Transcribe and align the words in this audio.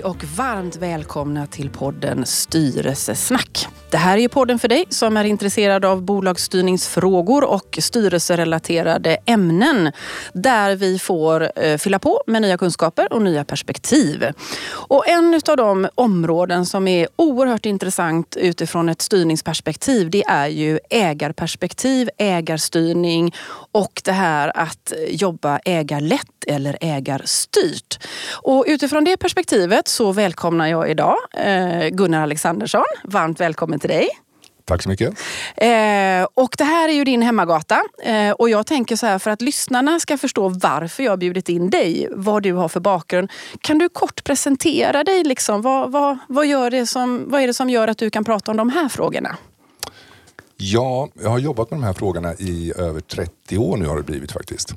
Hej 0.00 0.04
och 0.10 0.24
varmt 0.24 0.76
välkomna 0.76 1.46
till 1.46 1.70
podden 1.70 2.26
Styrelsesnack. 2.26 3.68
Det 3.90 3.96
här 3.96 4.18
är 4.18 4.28
podden 4.28 4.58
för 4.58 4.68
dig 4.68 4.84
som 4.88 5.16
är 5.16 5.24
intresserad 5.24 5.84
av 5.84 6.02
bolagsstyrningsfrågor 6.02 7.44
och 7.44 7.78
styrelserelaterade 7.80 9.18
ämnen 9.26 9.92
där 10.32 10.76
vi 10.76 10.98
får 10.98 11.52
eh, 11.62 11.78
fylla 11.78 11.98
på 11.98 12.22
med 12.26 12.42
nya 12.42 12.58
kunskaper 12.58 13.12
och 13.12 13.22
nya 13.22 13.44
perspektiv. 13.44 14.26
Och 14.70 15.08
en 15.08 15.40
av 15.48 15.56
de 15.56 15.88
områden 15.94 16.66
som 16.66 16.88
är 16.88 17.08
oerhört 17.16 17.66
intressant 17.66 18.36
utifrån 18.36 18.88
ett 18.88 19.02
styrningsperspektiv 19.02 20.10
det 20.10 20.24
är 20.24 20.46
ju 20.46 20.78
ägarperspektiv, 20.90 22.10
ägarstyrning 22.18 23.34
och 23.72 24.02
det 24.04 24.12
här 24.12 24.52
att 24.54 24.92
jobba 25.08 25.58
ägarlätt 25.64 26.39
eller 26.50 26.78
ägarstyrt. 26.80 28.06
Och 28.42 28.64
utifrån 28.68 29.04
det 29.04 29.16
perspektivet 29.16 29.88
så 29.88 30.12
välkomnar 30.12 30.66
jag 30.66 30.90
idag 30.90 31.16
eh, 31.36 31.88
Gunnar 31.88 32.22
Alexandersson. 32.22 32.84
Varmt 33.04 33.40
välkommen 33.40 33.80
till 33.80 33.90
dig. 33.90 34.08
Tack 34.70 34.82
så 34.82 34.88
mycket. 34.88 35.08
Eh, 35.56 36.26
och 36.34 36.54
det 36.58 36.64
här 36.64 36.88
är 36.88 36.92
ju 36.92 37.04
din 37.04 37.22
hemmagata. 37.22 37.82
Eh, 38.02 38.30
och 38.30 38.50
jag 38.50 38.66
tänker 38.66 38.96
så 38.96 39.06
här, 39.06 39.18
för 39.18 39.30
att 39.30 39.42
lyssnarna 39.42 40.00
ska 40.00 40.18
förstå 40.18 40.48
varför 40.48 41.02
jag 41.02 41.18
bjudit 41.18 41.48
in 41.48 41.70
dig, 41.70 42.08
vad 42.10 42.42
du 42.42 42.52
har 42.52 42.68
för 42.68 42.80
bakgrund. 42.80 43.30
Kan 43.60 43.78
du 43.78 43.88
kort 43.88 44.24
presentera 44.24 45.04
dig? 45.04 45.24
Liksom? 45.24 45.62
Vad, 45.62 45.92
vad, 45.92 46.18
vad, 46.28 46.46
gör 46.46 46.70
det 46.70 46.86
som, 46.86 47.24
vad 47.26 47.42
är 47.42 47.46
det 47.46 47.54
som 47.54 47.70
gör 47.70 47.88
att 47.88 47.98
du 47.98 48.10
kan 48.10 48.24
prata 48.24 48.50
om 48.50 48.56
de 48.56 48.70
här 48.70 48.88
frågorna? 48.88 49.36
Ja, 50.56 51.08
jag 51.22 51.30
har 51.30 51.38
jobbat 51.38 51.70
med 51.70 51.80
de 51.80 51.84
här 51.84 51.92
frågorna 51.92 52.34
i 52.34 52.72
över 52.76 53.00
30 53.00 53.58
år 53.58 53.76
nu 53.76 53.86
har 53.86 53.96
det 53.96 54.02
blivit 54.02 54.32
faktiskt. 54.32 54.74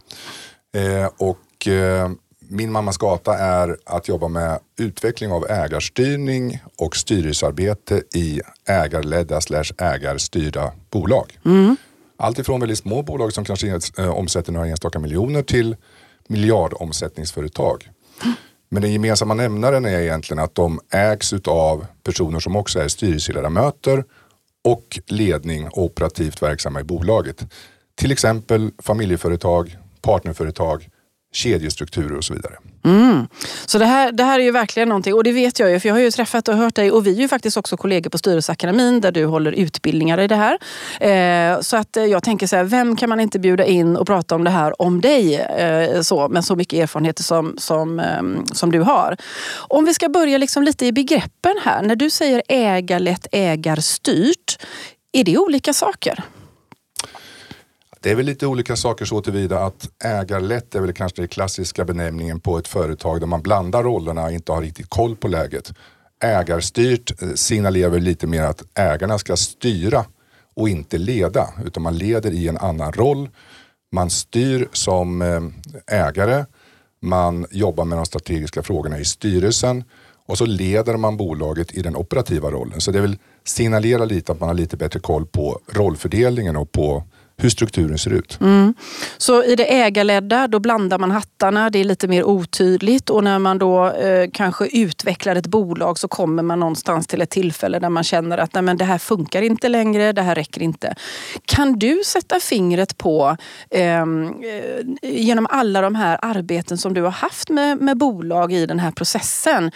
Eh, 0.76 1.10
och 1.18 1.40
eh, 1.68 2.10
min 2.50 2.72
mammas 2.72 2.98
gata 2.98 3.38
är 3.38 3.78
att 3.86 4.08
jobba 4.08 4.28
med 4.28 4.60
utveckling 4.78 5.32
av 5.32 5.46
ägarstyrning 5.50 6.64
och 6.78 6.96
styrelsearbete 6.96 8.04
i 8.16 8.42
ägarledda 8.68 9.42
slash 9.42 9.66
ägarstyrda 9.78 10.72
bolag. 10.90 11.40
Mm. 11.46 11.76
Allt 12.18 12.40
ifrån 12.40 12.60
väldigt 12.60 12.78
små 12.78 13.02
bolag 13.02 13.34
som 13.34 13.46
kanske 13.46 13.80
äh, 13.98 14.10
omsätter 14.10 14.52
några 14.52 14.68
enstaka 14.68 15.00
miljoner 15.00 15.44
till 15.44 15.76
miljardomsättningsföretag. 16.28 17.90
Mm. 18.24 18.36
Men 18.70 18.82
den 18.82 18.92
gemensamma 18.92 19.34
nämnaren 19.34 19.86
är 19.86 20.00
egentligen 20.00 20.44
att 20.44 20.56
de 20.56 20.80
ägs 20.90 21.34
av 21.34 21.86
personer 22.04 22.40
som 22.40 22.56
också 22.56 22.80
är 22.80 22.88
styrelseledamöter 22.88 24.04
och 24.64 25.00
ledning 25.08 25.68
och 25.68 25.84
operativt 25.84 26.42
verksamma 26.42 26.82
i 26.82 26.84
bolaget. 26.84 27.46
Till 27.96 28.12
exempel 28.12 28.72
familjeföretag, 28.80 29.78
partnerföretag 30.02 30.90
kedjestrukturer 31.34 32.18
och 32.18 32.24
så 32.24 32.34
vidare. 32.34 32.54
Mm. 32.86 33.28
Så 33.66 33.78
det 33.78 33.86
här, 33.86 34.12
det 34.12 34.24
här 34.24 34.40
är 34.40 34.44
ju 34.44 34.52
verkligen 34.52 34.90
någonting, 34.90 35.14
och 35.14 35.24
det 35.24 35.32
vet 35.32 35.60
jag 35.60 35.72
ju 35.72 35.80
för 35.80 35.90
jag 35.90 35.96
har 35.96 36.02
ju 36.02 36.12
träffat 36.12 36.48
och 36.48 36.58
hört 36.58 36.76
dig 36.76 36.92
och 36.92 37.08
vi 37.08 37.16
är 37.18 37.22
ju 37.22 37.28
faktiskt 37.28 37.58
också 37.58 37.78
kollegor 37.78 38.10
på 38.10 38.18
Styrelseakademin 38.18 39.02
där 39.02 39.12
du 39.12 39.26
håller 39.26 39.52
utbildningar 39.52 40.20
i 40.20 40.28
det 40.28 40.36
här. 40.36 40.58
Eh, 41.00 41.60
så 41.62 41.78
att 41.78 41.98
eh, 41.98 42.06
jag 42.06 42.24
tänker 42.24 42.48
så 42.48 42.56
här, 42.56 42.64
vem 42.64 42.96
kan 42.96 43.10
man 43.10 43.20
inte 43.20 43.40
bjuda 43.40 43.66
in 43.66 43.98
och 43.98 44.08
prata 44.08 44.36
om 44.36 44.44
det 44.44 44.50
här 44.50 44.82
om 44.82 45.02
dig 45.02 45.36
eh, 45.36 46.02
så, 46.02 46.30
med 46.30 46.46
så 46.46 46.56
mycket 46.56 46.80
erfarenheter 46.80 47.24
som, 47.24 47.56
som, 47.58 48.00
eh, 48.00 48.54
som 48.54 48.72
du 48.72 48.80
har. 48.80 49.18
Om 49.56 49.86
vi 49.86 49.94
ska 49.94 50.10
börja 50.10 50.38
liksom 50.38 50.64
lite 50.64 50.86
i 50.86 50.92
begreppen 50.92 51.54
här. 51.64 51.82
När 51.82 51.96
du 51.96 52.10
säger 52.10 52.44
ägarlett, 52.48 53.28
ägarstyrt, 53.32 54.58
är 55.12 55.24
det 55.24 55.38
olika 55.38 55.74
saker? 55.74 56.24
Det 58.04 58.12
är 58.12 58.16
väl 58.16 58.26
lite 58.26 58.48
olika 58.48 58.76
saker 58.76 59.06
så 59.06 59.22
tillvida 59.22 59.60
att 59.60 59.90
ägarlätt 60.04 60.76
är 60.76 60.82
väl 60.82 60.94
kanske 60.94 61.22
den 61.22 61.28
klassiska 61.28 61.86
benämningen 61.86 62.40
på 62.40 62.58
ett 62.58 62.68
företag 62.68 63.20
där 63.20 63.28
man 63.28 63.42
blandar 63.42 63.84
rollerna 63.84 64.24
och 64.24 64.32
inte 64.32 64.52
har 64.52 64.62
riktigt 64.62 64.90
koll 64.90 65.16
på 65.16 65.28
läget. 65.28 65.74
Ägarstyrt 66.24 67.22
eh, 67.22 67.30
signalerar 67.34 67.90
väl 67.90 68.04
lite 68.04 68.28
mer 68.28 68.44
att 68.44 68.64
ägarna 68.74 69.18
ska 69.18 69.38
styra 69.38 70.06
och 70.56 70.70
inte 70.70 70.98
leda 70.98 71.50
utan 71.66 71.84
man 71.84 71.98
leder 71.98 72.32
i 72.32 72.48
en 72.48 72.58
annan 72.58 72.92
roll. 72.94 73.30
Man 73.92 74.10
styr 74.10 74.68
som 74.72 75.22
eh, 75.22 75.42
ägare, 76.08 76.46
man 77.02 77.46
jobbar 77.52 77.86
med 77.86 77.98
de 77.98 78.06
strategiska 78.06 78.64
frågorna 78.64 79.00
i 79.00 79.06
styrelsen 79.06 79.84
och 80.26 80.38
så 80.38 80.46
leder 80.46 80.98
man 80.98 81.18
bolaget 81.18 81.78
i 81.78 81.82
den 81.82 81.96
operativa 81.96 82.52
rollen. 82.52 82.82
Så 82.82 82.92
det 82.92 83.02
vill 83.02 83.18
signalera 83.44 84.06
lite 84.06 84.32
att 84.32 84.40
man 84.40 84.50
har 84.50 84.56
lite 84.56 84.78
bättre 84.78 85.00
koll 85.00 85.26
på 85.26 85.60
rollfördelningen 85.72 86.56
och 86.56 86.72
på 86.72 87.04
hur 87.38 87.50
strukturen 87.50 87.98
ser 87.98 88.12
ut. 88.12 88.38
Mm. 88.42 88.74
Så 89.18 89.44
i 89.44 89.56
det 89.56 89.74
ägarledda 89.74 90.48
då 90.48 90.60
blandar 90.60 91.00
man 91.00 91.12
hattarna, 91.12 91.70
det 91.70 91.80
är 91.80 91.84
lite 91.84 92.08
mer 92.08 92.24
otydligt 92.24 93.10
och 93.10 93.24
när 93.24 93.40
man 93.40 93.58
då 93.58 93.90
eh, 93.90 94.30
kanske 94.34 94.68
utvecklar 94.68 95.36
ett 95.36 95.48
bolag 95.48 96.00
så 96.00 96.08
kommer 96.08 96.44
man 96.44 96.60
någonstans 96.60 97.08
till 97.08 97.22
ett 97.22 97.30
tillfälle 97.30 97.80
där 97.80 97.90
man 97.90 98.04
känner 98.04 98.38
att 98.38 98.54
nej, 98.54 98.64
men 98.64 98.78
det 98.78 98.86
här 98.86 98.98
funkar 98.98 99.42
inte 99.42 99.70
längre, 99.70 100.12
det 100.12 100.22
här 100.22 100.36
räcker 100.36 100.62
inte. 100.62 100.96
Kan 101.46 101.80
du 101.80 102.02
sätta 102.06 102.40
fingret 102.40 102.98
på, 102.98 103.38
ehm, 103.70 104.28
eh, 104.28 105.12
genom 105.12 105.48
alla 105.50 105.82
de 105.82 105.96
här 105.96 106.20
arbeten 106.22 106.78
som 106.78 106.94
du 106.94 107.02
har 107.02 107.12
haft 107.12 107.50
med, 107.50 107.82
med 107.82 107.98
bolag 107.98 108.54
i 108.54 108.66
den 108.66 108.80
här 108.80 108.92
processen, 108.92 109.72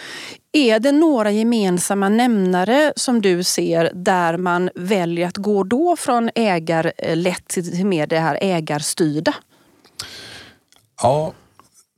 är 0.58 0.80
det 0.80 0.92
några 0.92 1.30
gemensamma 1.30 2.08
nämnare 2.08 2.92
som 2.96 3.22
du 3.22 3.42
ser 3.42 3.92
där 3.94 4.36
man 4.36 4.70
väljer 4.74 5.28
att 5.28 5.36
gå 5.36 5.64
då 5.64 5.96
från 5.96 6.30
ägarlätt 6.34 7.56
eh, 7.56 7.62
till 7.62 7.86
mer 7.86 8.06
det 8.06 8.18
här 8.18 8.38
ägarstyrda? 8.40 9.34
Ja, 11.02 11.32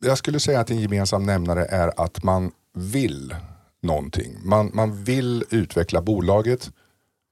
jag 0.00 0.18
skulle 0.18 0.40
säga 0.40 0.60
att 0.60 0.70
en 0.70 0.80
gemensam 0.80 1.26
nämnare 1.26 1.64
är 1.64 2.00
att 2.00 2.22
man 2.22 2.52
vill 2.74 3.34
någonting. 3.82 4.36
Man, 4.44 4.70
man 4.74 5.04
vill 5.04 5.44
utveckla 5.50 6.02
bolaget, 6.02 6.70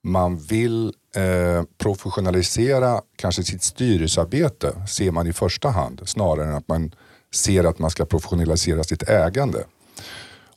man 0.05 0.39
vill 0.39 0.95
eh, 1.16 1.62
professionalisera 1.78 3.00
kanske 3.16 3.43
sitt 3.43 3.62
styrelsearbete 3.62 4.87
ser 4.89 5.10
man 5.10 5.27
i 5.27 5.33
första 5.33 5.69
hand 5.69 6.03
snarare 6.05 6.49
än 6.49 6.55
att 6.55 6.69
man 6.69 6.95
ser 7.34 7.65
att 7.65 7.78
man 7.78 7.91
ska 7.91 8.05
professionalisera 8.05 8.84
sitt 8.84 9.03
ägande. 9.03 9.65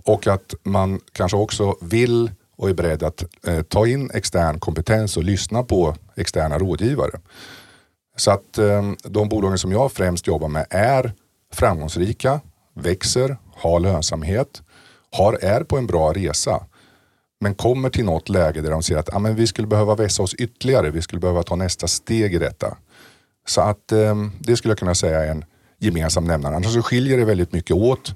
Och 0.03 0.28
att 0.28 0.56
man 0.63 1.00
kanske 1.12 1.38
också 1.38 1.75
vill 1.81 2.31
och 2.62 2.69
är 2.69 2.73
beredd 2.73 3.03
att 3.03 3.23
eh, 3.47 3.62
ta 3.62 3.88
in 3.88 4.12
extern 4.13 4.59
kompetens 4.59 5.17
och 5.17 5.23
lyssna 5.23 5.63
på 5.63 5.95
externa 6.16 6.57
rådgivare. 6.57 7.19
Så 8.16 8.31
att 8.31 8.57
eh, 8.57 8.91
de 9.03 9.29
bolagen 9.29 9.57
som 9.57 9.72
jag 9.72 9.91
främst 9.91 10.28
jobbar 10.28 10.47
med 10.47 10.66
är 10.69 11.13
framgångsrika, 11.53 12.40
växer, 12.73 13.38
har 13.56 13.79
lönsamhet, 13.79 14.61
har, 15.11 15.34
är 15.34 15.63
på 15.63 15.78
en 15.78 15.88
bra 15.88 16.13
resa. 16.13 16.66
Men 17.40 17.56
kommer 17.56 17.90
till 17.90 18.06
något 18.06 18.29
läge 18.29 18.61
där 18.61 18.72
de 18.72 18.84
ser 18.84 18.97
att 18.97 19.13
ah, 19.13 19.19
men 19.19 19.35
vi 19.35 19.47
skulle 19.47 19.67
behöva 19.67 19.95
vässa 19.95 20.23
oss 20.23 20.34
ytterligare, 20.34 20.90
vi 20.90 21.01
skulle 21.01 21.19
behöva 21.19 21.44
ta 21.44 21.56
nästa 21.56 21.88
steg 21.88 22.34
i 22.34 22.38
detta. 22.38 22.78
Så 23.47 23.61
att 23.61 23.91
eh, 23.91 24.16
det 24.40 24.57
skulle 24.57 24.72
jag 24.72 24.79
kunna 24.79 24.95
säga 24.95 25.25
är 25.25 25.31
en 25.31 25.45
gemensam 25.79 26.25
nämnare. 26.25 26.56
Annars 26.56 26.73
så 26.73 26.81
skiljer 26.81 27.17
det 27.17 27.25
väldigt 27.25 27.53
mycket 27.53 27.75
åt 27.75 28.16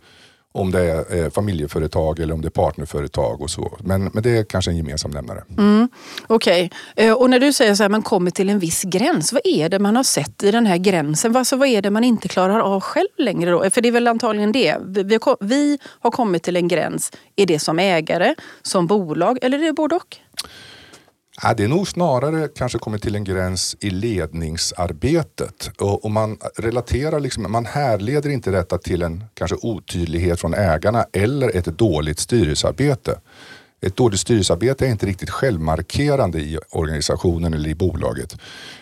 om 0.55 0.71
det 0.71 0.79
är 0.79 1.23
eh, 1.23 1.29
familjeföretag 1.29 2.19
eller 2.19 2.33
om 2.33 2.41
det 2.41 2.47
är 2.47 2.49
partnerföretag 2.49 3.41
och 3.41 3.49
så. 3.49 3.77
Men, 3.79 4.09
men 4.13 4.23
det 4.23 4.37
är 4.37 4.43
kanske 4.43 4.71
en 4.71 4.77
gemensam 4.77 5.11
nämnare. 5.11 5.43
Mm, 5.57 5.89
Okej, 6.27 6.71
okay. 6.95 7.11
Och 7.11 7.29
när 7.29 7.39
du 7.39 7.53
säger 7.53 7.85
att 7.85 7.91
man 7.91 8.01
kommer 8.01 8.31
till 8.31 8.49
en 8.49 8.59
viss 8.59 8.83
gräns, 8.83 9.33
vad 9.33 9.41
är 9.43 9.69
det 9.69 9.79
man 9.79 9.95
har 9.95 10.03
sett 10.03 10.43
i 10.43 10.51
den 10.51 10.65
här 10.65 10.77
gränsen? 10.77 11.35
Alltså, 11.35 11.55
vad 11.55 11.67
är 11.67 11.81
det 11.81 11.89
man 11.89 12.03
inte 12.03 12.27
klarar 12.27 12.59
av 12.59 12.81
själv 12.81 13.07
längre 13.17 13.51
då? 13.51 13.69
För 13.69 13.81
det 13.81 13.87
är 13.87 13.91
väl 13.91 14.07
antagligen 14.07 14.51
det. 14.51 14.77
Vi, 14.85 15.19
vi 15.39 15.79
har 15.99 16.11
kommit 16.11 16.43
till 16.43 16.55
en 16.55 16.67
gräns. 16.67 17.11
Är 17.35 17.45
det 17.45 17.59
som 17.59 17.79
ägare, 17.79 18.35
som 18.61 18.87
bolag 18.87 19.37
eller 19.41 19.59
är 19.59 19.63
det 19.63 19.73
både 19.73 19.95
och? 19.95 20.17
Ja, 21.41 21.53
det 21.53 21.63
är 21.63 21.67
nog 21.67 21.87
snarare 21.87 22.47
kanske 22.55 22.79
kommit 22.79 23.01
till 23.01 23.15
en 23.15 23.23
gräns 23.23 23.75
i 23.79 23.89
ledningsarbetet. 23.89 25.71
Och, 25.79 26.05
och, 26.05 26.11
man 26.11 26.37
relaterar 26.55 27.19
liksom, 27.19 27.51
man 27.51 27.65
härleder 27.65 28.29
inte 28.29 28.51
detta 28.51 28.77
till 28.77 29.01
en 29.01 29.23
kanske 29.33 29.57
otydlighet 29.61 30.39
från 30.39 30.53
ägarna 30.53 31.05
eller 31.13 31.55
ett 31.55 31.65
dåligt 31.65 32.19
styrelsearbete. 32.19 33.19
Ett 33.81 33.95
dåligt 33.95 34.19
styrelsearbete 34.19 34.85
är 34.85 34.89
inte 34.89 35.05
riktigt 35.05 35.29
självmarkerande 35.29 36.39
i 36.39 36.59
organisationen 36.69 37.53
eller 37.53 37.69
i 37.69 37.75
bolaget. 37.75 38.37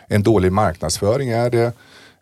En 0.07 0.23
dålig 0.23 0.51
marknadsföring 0.51 1.29
är 1.29 1.49
det 1.49 1.73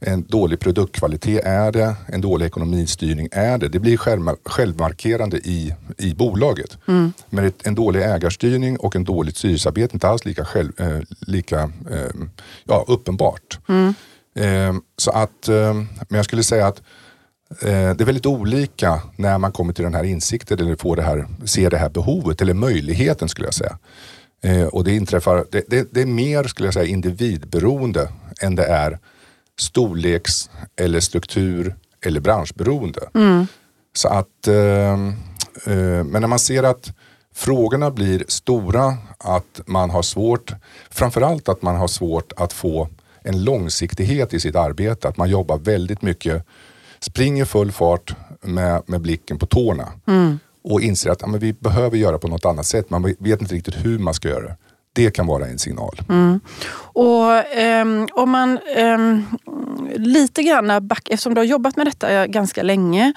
en 0.06 0.26
dålig 0.28 0.60
produktkvalitet 0.60 1.46
är 1.46 1.72
det, 1.72 1.96
en 2.08 2.22
dålig 2.22 2.46
ekonomistyrning 2.46 3.30
är 3.32 3.58
det. 3.58 3.70
Det 3.70 3.80
blir 3.80 3.98
självmarkerande 4.46 5.38
i, 5.38 5.76
i 5.98 6.14
bolaget. 6.14 6.78
Mm. 6.88 7.14
Men 7.30 7.46
ett, 7.46 7.68
en 7.68 7.76
dålig 7.76 8.02
ägarstyrning 8.02 8.78
och 8.78 8.96
en 8.96 9.04
dåligt 9.04 9.38
styrelsearbete 9.38 9.92
är 9.92 9.96
inte 9.96 10.08
alls 10.08 10.26
lika, 10.26 10.46
själv, 10.46 10.72
eh, 10.78 11.00
lika 11.20 11.62
eh, 11.92 12.12
ja, 12.64 12.86
uppenbart. 12.88 13.60
Mm. 13.70 13.94
Eh, 14.36 14.82
så 14.98 15.12
att, 15.12 15.48
eh, 15.48 15.74
men 15.74 16.18
jag 16.18 16.26
skulle 16.26 16.44
säga 16.44 16.68
att 16.68 16.82
eh, 17.62 17.96
det 17.96 18.02
är 18.02 18.06
väldigt 18.06 18.26
olika 18.26 19.02
när 19.16 19.38
man 19.38 19.52
kommer 19.52 19.74
till 19.74 19.84
den 19.84 19.96
här 19.96 20.04
insikten 20.04 20.60
eller 20.60 20.76
får 20.76 20.96
det 20.96 21.02
här, 21.02 21.28
ser 21.46 21.70
det 21.70 21.78
här 21.78 21.90
behovet 21.90 22.42
eller 22.42 22.54
möjligheten 22.54 23.30
skulle 23.30 23.48
jag 23.48 23.54
säga. 23.54 23.78
Eh, 24.44 24.68
och 24.68 24.84
det 24.84 24.96
inträffar, 24.96 25.46
det, 25.52 25.64
det, 25.68 25.94
det 25.94 26.02
är 26.02 26.06
mer 26.06 26.44
skulle 26.44 26.68
jag 26.68 26.74
säga 26.74 26.86
individberoende 26.86 28.12
än 28.42 28.56
det 28.56 28.66
är 28.66 29.00
storleks 29.62 30.50
eller 30.76 31.00
struktur 31.00 31.76
eller 32.06 32.20
branschberoende. 32.20 33.10
Mm. 33.14 33.48
Så 33.94 34.08
att 34.08 34.48
eh, 34.48 34.98
Eh, 35.66 36.04
men 36.04 36.22
när 36.22 36.28
man 36.28 36.40
ser 36.40 36.64
att 36.64 36.94
frågorna 37.34 37.92
blir 37.92 38.24
stora, 38.28 38.98
att 39.18 39.62
man 39.66 39.90
har 39.90 40.02
svårt, 40.02 40.54
framförallt 40.90 41.50
att 41.50 41.62
man 41.62 41.76
har 41.76 41.88
svårt 41.88 42.34
att 42.38 42.54
få 42.54 42.90
en 43.24 43.44
långsiktighet 43.44 44.34
i 44.34 44.40
sitt 44.40 44.56
arbete. 44.56 45.08
Att 45.08 45.18
man 45.18 45.30
jobbar 45.30 45.58
väldigt 45.58 46.02
mycket, 46.02 46.46
springer 47.00 47.46
full 47.46 47.72
fart 47.72 48.16
med, 48.42 48.84
med 48.86 49.02
blicken 49.02 49.38
på 49.38 49.46
tårna. 49.46 49.88
Mm. 50.08 50.40
Och 50.64 50.82
inser 50.82 51.10
att 51.10 51.22
ja, 51.22 51.28
vi 51.28 51.54
behöver 51.54 51.98
göra 51.98 52.18
på 52.18 52.28
något 52.28 52.46
annat 52.46 52.66
sätt. 52.66 52.90
Man 52.90 53.16
vet 53.20 53.42
inte 53.42 53.56
riktigt 53.56 53.86
hur 53.86 54.00
man 54.00 54.14
ska 54.14 54.30
göra 54.30 54.44
det. 54.44 54.58
Det 54.94 55.12
kan 55.12 55.28
vara 55.28 55.46
en 55.46 55.60
signal. 55.60 56.02
Mm. 56.10 56.40
Och 56.94 57.58
um, 57.82 58.08
om 58.12 58.30
man 58.30 58.60
um, 58.78 59.26
lite 59.96 60.44
grann 60.44 60.88
back, 60.88 61.10
eftersom 61.10 61.34
du 61.34 61.40
har 61.40 61.46
jobbat 61.46 61.76
med 61.78 61.88
detta 61.88 62.12
eh, 62.12 62.26
ganska 62.26 62.64
länge, 62.64 63.14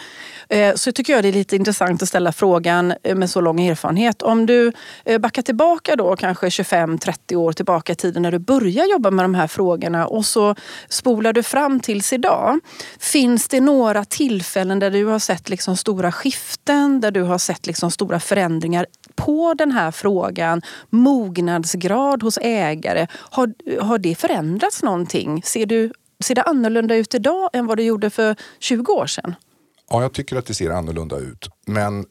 uh, 0.54 0.74
så 0.74 0.92
tycker 0.92 1.12
jag 1.12 1.22
det 1.22 1.28
är 1.28 1.32
lite 1.32 1.56
intressant 1.56 2.02
att 2.02 2.08
ställa 2.08 2.32
frågan 2.32 2.94
uh, 3.08 3.14
med 3.14 3.30
så 3.30 3.40
lång 3.40 3.60
erfarenhet. 3.60 4.22
Om 4.22 4.46
du 4.46 4.72
uh, 5.10 5.18
backar 5.18 5.42
tillbaka 5.42 5.96
då 5.96 6.16
kanske 6.16 6.48
25-30 6.48 7.36
år 7.36 7.52
tillbaka 7.52 7.92
i 7.92 7.96
tiden 7.96 8.22
när 8.22 8.32
du 8.32 8.38
började 8.38 8.90
jobba 8.90 9.10
med 9.10 9.24
de 9.24 9.34
här 9.34 9.46
frågorna 9.46 10.06
och 10.06 10.26
så 10.26 10.54
spolar 10.88 11.32
du 11.32 11.42
fram 11.42 11.80
tills 11.80 12.12
idag. 12.12 12.60
Finns 12.98 13.48
det 13.48 13.60
några 13.60 14.04
tillfällen 14.04 14.78
där 14.78 14.90
du 14.90 15.04
har 15.04 15.18
sett 15.18 15.48
liksom 15.48 15.76
stora 15.76 16.12
skiften, 16.12 17.00
där 17.00 17.10
du 17.10 17.22
har 17.22 17.38
sett 17.38 17.66
liksom 17.66 17.90
stora 17.90 18.20
förändringar 18.20 18.86
på 19.16 19.54
den 19.54 19.72
här 19.72 19.90
frågan, 19.90 20.62
mognadsgrad 20.90 22.22
hos 22.22 22.38
ägare, 22.42 23.06
har, 23.12 23.54
har 23.80 23.98
det 23.98 24.14
förändrats 24.14 24.82
någonting? 24.82 25.42
Ser, 25.42 25.66
du, 25.66 25.92
ser 26.24 26.34
det 26.34 26.42
annorlunda 26.42 26.94
ut 26.94 27.14
idag 27.14 27.50
än 27.52 27.66
vad 27.66 27.76
det 27.76 27.82
gjorde 27.82 28.10
för 28.10 28.36
20 28.58 28.92
år 28.92 29.06
sedan? 29.06 29.34
Ja, 29.90 30.02
jag 30.02 30.12
tycker 30.12 30.36
att 30.36 30.46
det 30.46 30.54
ser 30.54 30.70
annorlunda 30.70 31.18
ut. 31.18 31.48
Men 31.66 32.04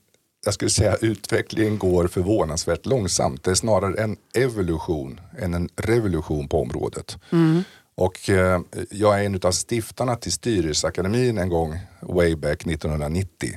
jag 0.45 0.53
skulle 0.53 0.69
säga 0.69 0.93
att 0.93 1.03
utvecklingen 1.03 1.77
går 1.77 2.07
förvånansvärt 2.07 2.85
långsamt. 2.85 3.43
Det 3.43 3.51
är 3.51 3.55
snarare 3.55 4.03
en 4.03 4.17
evolution 4.35 5.19
än 5.39 5.53
en 5.53 5.69
revolution 5.75 6.47
på 6.47 6.61
området. 6.61 7.17
Mm. 7.31 7.63
Och 7.95 8.29
eh, 8.29 8.61
jag 8.89 9.19
är 9.19 9.25
en 9.25 9.39
av 9.43 9.51
stiftarna 9.51 10.15
till 10.15 10.31
Styrelseakademin 10.31 11.37
en 11.37 11.49
gång 11.49 11.79
way 12.01 12.35
back 12.35 12.67
1990. 12.67 13.49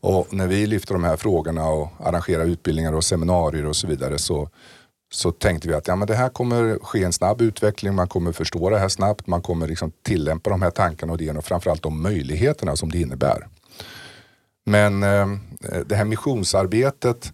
Och 0.00 0.34
när 0.34 0.46
vi 0.46 0.66
lyfter 0.66 0.94
de 0.94 1.04
här 1.04 1.16
frågorna 1.16 1.68
och 1.68 1.88
arrangerar 1.98 2.44
utbildningar 2.44 2.92
och 2.92 3.04
seminarier 3.04 3.66
och 3.66 3.76
så 3.76 3.86
vidare 3.86 4.18
så, 4.18 4.48
så 5.12 5.32
tänkte 5.32 5.68
vi 5.68 5.74
att 5.74 5.88
ja, 5.88 5.96
men 5.96 6.08
det 6.08 6.14
här 6.14 6.28
kommer 6.28 6.78
ske 6.82 7.04
en 7.04 7.12
snabb 7.12 7.40
utveckling, 7.40 7.94
man 7.94 8.08
kommer 8.08 8.32
förstå 8.32 8.70
det 8.70 8.78
här 8.78 8.88
snabbt, 8.88 9.26
man 9.26 9.42
kommer 9.42 9.68
liksom 9.68 9.92
tillämpa 10.02 10.50
de 10.50 10.62
här 10.62 10.70
tankarna 10.70 11.12
och 11.12 11.20
idéerna 11.20 11.38
och 11.38 11.44
framförallt 11.44 11.82
de 11.82 12.02
möjligheterna 12.02 12.76
som 12.76 12.90
det 12.90 13.00
innebär. 13.00 13.48
Men 14.66 15.02
eh, 15.02 15.28
det 15.86 15.94
här 15.94 16.04
missionsarbetet, 16.04 17.32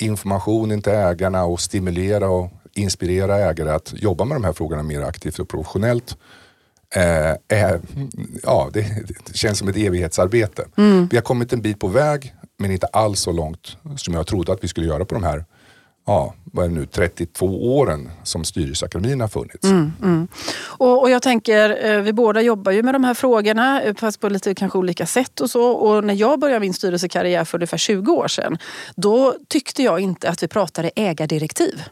informationen 0.00 0.82
till 0.82 0.92
ägarna 0.92 1.44
och 1.44 1.60
stimulera 1.60 2.28
och 2.28 2.50
inspirera 2.74 3.36
ägare 3.36 3.70
att 3.70 3.92
jobba 3.96 4.24
med 4.24 4.36
de 4.36 4.44
här 4.44 4.52
frågorna 4.52 4.82
mer 4.82 5.00
aktivt 5.00 5.38
och 5.38 5.48
professionellt 5.48 6.16
eh, 6.94 7.58
är, 7.58 7.80
ja, 8.42 8.70
det, 8.72 8.80
det, 9.26 9.36
känns 9.36 9.58
som 9.58 9.68
ett 9.68 9.76
evighetsarbete. 9.76 10.64
Mm. 10.76 11.08
Vi 11.10 11.16
har 11.16 11.22
kommit 11.22 11.52
en 11.52 11.62
bit 11.62 11.80
på 11.80 11.88
väg 11.88 12.34
men 12.58 12.70
inte 12.70 12.86
alls 12.86 13.20
så 13.20 13.32
långt 13.32 13.76
som 13.96 14.14
jag 14.14 14.26
trodde 14.26 14.52
att 14.52 14.64
vi 14.64 14.68
skulle 14.68 14.86
göra 14.86 15.04
på 15.04 15.14
de 15.14 15.24
här 15.24 15.44
ja, 16.06 16.34
vad 16.44 16.64
är 16.64 16.68
det 16.68 16.74
nu, 16.74 16.86
32 16.86 17.76
åren 17.78 18.10
som 18.22 18.44
Styrelseakademin 18.44 19.20
har 19.20 19.28
funnits. 19.28 19.64
Mm, 19.64 19.92
mm. 20.02 20.28
Och, 20.78 21.02
och, 21.02 21.10
jag 21.10 21.22
tänker, 21.22 21.84
eh, 21.86 22.00
vi 22.00 22.12
båda 22.12 22.42
jobbar 22.42 22.72
ju 22.72 22.82
med 22.82 22.94
de 22.94 23.04
här 23.04 23.14
frågorna 23.14 23.82
eh, 23.82 23.94
fast 23.94 24.20
på 24.20 24.28
lite 24.28 24.54
kanske 24.54 24.78
olika 24.78 25.06
sätt 25.06 25.40
och 25.40 25.50
så. 25.50 25.70
Och 25.70 26.04
när 26.04 26.14
jag 26.14 26.40
började 26.40 26.60
min 26.60 26.74
styrelsekarriär 26.74 27.44
för 27.44 27.58
ungefär 27.58 27.78
20 27.78 28.12
år 28.12 28.28
sedan, 28.28 28.58
då 28.96 29.34
tyckte 29.48 29.82
jag 29.82 30.00
inte 30.00 30.30
att 30.30 30.42
vi 30.42 30.48
pratade 30.48 30.90
ägardirektiv 30.96 31.82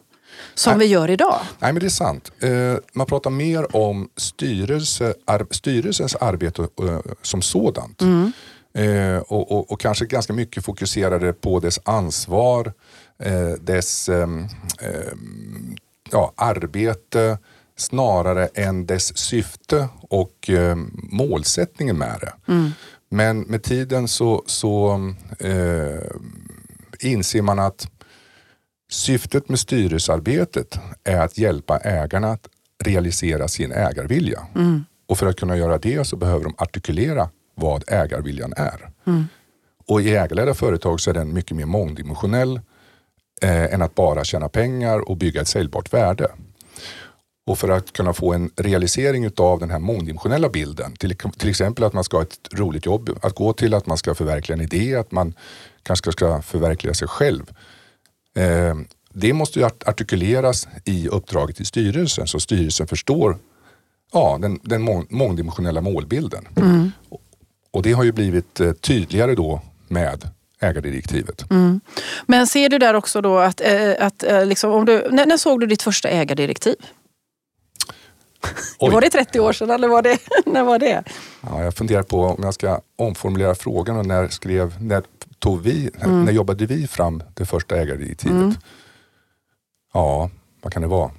som 0.55 0.79
Nej. 0.79 0.87
vi 0.87 0.93
gör 0.93 1.11
idag. 1.11 1.41
Nej, 1.59 1.73
men 1.73 1.81
det 1.81 1.87
är 1.87 1.91
sant. 1.91 2.33
Eh, 2.41 2.75
man 2.93 3.07
pratar 3.07 3.31
mer 3.31 3.77
om 3.77 4.09
styrelse, 4.17 5.15
ar, 5.25 5.47
styrelsens 5.51 6.17
arbete 6.17 6.63
eh, 6.63 6.99
som 7.23 7.43
sådant. 7.43 8.03
Mm. 8.03 8.33
Eh, 8.75 9.19
och, 9.19 9.53
och, 9.53 9.73
och, 9.73 9.81
kanske 9.81 10.07
ganska 10.07 10.33
mycket 10.33 10.65
fokuserade 10.65 11.33
på 11.33 11.61
dess 11.61 11.81
ansvar, 11.85 12.73
dess 13.61 14.09
ehm, 14.09 14.49
ehm, 14.81 15.77
ja, 16.11 16.33
arbete 16.37 17.39
snarare 17.77 18.47
än 18.47 18.87
dess 18.87 19.17
syfte 19.19 19.89
och 20.01 20.51
ehm, 20.51 20.91
målsättningen 20.95 21.99
med 21.99 22.19
det. 22.21 22.53
Mm. 22.53 22.71
Men 23.09 23.41
med 23.41 23.63
tiden 23.63 24.09
så, 24.09 24.43
så 24.47 24.95
eh, 25.39 26.11
inser 27.01 27.43
man 27.43 27.59
att 27.59 27.89
Syftet 28.95 29.49
med 29.49 29.59
styrelsearbetet 29.59 30.79
är 31.05 31.21
att 31.21 31.39
hjälpa 31.39 31.79
ägarna 31.79 32.29
att 32.31 32.49
realisera 32.85 33.49
sin 33.49 33.73
ägarvilja. 33.73 34.47
Mm. 34.55 34.85
Och 35.09 35.19
för 35.19 35.27
att 35.27 35.37
kunna 35.37 35.57
göra 35.57 35.79
det 35.79 36.05
så 36.05 36.17
behöver 36.17 36.45
de 36.45 36.55
artikulera 36.59 37.29
vad 37.55 37.85
ägarviljan 37.89 38.53
är. 38.57 38.91
Mm. 39.07 39.25
Och 39.87 40.03
i 40.03 40.17
ägarledda 40.17 40.55
företag 40.55 41.01
så 41.01 41.11
är 41.11 41.15
den 41.15 41.35
mycket 41.35 41.57
mer 41.57 41.67
mångdimensionell 41.67 42.61
eh, 43.43 43.75
än 43.75 43.83
att 43.83 43.95
bara 43.95 44.25
tjäna 44.25 44.49
pengar 44.49 45.09
och 45.09 45.17
bygga 45.17 45.41
ett 45.41 45.49
säljbart 45.49 45.93
värde. 45.93 46.31
Och 47.47 47.59
för 47.59 47.69
att 47.69 47.93
kunna 47.93 48.13
få 48.13 48.33
en 48.33 48.51
realisering 48.57 49.31
av 49.37 49.61
den 49.61 49.71
här 49.71 49.79
mångdimensionella 49.79 50.49
bilden, 50.49 50.93
till, 50.97 51.17
till 51.17 51.49
exempel 51.49 51.85
att 51.85 51.93
man 51.93 52.05
ska 52.05 52.17
ha 52.17 52.23
ett 52.23 52.49
roligt 52.53 52.87
jobb 52.87 53.11
att 53.23 53.35
gå 53.35 53.53
till, 53.53 53.75
att 53.75 53.87
man 53.87 53.99
ska 53.99 54.15
förverkliga 54.15 54.57
en 54.57 54.65
idé, 54.65 54.95
att 54.95 55.13
man 55.13 55.35
kanske 55.83 56.13
ska 56.13 56.43
förverkliga 56.43 56.95
sig 56.95 57.09
själv 57.09 57.53
det 59.13 59.33
måste 59.33 59.59
ju 59.59 59.65
artikuleras 59.65 60.69
i 60.85 61.09
uppdraget 61.09 61.57
till 61.57 61.67
styrelsen 61.67 62.27
så 62.27 62.41
styrelsen 62.41 62.87
förstår 62.87 63.39
ja, 64.13 64.39
den, 64.41 64.59
den 64.63 64.83
mång, 64.83 65.07
mångdimensionella 65.11 65.81
målbilden. 65.81 66.49
Mm. 66.57 66.93
Och 67.71 67.83
det 67.83 67.93
har 67.93 68.05
ju 68.05 68.13
blivit 68.13 68.61
eh, 68.61 68.73
tydligare 68.73 69.35
då 69.35 69.61
med 69.89 70.29
ägardirektivet. 70.61 71.51
Mm. 71.51 71.81
Men 72.27 72.47
ser 72.47 72.69
du 72.69 72.79
där 72.79 72.95
också 72.95 73.21
då 73.21 73.39
att, 73.39 73.61
äh, 73.61 73.93
att 73.99 74.25
liksom, 74.45 74.71
om 74.71 74.85
du, 74.85 75.09
när, 75.11 75.27
när, 75.27 75.37
såg 75.37 75.61
du 75.61 75.67
ditt 75.67 75.83
första 75.83 76.09
ägardirektiv? 76.09 76.77
Oj. 78.79 78.93
Var 78.93 79.01
det 79.01 79.11
30 79.11 79.41
år 79.41 79.53
sedan 79.53 79.71
eller 79.71 79.89
var 79.89 80.03
det, 80.03 80.19
när 80.47 80.65
var 80.65 80.79
det? 80.79 81.05
Ja, 81.41 81.65
jag 81.65 81.75
funderar 81.75 82.03
på 82.03 82.25
om 82.25 82.43
jag 82.43 82.55
ska 82.55 82.81
omformulera 82.97 83.55
frågan 83.55 83.97
och 83.97 84.07
när 84.07 84.29
skrev, 84.29 84.83
när 84.83 85.03
tog 85.39 85.61
vi, 85.63 85.91
mm. 86.01 86.25
när 86.25 86.33
jobbade 86.33 86.67
vi 86.67 86.87
fram 86.87 87.23
det 87.35 87.47
första 87.47 87.77
ägardirektivet? 87.77 88.37
Mm. 88.37 88.55
Ja, 89.93 90.31
vad 90.63 90.73
kan 90.73 90.83
det 90.83 90.89
vara? 90.89 91.11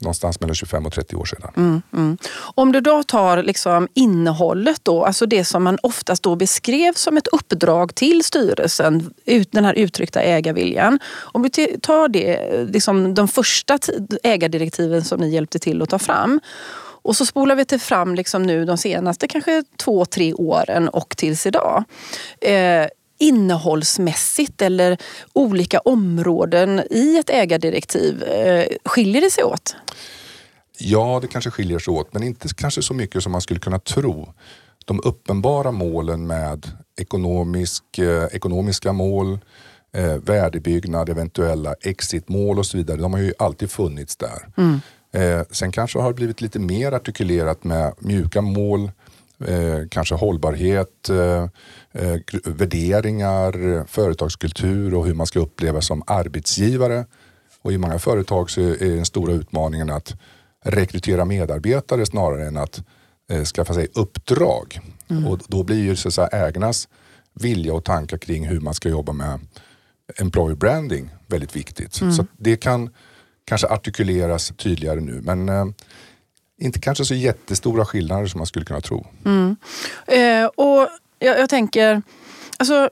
Någonstans 0.00 0.40
mellan 0.40 0.54
25 0.54 0.86
och 0.86 0.92
30 0.92 1.16
år 1.16 1.24
sedan. 1.24 1.50
Mm, 1.56 1.82
mm. 1.92 2.18
Om 2.54 2.72
du 2.72 2.80
då 2.80 3.02
tar 3.02 3.42
liksom 3.42 3.88
innehållet 3.94 4.80
då, 4.82 5.04
alltså 5.04 5.26
det 5.26 5.44
som 5.44 5.62
man 5.62 5.78
oftast 5.82 6.22
då 6.22 6.36
beskrev 6.36 6.92
som 6.92 7.16
ett 7.16 7.26
uppdrag 7.26 7.94
till 7.94 8.24
styrelsen, 8.24 9.14
den 9.50 9.64
här 9.64 9.74
uttryckta 9.74 10.20
ägarviljan. 10.20 10.98
Om 11.16 11.42
vi 11.42 11.50
tar 11.80 12.08
det, 12.08 12.64
liksom 12.72 13.14
de 13.14 13.28
första 13.28 13.78
ägardirektiven 14.22 15.04
som 15.04 15.20
ni 15.20 15.30
hjälpte 15.30 15.58
till 15.58 15.82
att 15.82 15.90
ta 15.90 15.98
fram 15.98 16.40
och 17.02 17.16
så 17.16 17.26
spolar 17.26 17.54
vi 17.54 17.64
till 17.64 17.80
fram 17.80 18.14
liksom 18.14 18.42
nu 18.42 18.64
de 18.64 18.78
senaste 18.78 19.28
kanske 19.28 19.64
två, 19.76 20.04
tre 20.04 20.34
åren 20.34 20.88
och 20.88 21.16
tills 21.16 21.46
idag. 21.46 21.84
Eh, 22.40 22.86
innehållsmässigt 23.20 24.62
eller 24.62 24.96
olika 25.32 25.78
områden 25.78 26.82
i 26.90 27.18
ett 27.18 27.30
ägardirektiv, 27.30 28.22
eh, 28.22 28.66
skiljer 28.84 29.20
det 29.20 29.30
sig 29.30 29.44
åt? 29.44 29.76
Ja, 30.78 31.18
det 31.22 31.28
kanske 31.28 31.50
skiljer 31.50 31.78
sig 31.78 31.92
åt, 31.92 32.12
men 32.12 32.22
inte 32.22 32.48
kanske 32.56 32.82
så 32.82 32.94
mycket 32.94 33.22
som 33.22 33.32
man 33.32 33.40
skulle 33.40 33.60
kunna 33.60 33.78
tro. 33.78 34.32
De 34.84 35.00
uppenbara 35.04 35.70
målen 35.70 36.26
med 36.26 36.66
ekonomisk, 37.00 37.98
eh, 37.98 38.24
ekonomiska 38.24 38.92
mål, 38.92 39.38
eh, 39.92 40.14
värdebyggnad, 40.14 41.08
eventuella 41.08 41.74
exitmål 41.80 42.58
och 42.58 42.66
så 42.66 42.76
vidare, 42.76 42.96
de 42.96 43.12
har 43.12 43.20
ju 43.20 43.32
alltid 43.38 43.70
funnits 43.70 44.16
där. 44.16 44.48
Mm. 44.56 44.80
Eh, 45.12 45.46
sen 45.50 45.72
kanske 45.72 45.98
har 45.98 46.08
det 46.08 46.14
blivit 46.14 46.40
lite 46.40 46.58
mer 46.58 46.92
artikulerat 46.92 47.64
med 47.64 47.94
mjuka 47.98 48.40
mål, 48.42 48.90
eh, 49.46 49.88
kanske 49.90 50.14
hållbarhet, 50.14 51.08
eh, 51.08 51.46
värderingar, 52.44 53.84
företagskultur 53.86 54.94
och 54.94 55.06
hur 55.06 55.14
man 55.14 55.26
ska 55.26 55.40
uppleva 55.40 55.80
som 55.80 56.02
arbetsgivare. 56.06 57.06
Och 57.62 57.72
I 57.72 57.78
många 57.78 57.98
företag 57.98 58.50
så 58.50 58.60
är 58.60 58.96
den 58.96 59.04
stora 59.04 59.32
utmaningen 59.32 59.90
att 59.90 60.14
rekrytera 60.64 61.24
medarbetare 61.24 62.06
snarare 62.06 62.46
än 62.46 62.56
att 62.56 62.82
eh, 63.30 63.44
skaffa 63.44 63.74
sig 63.74 63.88
uppdrag. 63.94 64.80
Mm. 65.08 65.26
Och 65.26 65.40
då 65.46 65.62
blir 65.62 65.82
ju 65.82 65.96
så 65.96 66.22
att 66.22 66.34
ägarnas 66.34 66.88
vilja 67.34 67.74
och 67.74 67.84
tankar 67.84 68.18
kring 68.18 68.48
hur 68.48 68.60
man 68.60 68.74
ska 68.74 68.88
jobba 68.88 69.12
med 69.12 69.40
employer 70.18 70.56
branding 70.56 71.10
väldigt 71.26 71.56
viktigt. 71.56 72.00
Mm. 72.00 72.12
Så 72.12 72.26
det 72.36 72.56
kan 72.56 72.90
kanske 73.44 73.66
artikuleras 73.66 74.52
tydligare 74.56 75.00
nu. 75.00 75.20
Men 75.22 75.48
eh, 75.48 75.66
inte 76.58 76.80
kanske 76.80 77.04
så 77.04 77.14
jättestora 77.14 77.84
skillnader 77.84 78.26
som 78.26 78.38
man 78.38 78.46
skulle 78.46 78.64
kunna 78.64 78.80
tro. 78.80 79.06
Mm. 79.24 79.56
Eh, 80.06 80.46
och 80.46 80.88
jag, 81.20 81.38
jag, 81.38 81.48
tänker, 81.48 82.02
alltså 82.56 82.90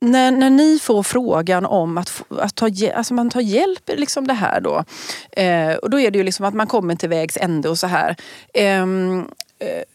när, 0.00 0.30
när 0.30 0.50
ni 0.50 0.78
får 0.78 1.02
frågan 1.02 1.66
om 1.66 1.98
att, 1.98 2.22
att 2.28 2.54
ta, 2.54 2.68
alltså 2.94 3.14
man 3.14 3.30
tar 3.30 3.40
hjälp 3.40 3.90
i 3.90 3.96
liksom 3.96 4.26
det 4.26 4.34
här 4.34 4.60
då. 4.60 4.84
Eh, 5.32 5.74
och 5.74 5.90
då 5.90 6.00
är 6.00 6.10
det 6.10 6.18
ju 6.18 6.24
liksom 6.24 6.44
att 6.44 6.54
man 6.54 6.66
kommer 6.66 6.94
till 6.94 7.08
vägs 7.08 7.36
ände 7.36 7.68
och 7.68 7.78
så 7.78 7.86
här. 7.86 8.16
Eh, 8.54 8.86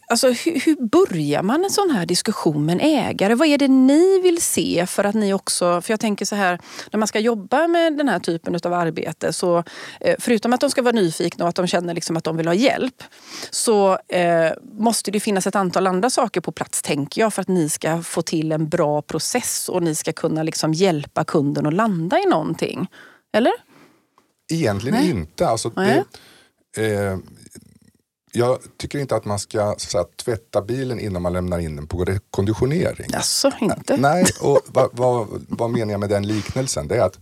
alltså, 0.08 0.28
hur, 0.28 0.60
hur, 0.60 0.76
börjar 0.86 1.42
man 1.42 1.64
en 1.64 1.70
sån 1.70 1.90
här 1.90 2.06
diskussion 2.06 2.66
med 2.66 2.72
en 2.72 2.80
ägare? 2.80 3.34
Vad 3.34 3.48
är 3.48 3.58
det 3.58 3.68
ni 3.68 4.20
vill 4.20 4.42
se 4.42 4.86
för 4.86 5.04
att 5.04 5.14
ni 5.14 5.34
också... 5.34 5.80
För 5.80 5.92
jag 5.92 6.00
tänker 6.00 6.24
så 6.24 6.34
här, 6.34 6.60
när 6.90 6.98
man 6.98 7.08
ska 7.08 7.18
jobba 7.18 7.68
med 7.68 7.96
den 7.96 8.08
här 8.08 8.18
typen 8.18 8.58
av 8.64 8.72
arbete 8.72 9.32
så 9.32 9.64
eh, 10.00 10.16
förutom 10.18 10.52
att 10.52 10.60
de 10.60 10.70
ska 10.70 10.82
vara 10.82 10.94
nyfikna 10.94 11.44
och 11.44 11.48
att 11.48 11.54
de 11.54 11.66
känner 11.66 11.94
liksom 11.94 12.16
att 12.16 12.24
de 12.24 12.36
vill 12.36 12.46
ha 12.46 12.54
hjälp 12.54 13.02
så 13.50 13.98
eh, 14.08 14.52
måste 14.78 15.10
det 15.10 15.20
finnas 15.20 15.46
ett 15.46 15.56
antal 15.56 15.86
andra 15.86 16.10
saker 16.10 16.40
på 16.40 16.52
plats, 16.52 16.82
tänker 16.82 17.20
jag, 17.20 17.34
för 17.34 17.42
att 17.42 17.48
ni 17.48 17.68
ska 17.68 18.02
få 18.02 18.22
till 18.22 18.52
en 18.52 18.68
bra 18.68 19.02
process 19.02 19.68
och 19.68 19.82
ni 19.82 19.94
ska 19.94 20.12
kunna 20.12 20.42
liksom 20.42 20.74
hjälpa 20.74 21.24
kunden 21.24 21.66
att 21.66 21.74
landa 21.74 22.18
i 22.18 22.26
någonting. 22.26 22.86
Eller? 23.32 23.52
Egentligen 24.52 24.98
Nej. 24.98 25.10
inte. 25.10 25.48
Alltså, 25.48 25.70
det, 25.70 26.04
eh, 26.76 27.18
jag 28.32 28.58
tycker 28.76 28.98
inte 28.98 29.16
att 29.16 29.24
man 29.24 29.38
ska 29.38 29.74
så 29.78 29.98
att, 29.98 30.16
tvätta 30.16 30.62
bilen 30.62 31.00
innan 31.00 31.22
man 31.22 31.32
lämnar 31.32 31.58
in 31.58 31.76
den 31.76 31.86
på 31.86 32.04
rekonditionering. 32.04 33.06
Jaså, 33.12 33.50
inte? 33.60 33.96
Nej, 33.96 34.24
och 34.40 34.60
vad, 34.66 34.88
vad, 34.92 35.28
vad 35.48 35.70
menar 35.70 35.92
jag 35.92 36.00
med 36.00 36.08
den 36.08 36.26
liknelsen? 36.26 36.88
Det 36.88 36.96
är 36.96 37.02
att 37.02 37.18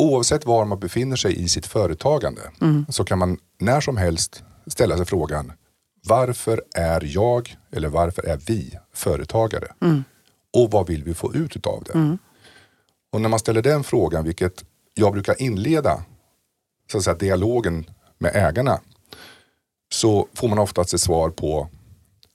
oavsett 0.00 0.46
var 0.46 0.64
man 0.64 0.80
befinner 0.80 1.16
sig 1.16 1.42
i 1.42 1.48
sitt 1.48 1.66
företagande 1.66 2.40
mm. 2.60 2.86
så 2.88 3.04
kan 3.04 3.18
man 3.18 3.38
när 3.58 3.80
som 3.80 3.96
helst 3.96 4.42
ställa 4.66 4.96
sig 4.96 5.06
frågan 5.06 5.52
varför 6.06 6.62
är 6.74 7.04
jag 7.04 7.56
eller 7.72 7.88
varför 7.88 8.26
är 8.26 8.36
vi 8.46 8.78
företagare? 8.94 9.72
Mm. 9.80 10.04
Och 10.56 10.70
vad 10.70 10.86
vill 10.86 11.04
vi 11.04 11.14
få 11.14 11.34
ut 11.34 11.66
av 11.66 11.82
det? 11.84 11.94
Mm. 11.94 12.18
Och 13.12 13.20
när 13.20 13.28
man 13.28 13.38
ställer 13.38 13.62
den 13.62 13.84
frågan, 13.84 14.24
vilket 14.24 14.64
jag 14.94 15.12
brukar 15.12 15.42
inleda 15.42 16.04
så 16.92 16.98
att 16.98 17.04
säga, 17.04 17.16
dialogen 17.16 17.90
med 18.18 18.36
ägarna 18.36 18.80
så 19.92 20.28
får 20.34 20.48
man 20.48 20.58
oftast 20.58 20.94
ett 20.94 21.00
svar 21.00 21.30
på 21.30 21.68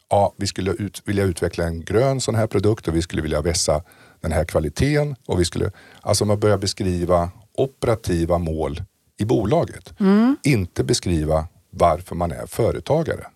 ja, 0.09 0.33
vi 0.37 0.47
skulle 0.47 0.71
ut, 0.71 1.01
vilja 1.05 1.23
utveckla 1.23 1.63
en 1.63 1.83
grön 1.83 2.21
sån 2.21 2.35
här 2.35 2.47
produkt 2.47 2.87
och 2.87 2.95
vi 2.95 3.01
skulle 3.01 3.21
vilja 3.21 3.41
vässa 3.41 3.83
den 4.21 4.31
här 4.31 4.45
kvaliteten. 4.45 5.15
Och 5.27 5.39
vi 5.39 5.45
skulle, 5.45 5.71
alltså 6.01 6.25
man 6.25 6.39
börjar 6.39 6.57
beskriva 6.57 7.29
operativa 7.57 8.37
mål 8.37 8.83
i 9.17 9.25
bolaget. 9.25 9.99
Mm. 9.99 10.37
Inte 10.43 10.83
beskriva 10.83 11.47
varför 11.69 12.15
man 12.15 12.31
är 12.31 12.45
företagare. 12.45 13.27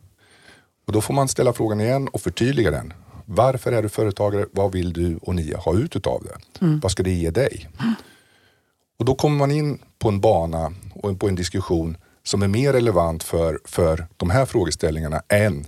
Och 0.87 0.93
då 0.93 1.01
får 1.01 1.13
man 1.13 1.27
ställa 1.27 1.53
frågan 1.53 1.81
igen 1.81 2.07
och 2.07 2.21
förtydliga 2.21 2.71
den. 2.71 2.93
Varför 3.25 3.71
är 3.71 3.81
du 3.81 3.89
företagare? 3.89 4.45
Vad 4.51 4.71
vill 4.71 4.93
du 4.93 5.17
och 5.17 5.35
ni 5.35 5.53
ha 5.53 5.75
ut 5.75 5.95
utav 5.95 6.23
det? 6.23 6.65
Mm. 6.65 6.79
Vad 6.79 6.91
ska 6.91 7.03
det 7.03 7.11
ge 7.11 7.31
dig? 7.31 7.69
Mm. 7.79 7.93
Och 8.99 9.05
då 9.05 9.15
kommer 9.15 9.37
man 9.37 9.51
in 9.51 9.79
på 9.99 10.09
en 10.09 10.21
bana 10.21 10.73
och 10.93 11.19
på 11.19 11.27
en 11.27 11.35
diskussion 11.35 11.97
som 12.29 12.41
är 12.41 12.47
mer 12.47 12.73
relevant 12.73 13.23
för, 13.23 13.59
för 13.65 14.07
de 14.17 14.29
här 14.29 14.45
frågeställningarna 14.45 15.21
än 15.27 15.65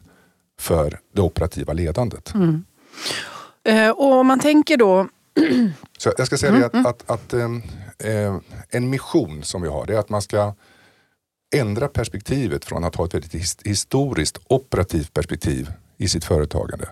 för 0.59 0.99
det 1.13 1.21
operativa 1.21 1.73
ledandet. 1.73 2.33
Mm. 2.33 2.65
Eh, 3.63 3.89
och 3.89 4.13
om 4.13 4.27
man 4.27 4.39
tänker 4.39 4.77
då... 4.77 5.07
Så 5.97 6.11
jag 6.17 6.27
ska 6.27 6.37
säga 6.37 6.51
mm, 6.51 6.63
att, 6.63 6.73
mm. 6.73 6.85
att, 6.85 7.09
att 7.09 7.33
eh, 7.33 8.37
en 8.69 8.89
mission 8.89 9.43
som 9.43 9.61
vi 9.61 9.67
har, 9.67 9.85
det 9.85 9.93
är 9.93 9.99
att 9.99 10.09
man 10.09 10.21
ska 10.21 10.53
ändra 11.55 11.87
perspektivet 11.87 12.65
från 12.65 12.83
att 12.83 12.95
ha 12.95 13.05
ett 13.05 13.13
väldigt 13.13 13.65
historiskt 13.65 14.37
operativt 14.47 15.13
perspektiv 15.13 15.71
i 15.97 16.07
sitt 16.07 16.25
företagande 16.25 16.85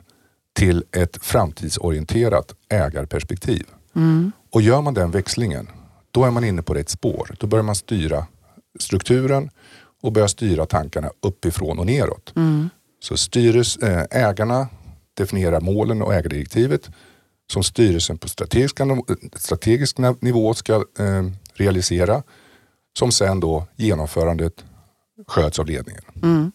till 0.53 0.83
ett 0.91 1.17
framtidsorienterat 1.21 2.53
ägarperspektiv. 2.69 3.65
Mm. 3.95 4.31
Och 4.51 4.61
gör 4.61 4.81
man 4.81 4.93
den 4.93 5.11
växlingen, 5.11 5.67
då 6.11 6.23
är 6.23 6.31
man 6.31 6.43
inne 6.43 6.61
på 6.61 6.73
rätt 6.73 6.89
spår. 6.89 7.35
Då 7.39 7.47
börjar 7.47 7.63
man 7.63 7.75
styra 7.75 8.25
strukturen 8.79 9.49
och 10.01 10.11
börja 10.11 10.27
styra 10.27 10.65
tankarna 10.65 11.11
uppifrån 11.21 11.79
och 11.79 11.85
neråt. 11.85 12.33
Mm. 12.35 12.69
Så 12.99 13.17
styrels, 13.17 13.77
äh, 13.77 14.05
ägarna 14.11 14.67
definierar 15.13 15.61
målen 15.61 16.01
och 16.01 16.13
ägardirektivet 16.13 16.89
som 17.51 17.63
styrelsen 17.63 18.17
på 18.17 18.29
strategiska, 18.29 18.97
strategisk 19.35 19.97
nivå 20.19 20.53
ska 20.53 20.73
äh, 20.99 21.23
realisera. 21.53 22.23
Som 22.99 23.11
sen 23.11 23.39
då 23.39 23.67
genomförandet 23.75 24.63
sköts 25.27 25.59
av 25.59 25.65
ledningen. 25.65 26.01
Mm. 26.23 26.51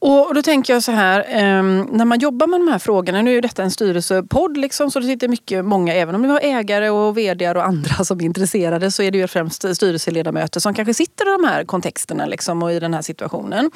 Och 0.00 0.34
då 0.34 0.42
tänker 0.42 0.72
jag 0.72 0.82
så 0.82 0.92
här, 0.92 1.24
ehm, 1.28 1.88
när 1.92 2.04
man 2.04 2.18
jobbar 2.18 2.46
med 2.46 2.60
de 2.60 2.68
här 2.68 2.78
frågorna, 2.78 3.22
nu 3.22 3.30
är 3.30 3.34
ju 3.34 3.40
detta 3.40 3.62
en 3.62 3.70
styrelsepodd 3.70 4.56
liksom, 4.56 4.90
så 4.90 5.00
det 5.00 5.06
sitter 5.06 5.28
mycket, 5.28 5.64
många, 5.64 5.94
även 5.94 6.14
om 6.14 6.22
det 6.22 6.28
har 6.28 6.40
ägare 6.40 6.90
och 6.90 7.18
vd 7.18 7.50
och 7.50 7.66
andra 7.66 7.94
som 8.04 8.20
är 8.20 8.24
intresserade, 8.24 8.90
så 8.90 9.02
är 9.02 9.10
det 9.10 9.18
ju 9.18 9.26
främst 9.26 9.76
styrelseledamöter 9.76 10.60
som 10.60 10.74
kanske 10.74 10.94
sitter 10.94 11.28
i 11.28 11.30
de 11.30 11.44
här 11.44 11.64
kontexterna 11.64 12.26
liksom, 12.26 12.62
och 12.62 12.72
i 12.72 12.80
den 12.80 12.94
här 12.94 13.02
situationen. 13.02 13.70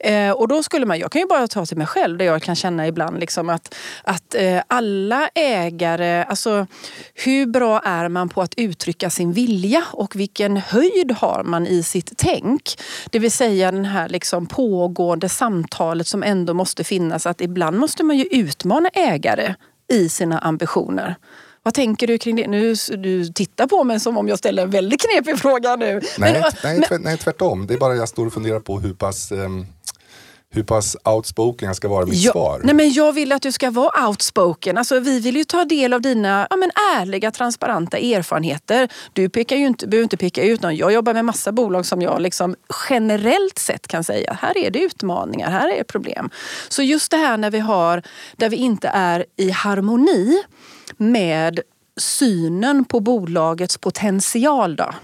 Eh, 0.00 0.30
och 0.30 0.48
då 0.48 0.62
skulle 0.62 0.86
man, 0.86 0.98
jag 0.98 1.12
kan 1.12 1.20
ju 1.20 1.26
bara 1.26 1.48
ta 1.48 1.66
till 1.66 1.76
mig 1.76 1.86
själv, 1.86 2.18
där 2.18 2.24
jag 2.24 2.42
kan 2.42 2.56
känna 2.56 2.86
ibland 2.86 3.20
liksom 3.20 3.48
att, 3.48 3.74
att 4.02 4.34
eh, 4.34 4.62
alla 4.66 5.28
ägare, 5.34 6.24
alltså 6.24 6.66
hur 7.14 7.46
bra 7.46 7.80
är 7.80 8.08
man 8.08 8.28
på 8.28 8.42
att 8.42 8.54
uttrycka 8.56 9.10
sin 9.10 9.32
vilja 9.32 9.84
och 9.92 10.16
vilken 10.16 10.56
höjd 10.56 11.12
har 11.18 11.42
man 11.44 11.66
i 11.66 11.82
sitt 11.82 12.12
tänk? 12.16 12.62
Det 13.10 13.18
vill 13.18 13.32
säga 13.32 13.70
den 13.70 13.84
här 13.84 14.08
liksom 14.08 14.46
pågående 14.46 15.28
samtalet 15.28 15.57
samtalet 15.58 16.06
som 16.06 16.22
ändå 16.22 16.54
måste 16.54 16.84
finnas. 16.84 17.26
Att 17.26 17.40
ibland 17.40 17.78
måste 17.78 18.04
man 18.04 18.16
ju 18.16 18.24
utmana 18.24 18.88
ägare 18.88 19.54
i 19.92 20.08
sina 20.08 20.38
ambitioner. 20.38 21.16
Vad 21.62 21.74
tänker 21.74 22.06
du 22.06 22.18
kring 22.18 22.36
det? 22.36 22.46
Nu, 22.46 22.74
du 22.98 23.26
tittar 23.26 23.66
på 23.66 23.84
mig 23.84 24.00
som 24.00 24.18
om 24.18 24.28
jag 24.28 24.38
ställer 24.38 24.62
en 24.62 24.70
väldigt 24.70 25.00
knepig 25.00 25.38
fråga 25.38 25.76
nu. 25.76 26.00
Nej, 26.18 26.32
men, 26.32 26.42
nej, 26.64 26.86
men, 26.90 27.02
nej 27.02 27.16
tvärtom. 27.18 27.66
Det 27.66 27.74
är 27.74 27.78
bara 27.78 27.94
jag 27.94 28.08
står 28.08 28.26
och 28.26 28.32
funderar 28.32 28.60
på 28.60 28.80
hur 28.80 28.94
pass 28.94 29.32
um 29.32 29.66
hur 30.50 30.62
pass 30.62 30.96
outspoken 31.04 31.66
jag 31.66 31.76
ska 31.76 31.88
vara 31.88 32.02
i 32.02 32.06
mitt 32.06 32.24
ja, 32.24 32.32
svar. 32.32 32.60
Nej, 32.64 32.74
men 32.74 32.92
jag 32.92 33.12
vill 33.12 33.32
att 33.32 33.42
du 33.42 33.52
ska 33.52 33.70
vara 33.70 34.08
outspoken. 34.08 34.78
Alltså, 34.78 35.00
vi 35.00 35.20
vill 35.20 35.36
ju 35.36 35.44
ta 35.44 35.64
del 35.64 35.92
av 35.92 36.00
dina 36.00 36.46
ja, 36.50 36.56
men 36.56 36.70
ärliga, 36.96 37.30
transparenta 37.30 37.98
erfarenheter. 37.98 38.88
Du 39.12 39.28
pekar 39.28 39.56
ju 39.56 39.66
inte, 39.66 39.86
behöver 39.86 40.02
inte 40.02 40.16
peka 40.16 40.42
ut 40.42 40.62
någon. 40.62 40.76
Jag 40.76 40.92
jobbar 40.92 41.14
med 41.14 41.24
massa 41.24 41.52
bolag 41.52 41.86
som 41.86 42.02
jag 42.02 42.20
liksom 42.20 42.56
generellt 42.90 43.58
sett 43.58 43.88
kan 43.88 44.04
säga, 44.04 44.38
här 44.40 44.58
är 44.58 44.70
det 44.70 44.78
utmaningar, 44.78 45.50
här 45.50 45.68
är 45.68 45.84
problem. 45.84 46.30
Så 46.68 46.82
just 46.82 47.10
det 47.10 47.16
här 47.16 47.36
när 47.36 47.50
vi 47.50 47.58
har, 47.58 48.02
där 48.36 48.48
vi 48.48 48.56
inte 48.56 48.88
är 48.88 49.26
i 49.36 49.50
harmoni 49.50 50.42
med 50.96 51.60
synen 52.00 52.84
på 52.84 53.00
bolagets 53.00 53.78
potential. 53.78 54.76
Då. 54.76 54.94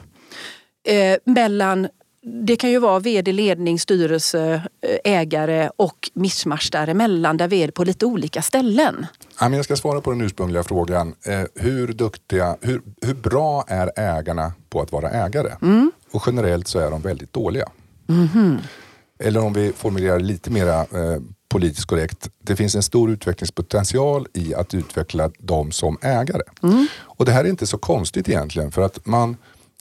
Eh, 0.93 1.17
mellan 1.25 1.89
det 2.25 2.57
kan 2.57 2.71
ju 2.71 2.79
vara 2.79 2.99
vd, 2.99 3.33
ledning, 3.33 3.79
styrelse, 3.79 4.63
eh, 4.81 5.13
ägare 5.13 5.71
och 5.77 6.11
mischmasch 6.15 6.69
däremellan 6.73 7.37
där 7.37 7.49
vi 7.49 7.63
är 7.63 7.71
på 7.71 7.85
lite 7.85 8.07
olika 8.07 8.43
ställen. 8.43 9.07
Jag 9.41 9.65
ska 9.65 9.77
svara 9.77 10.01
på 10.01 10.11
den 10.11 10.21
ursprungliga 10.21 10.63
frågan. 10.63 11.15
Eh, 11.27 11.43
hur, 11.55 11.93
duktiga, 11.93 12.57
hur, 12.61 12.83
hur 13.01 13.15
bra 13.15 13.65
är 13.69 13.93
ägarna 13.97 14.53
på 14.71 14.81
att 14.81 14.93
vara 14.93 15.11
ägare? 15.11 15.53
Mm. 15.63 15.93
Och 16.13 16.23
generellt 16.27 16.69
så 16.69 16.79
är 16.79 16.91
de 16.91 17.03
väldigt 17.03 17.33
dåliga. 17.33 17.69
Mm. 18.09 18.59
Eller 19.19 19.41
om 19.41 19.53
vi 19.53 19.73
formulerar 19.73 20.21
lite 20.21 20.51
mer 20.51 20.67
eh, 20.69 21.21
politiskt 21.49 21.87
korrekt. 21.87 22.31
Det 22.43 22.57
finns 22.57 22.75
en 22.75 22.83
stor 22.83 23.11
utvecklingspotential 23.11 24.27
i 24.33 24.55
att 24.55 24.75
utveckla 24.75 25.31
dem 25.39 25.73
som 25.73 25.99
ägare. 26.03 26.43
Mm. 26.63 26.87
Och 27.01 27.25
det 27.25 27.33
här 27.33 27.45
är 27.45 27.49
inte 27.49 27.67
så 27.67 27.79
konstigt 27.79 28.29
egentligen 28.29 28.73
för 28.73 28.83
att 28.83 29.07
man 29.07 29.37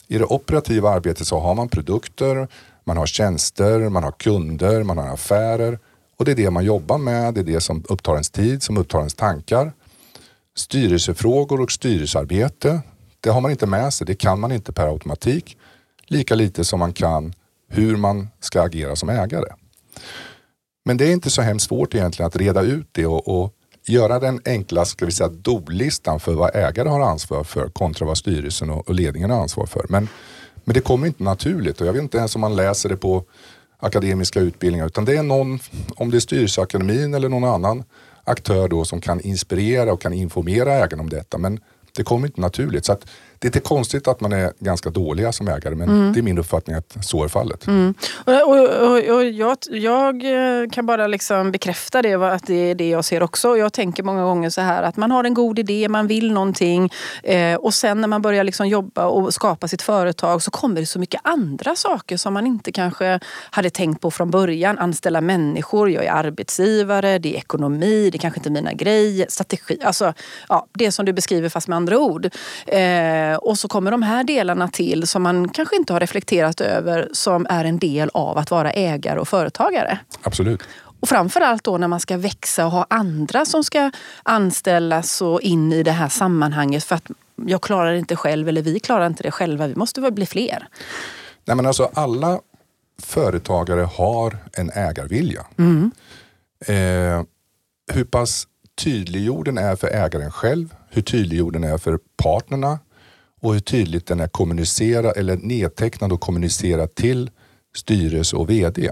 i 0.08 0.18
det 0.18 0.24
operativa 0.24 0.90
arbetet 0.90 1.26
så 1.26 1.38
har 1.38 1.54
man 1.54 1.68
produkter, 1.68 2.48
man 2.84 2.96
har 2.96 3.06
tjänster, 3.06 3.88
man 3.88 4.02
har 4.02 4.12
kunder, 4.12 4.82
man 4.82 4.98
har 4.98 5.08
affärer 5.08 5.78
och 6.16 6.24
det 6.24 6.30
är 6.30 6.36
det 6.36 6.50
man 6.50 6.64
jobbar 6.64 6.98
med. 6.98 7.34
Det 7.34 7.40
är 7.40 7.44
det 7.44 7.60
som 7.60 7.84
upptar 7.88 8.12
ens 8.12 8.30
tid, 8.30 8.62
som 8.62 8.76
upptar 8.76 8.98
ens 8.98 9.14
tankar. 9.14 9.72
Styrelsefrågor 10.56 11.60
och 11.60 11.72
styrelsearbete, 11.72 12.80
det 13.20 13.30
har 13.30 13.40
man 13.40 13.50
inte 13.50 13.66
med 13.66 13.94
sig. 13.94 14.06
Det 14.06 14.14
kan 14.14 14.40
man 14.40 14.52
inte 14.52 14.72
per 14.72 14.86
automatik. 14.86 15.56
Lika 16.06 16.34
lite 16.34 16.64
som 16.64 16.78
man 16.78 16.92
kan 16.92 17.34
hur 17.68 17.96
man 17.96 18.28
ska 18.40 18.62
agera 18.62 18.96
som 18.96 19.08
ägare. 19.08 19.54
Men 20.84 20.96
det 20.96 21.04
är 21.04 21.12
inte 21.12 21.30
så 21.30 21.42
hemskt 21.42 21.68
svårt 21.68 21.94
egentligen 21.94 22.26
att 22.26 22.36
reda 22.36 22.62
ut 22.62 22.88
det 22.92 23.06
och, 23.06 23.28
och 23.28 23.54
göra 23.86 24.18
den 24.18 24.40
enkla 24.44 24.84
ska 24.84 25.06
vi 25.06 25.12
säga, 25.12 25.28
do-listan 25.28 26.20
för 26.20 26.34
vad 26.34 26.56
ägare 26.56 26.88
har 26.88 27.00
ansvar 27.00 27.44
för 27.44 27.68
kontra 27.68 28.06
vad 28.06 28.18
styrelsen 28.18 28.70
och 28.70 28.94
ledningen 28.94 29.30
har 29.30 29.42
ansvar 29.42 29.66
för. 29.66 29.86
Men, 29.88 30.08
men 30.64 30.74
det 30.74 30.80
kommer 30.80 31.06
inte 31.06 31.22
naturligt 31.22 31.80
och 31.80 31.86
jag 31.86 31.92
vet 31.92 32.02
inte 32.02 32.18
ens 32.18 32.34
om 32.34 32.40
man 32.40 32.56
läser 32.56 32.88
det 32.88 32.96
på 32.96 33.24
akademiska 33.78 34.40
utbildningar 34.40 34.86
utan 34.86 35.04
det 35.04 35.16
är 35.16 35.22
någon, 35.22 35.58
om 35.96 36.10
det 36.10 36.16
är 36.16 36.20
styrelseakademin 36.20 37.14
eller 37.14 37.28
någon 37.28 37.44
annan 37.44 37.84
aktör 38.24 38.68
då 38.68 38.84
som 38.84 39.00
kan 39.00 39.20
inspirera 39.20 39.92
och 39.92 40.00
kan 40.02 40.12
informera 40.12 40.72
ägarna 40.72 41.02
om 41.02 41.10
detta. 41.10 41.38
Men 41.38 41.60
Det 41.96 42.04
kommer 42.04 42.26
inte 42.26 42.40
naturligt. 42.40 42.84
Så 42.84 42.92
att 42.92 43.06
det 43.38 43.46
är 43.46 43.48
inte 43.48 43.60
konstigt 43.60 44.08
att 44.08 44.20
man 44.20 44.32
är 44.32 44.52
ganska 44.58 44.90
dåliga 44.90 45.32
som 45.32 45.48
ägare 45.48 45.74
men 45.74 45.88
mm. 45.88 46.12
det 46.12 46.20
är 46.20 46.22
min 46.22 46.38
uppfattning 46.38 46.76
att 46.76 46.96
så 47.04 47.24
är 47.24 47.28
fallet. 47.28 47.66
Mm. 47.66 47.94
Och, 48.24 48.32
och, 48.32 49.16
och 49.16 49.24
jag, 49.24 49.58
jag, 49.70 50.24
eh, 50.24 50.68
kan 50.70 50.86
bara 50.86 51.06
liksom 51.06 51.52
bekräfta 51.52 52.02
det, 52.02 52.14
att 52.14 52.46
det 52.46 52.70
är 52.70 52.74
det 52.74 52.88
jag 52.88 53.04
ser 53.04 53.22
också. 53.22 53.56
Jag 53.56 53.72
tänker 53.72 54.02
många 54.02 54.22
gånger 54.22 54.50
så 54.50 54.60
här 54.60 54.82
att 54.82 54.96
man 54.96 55.10
har 55.10 55.24
en 55.24 55.34
god 55.34 55.58
idé, 55.58 55.88
man 55.88 56.06
vill 56.06 56.32
någonting 56.32 56.90
eh, 57.22 57.54
och 57.54 57.74
sen 57.74 58.00
när 58.00 58.08
man 58.08 58.22
börjar 58.22 58.44
liksom 58.44 58.68
jobba 58.68 59.06
och 59.06 59.34
skapa 59.34 59.68
sitt 59.68 59.82
företag 59.82 60.42
så 60.42 60.50
kommer 60.50 60.80
det 60.80 60.86
så 60.86 60.98
mycket 60.98 61.20
andra 61.24 61.76
saker 61.76 62.16
som 62.16 62.34
man 62.34 62.46
inte 62.46 62.72
kanske 62.72 63.20
hade 63.50 63.70
tänkt 63.70 64.00
på 64.00 64.10
från 64.10 64.30
början. 64.30 64.78
Anställa 64.78 65.20
människor, 65.20 65.90
jag 65.90 66.04
är 66.04 66.12
arbetsgivare, 66.12 67.18
det 67.18 67.34
är 67.34 67.38
ekonomi, 67.38 68.10
det 68.10 68.16
är 68.16 68.20
kanske 68.20 68.40
inte 68.40 68.50
mina 68.50 68.72
grejer, 68.72 69.26
strategi. 69.28 69.78
Alltså 69.82 70.14
ja, 70.48 70.66
det 70.72 70.92
som 70.92 71.04
du 71.04 71.12
beskriver 71.12 71.48
fast 71.48 71.68
med 71.68 71.76
andra 71.76 71.98
ord. 71.98 72.26
Eh, 72.66 72.80
och 73.32 73.58
så 73.58 73.68
kommer 73.68 73.90
de 73.90 74.02
här 74.02 74.24
delarna 74.24 74.68
till 74.68 75.06
som 75.06 75.22
man 75.22 75.48
kanske 75.48 75.76
inte 75.76 75.92
har 75.92 76.00
reflekterat 76.00 76.60
över 76.60 77.08
som 77.12 77.46
är 77.50 77.64
en 77.64 77.78
del 77.78 78.10
av 78.14 78.38
att 78.38 78.50
vara 78.50 78.72
ägare 78.72 79.20
och 79.20 79.28
företagare. 79.28 79.98
Absolut. 80.22 80.62
Och 81.00 81.08
framförallt 81.08 81.64
då 81.64 81.78
när 81.78 81.88
man 81.88 82.00
ska 82.00 82.16
växa 82.16 82.66
och 82.66 82.72
ha 82.72 82.86
andra 82.90 83.44
som 83.44 83.64
ska 83.64 83.90
anställas 84.22 85.22
och 85.22 85.40
in 85.40 85.72
i 85.72 85.82
det 85.82 85.92
här 85.92 86.08
sammanhanget 86.08 86.84
för 86.84 86.94
att 86.94 87.10
jag 87.46 87.62
klarar 87.62 87.92
det 87.92 87.98
inte 87.98 88.16
själv 88.16 88.48
eller 88.48 88.62
vi 88.62 88.80
klarar 88.80 89.06
inte 89.06 89.22
det 89.22 89.30
själva. 89.30 89.66
Vi 89.66 89.74
måste 89.74 90.00
väl 90.00 90.12
bli 90.12 90.26
fler. 90.26 90.68
Nej 91.44 91.56
men 91.56 91.66
alltså 91.66 91.90
alla 91.94 92.40
företagare 93.02 93.80
har 93.80 94.38
en 94.52 94.70
ägarvilja. 94.70 95.46
Mm. 95.58 95.90
Eh, 96.66 97.24
hur 97.92 98.04
pass 98.04 98.46
tydliggjord 98.74 99.44
den 99.44 99.58
är 99.58 99.76
för 99.76 99.88
ägaren 99.88 100.30
själv, 100.30 100.74
hur 100.90 101.02
tydliggjord 101.02 101.52
den 101.52 101.64
är 101.64 101.78
för 101.78 101.98
partnerna, 102.16 102.78
och 103.44 103.52
hur 103.52 103.60
tydligt 103.60 104.06
den 104.06 104.20
är 104.20 104.28
kommunicerad 104.28 105.16
eller 105.16 105.36
nedtecknad 105.36 106.12
och 106.12 106.20
kommunicerad 106.20 106.94
till 106.94 107.30
styrelse 107.76 108.36
och 108.36 108.50
VD. 108.50 108.90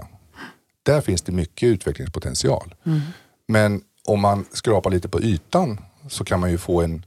Där 0.83 1.01
finns 1.01 1.21
det 1.21 1.31
mycket 1.31 1.67
utvecklingspotential. 1.67 2.75
Mm. 2.85 2.99
Men 3.47 3.81
om 4.07 4.19
man 4.19 4.45
skrapar 4.51 4.91
lite 4.91 5.09
på 5.09 5.21
ytan 5.21 5.79
så 6.09 6.23
kan 6.23 6.39
man 6.39 6.51
ju 6.51 6.57
få 6.57 6.81
en 6.81 7.05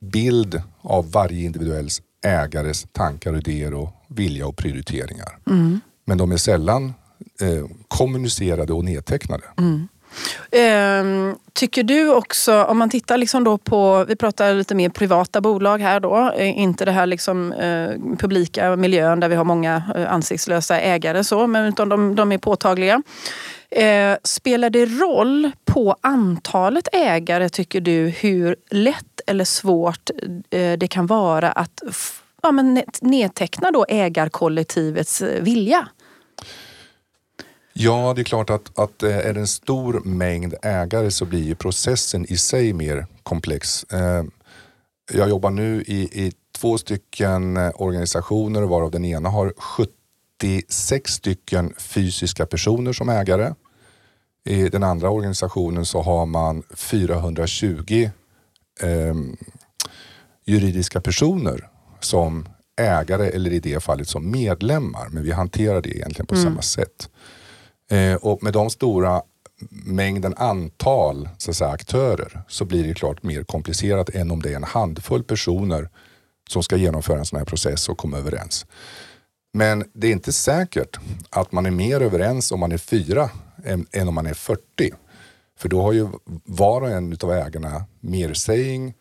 bild 0.00 0.62
av 0.80 1.10
varje 1.10 1.44
individuell 1.44 1.88
ägares 2.24 2.86
tankar, 2.92 3.36
idéer 3.36 3.74
och 3.74 3.88
vilja 4.08 4.46
och 4.46 4.56
prioriteringar. 4.56 5.38
Mm. 5.46 5.80
Men 6.04 6.18
de 6.18 6.32
är 6.32 6.36
sällan 6.36 6.94
eh, 7.40 7.66
kommunicerade 7.88 8.72
och 8.72 8.84
nedtecknade. 8.84 9.44
Mm. 9.58 9.88
Ehm, 10.50 11.36
tycker 11.52 11.82
du 11.82 12.14
också, 12.14 12.64
om 12.64 12.78
man 12.78 12.90
tittar 12.90 13.16
liksom 13.16 13.44
då 13.44 13.58
på, 13.58 14.04
vi 14.08 14.16
pratar 14.16 14.54
lite 14.54 14.74
mer 14.74 14.88
privata 14.88 15.40
bolag 15.40 15.78
här 15.78 16.00
då, 16.00 16.32
eh, 16.36 16.58
inte 16.58 16.84
det 16.84 16.92
här 16.92 17.06
liksom, 17.06 17.52
eh, 17.52 18.16
publika 18.18 18.76
miljön 18.76 19.20
där 19.20 19.28
vi 19.28 19.34
har 19.34 19.44
många 19.44 19.82
eh, 19.96 20.12
ansiktslösa 20.12 20.80
ägare 20.80 21.24
så, 21.24 21.46
men 21.46 21.66
utan 21.66 21.88
de, 21.88 22.14
de 22.14 22.32
är 22.32 22.38
påtagliga. 22.38 23.02
Eh, 23.70 24.16
spelar 24.22 24.70
det 24.70 24.86
roll 24.86 25.50
på 25.64 25.96
antalet 26.00 26.88
ägare 26.92 27.48
tycker 27.48 27.80
du 27.80 28.08
hur 28.08 28.56
lätt 28.70 29.20
eller 29.26 29.44
svårt 29.44 30.10
eh, 30.50 30.72
det 30.72 30.88
kan 30.88 31.06
vara 31.06 31.52
att 31.52 31.82
ja, 32.42 32.52
men 32.52 32.82
nedteckna 33.00 33.70
då 33.70 33.86
ägarkollektivets 33.88 35.22
eh, 35.22 35.42
vilja? 35.42 35.88
Ja, 37.78 38.12
det 38.16 38.22
är 38.22 38.24
klart 38.24 38.50
att, 38.50 38.78
att 38.78 39.02
är 39.02 39.34
det 39.34 39.40
en 39.40 39.46
stor 39.46 40.00
mängd 40.04 40.54
ägare 40.62 41.10
så 41.10 41.24
blir 41.24 41.54
processen 41.54 42.26
i 42.28 42.36
sig 42.36 42.72
mer 42.72 43.06
komplex. 43.22 43.84
Eh, 43.84 44.24
jag 45.12 45.28
jobbar 45.28 45.50
nu 45.50 45.82
i, 45.82 46.26
i 46.26 46.32
två 46.58 46.78
stycken 46.78 47.56
organisationer 47.74 48.62
varav 48.62 48.90
den 48.90 49.04
ena 49.04 49.28
har 49.28 49.52
76 49.58 51.12
stycken 51.12 51.74
fysiska 51.78 52.46
personer 52.46 52.92
som 52.92 53.08
ägare. 53.08 53.54
I 54.44 54.68
den 54.68 54.82
andra 54.82 55.10
organisationen 55.10 55.86
så 55.86 56.02
har 56.02 56.26
man 56.26 56.62
420 56.74 58.10
eh, 58.82 59.14
juridiska 60.44 61.00
personer 61.00 61.68
som 62.00 62.48
ägare 62.76 63.26
eller 63.26 63.52
i 63.52 63.60
det 63.60 63.82
fallet 63.82 64.08
som 64.08 64.30
medlemmar. 64.30 65.08
Men 65.10 65.22
vi 65.22 65.32
hanterar 65.32 65.82
det 65.82 65.96
egentligen 65.96 66.26
på 66.26 66.34
mm. 66.34 66.44
samma 66.44 66.62
sätt. 66.62 67.08
Eh, 67.90 68.14
och 68.14 68.42
med 68.42 68.52
de 68.52 68.70
stora 68.70 69.22
mängden 69.70 70.34
antal 70.36 71.28
så 71.38 71.54
säga, 71.54 71.70
aktörer 71.70 72.42
så 72.48 72.64
blir 72.64 72.84
det 72.88 72.94
klart 72.94 73.22
mer 73.22 73.42
komplicerat 73.42 74.08
än 74.08 74.30
om 74.30 74.42
det 74.42 74.52
är 74.52 74.56
en 74.56 74.64
handfull 74.64 75.22
personer 75.24 75.88
som 76.48 76.62
ska 76.62 76.76
genomföra 76.76 77.18
en 77.18 77.26
sån 77.26 77.38
här 77.38 77.46
process 77.46 77.88
och 77.88 77.98
komma 77.98 78.18
överens. 78.18 78.66
Men 79.52 79.84
det 79.92 80.06
är 80.06 80.12
inte 80.12 80.32
säkert 80.32 80.98
att 81.30 81.52
man 81.52 81.66
är 81.66 81.70
mer 81.70 82.00
överens 82.00 82.52
om 82.52 82.60
man 82.60 82.72
är 82.72 82.78
fyra 82.78 83.30
än, 83.64 83.86
än 83.92 84.08
om 84.08 84.14
man 84.14 84.26
är 84.26 84.34
40. 84.34 84.60
För 85.58 85.68
då 85.68 85.82
har 85.82 85.92
ju 85.92 86.08
var 86.44 86.80
och 86.80 86.90
en 86.90 87.16
av 87.22 87.32
ägarna 87.32 87.84
mer 88.00 88.34
saying. 88.34 88.94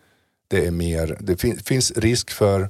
Det, 0.47 0.65
är 0.65 0.71
mer, 0.71 1.17
det 1.19 1.37
fin, 1.37 1.59
finns 1.59 1.91
risk 1.91 2.31
för, 2.31 2.69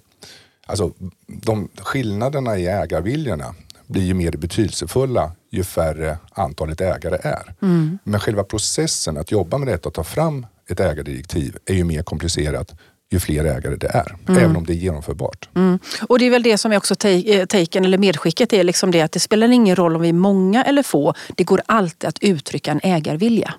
alltså 0.66 0.94
de 1.28 1.70
skillnaderna 1.78 2.58
i 2.58 2.68
ägarviljorna 2.68 3.56
blir 3.88 4.04
ju 4.04 4.14
mer 4.14 4.32
betydelsefulla 4.32 5.32
ju 5.52 5.64
färre 5.64 6.18
antalet 6.32 6.82
ägare 6.82 7.18
är. 7.24 7.54
Mm. 7.62 8.00
Men 8.04 8.20
själva 8.20 8.44
processen 8.44 9.18
att 9.18 9.32
jobba 9.32 9.58
med 9.58 9.68
detta 9.68 9.90
och 9.90 9.96
ta 9.96 10.04
fram 10.04 10.46
ett 10.70 10.80
ägardirektiv 10.80 11.58
är 11.66 11.74
ju 11.74 11.84
mer 11.84 12.04
komplicerat 12.04 12.76
ju 13.12 13.20
fler 13.20 13.46
ägare 13.46 13.76
det 13.76 13.88
är. 13.88 14.16
Mm. 14.28 14.44
Även 14.44 14.56
om 14.56 14.66
det 14.66 14.74
är 14.74 14.78
genomförbart. 14.78 15.50
Mm. 15.56 15.80
Och 16.10 16.20
det 16.20 16.26
är 16.26 16.30
väl 16.30 16.44
det 16.44 16.58
som 16.58 16.72
är 16.72 16.78
också 16.78 17.08
eh, 17.08 17.46
taken 17.46 17.86
eller 17.86 17.98
medskicket 17.98 18.54
är 18.54 18.64
liksom 18.64 18.92
det 18.92 19.02
att 19.02 19.12
det 19.12 19.20
spelar 19.20 19.52
ingen 19.52 19.76
roll 19.76 19.96
om 19.96 20.02
vi 20.02 20.10
är 20.10 20.14
många 20.14 20.64
eller 20.64 20.84
få. 20.84 21.14
Det 21.36 21.44
går 21.44 21.62
alltid 21.66 22.08
att 22.08 22.20
uttrycka 22.22 22.72
en 22.72 22.80
ägarvilja. 22.84 23.54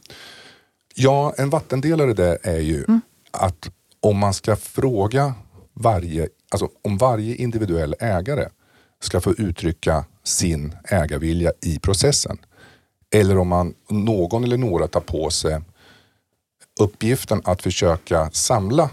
Ja, 0.95 1.35
en 1.39 1.51
vattendelare 1.51 2.15
där 2.15 2.39
är 2.43 2.61
ju 2.61 2.85
mm. 2.85 3.01
att 3.31 3.71
om 4.01 4.19
man 4.19 4.35
ska 4.35 4.57
fråga 4.57 5.35
varje, 5.73 6.29
alltså 6.51 6.69
om 6.83 6.99
varje 6.99 7.35
individuell 7.35 7.95
ägare 8.01 8.49
ska 9.07 9.21
få 9.21 9.33
uttrycka 9.33 10.05
sin 10.25 10.77
ägarvilja 10.85 11.53
i 11.63 11.79
processen. 11.79 12.39
Eller 13.15 13.39
om 13.39 13.49
man, 13.49 13.75
någon 13.89 14.45
eller 14.45 14.57
några 14.57 14.89
tar 14.89 15.01
på 15.01 15.31
sig 15.31 15.61
uppgiften 16.81 17.43
att 17.45 17.63
försöka 17.63 18.31
samla 18.31 18.91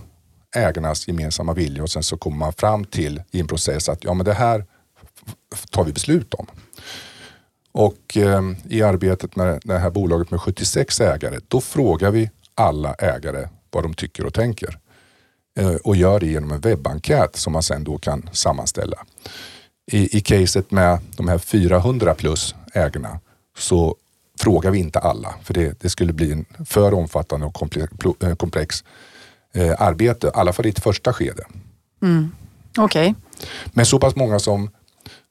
ägarnas 0.56 1.08
gemensamma 1.08 1.54
vilja 1.54 1.84
och 1.84 1.89
sen 1.89 2.04
så 2.04 2.17
kommer 2.17 2.38
man 2.38 2.54
fram 2.54 2.86
till 2.86 3.21
i 3.32 3.39
en 3.39 3.47
process 3.47 3.89
att 3.89 4.04
ja 4.04 4.13
men 4.13 4.26
det 4.26 4.34
här 4.34 4.65
tar 5.69 5.84
vi 5.84 5.93
beslut 5.93 6.34
om. 6.34 6.47
Och 7.71 8.17
eh, 8.17 8.41
i 8.69 8.82
arbetet 8.82 9.36
med 9.36 9.62
det 9.63 9.78
här 9.78 9.89
bolaget 9.89 10.32
med 10.32 10.41
76 10.41 11.02
ägare, 11.02 11.39
då 11.47 11.62
frågar 11.62 12.12
vi 12.12 12.30
alla 12.56 12.93
ägare 12.93 13.49
vad 13.71 13.84
de 13.84 13.93
tycker 13.93 14.26
och 14.26 14.34
tänker. 14.34 14.80
Eh, 15.60 15.76
och 15.76 15.95
gör 15.95 16.19
det 16.19 16.28
genom 16.28 16.52
en 16.52 16.60
webbenkät 16.60 17.36
som 17.36 17.54
man 17.54 17.63
sen 17.63 17.84
då 17.84 17.97
kan 17.97 18.30
sammanställa 18.34 19.06
i, 19.91 20.17
i 20.17 20.21
caset 20.21 20.71
med 20.71 20.99
de 21.17 21.27
här 21.27 21.37
400 21.37 22.13
plus 22.13 22.55
ägarna 22.73 23.19
så 23.57 23.95
frågar 24.39 24.71
vi 24.71 24.79
inte 24.79 24.99
alla 24.99 25.35
för 25.43 25.53
det, 25.53 25.81
det 25.81 25.89
skulle 25.89 26.13
bli 26.13 26.31
en 26.31 26.45
för 26.65 26.93
omfattande 26.93 27.45
och 27.45 27.53
komplex, 27.53 27.93
eh, 28.23 28.35
komplex 28.35 28.83
eh, 29.53 29.81
arbete, 29.81 30.27
i 30.27 30.31
alla 30.33 30.53
fall 30.53 30.65
i 30.65 30.69
ett 30.69 30.83
första 30.83 31.13
skede. 31.13 31.43
Mm. 32.01 32.31
Okay. 32.77 33.13
Men 33.65 33.85
så 33.85 33.99
pass 33.99 34.15
många 34.15 34.39
som, 34.39 34.69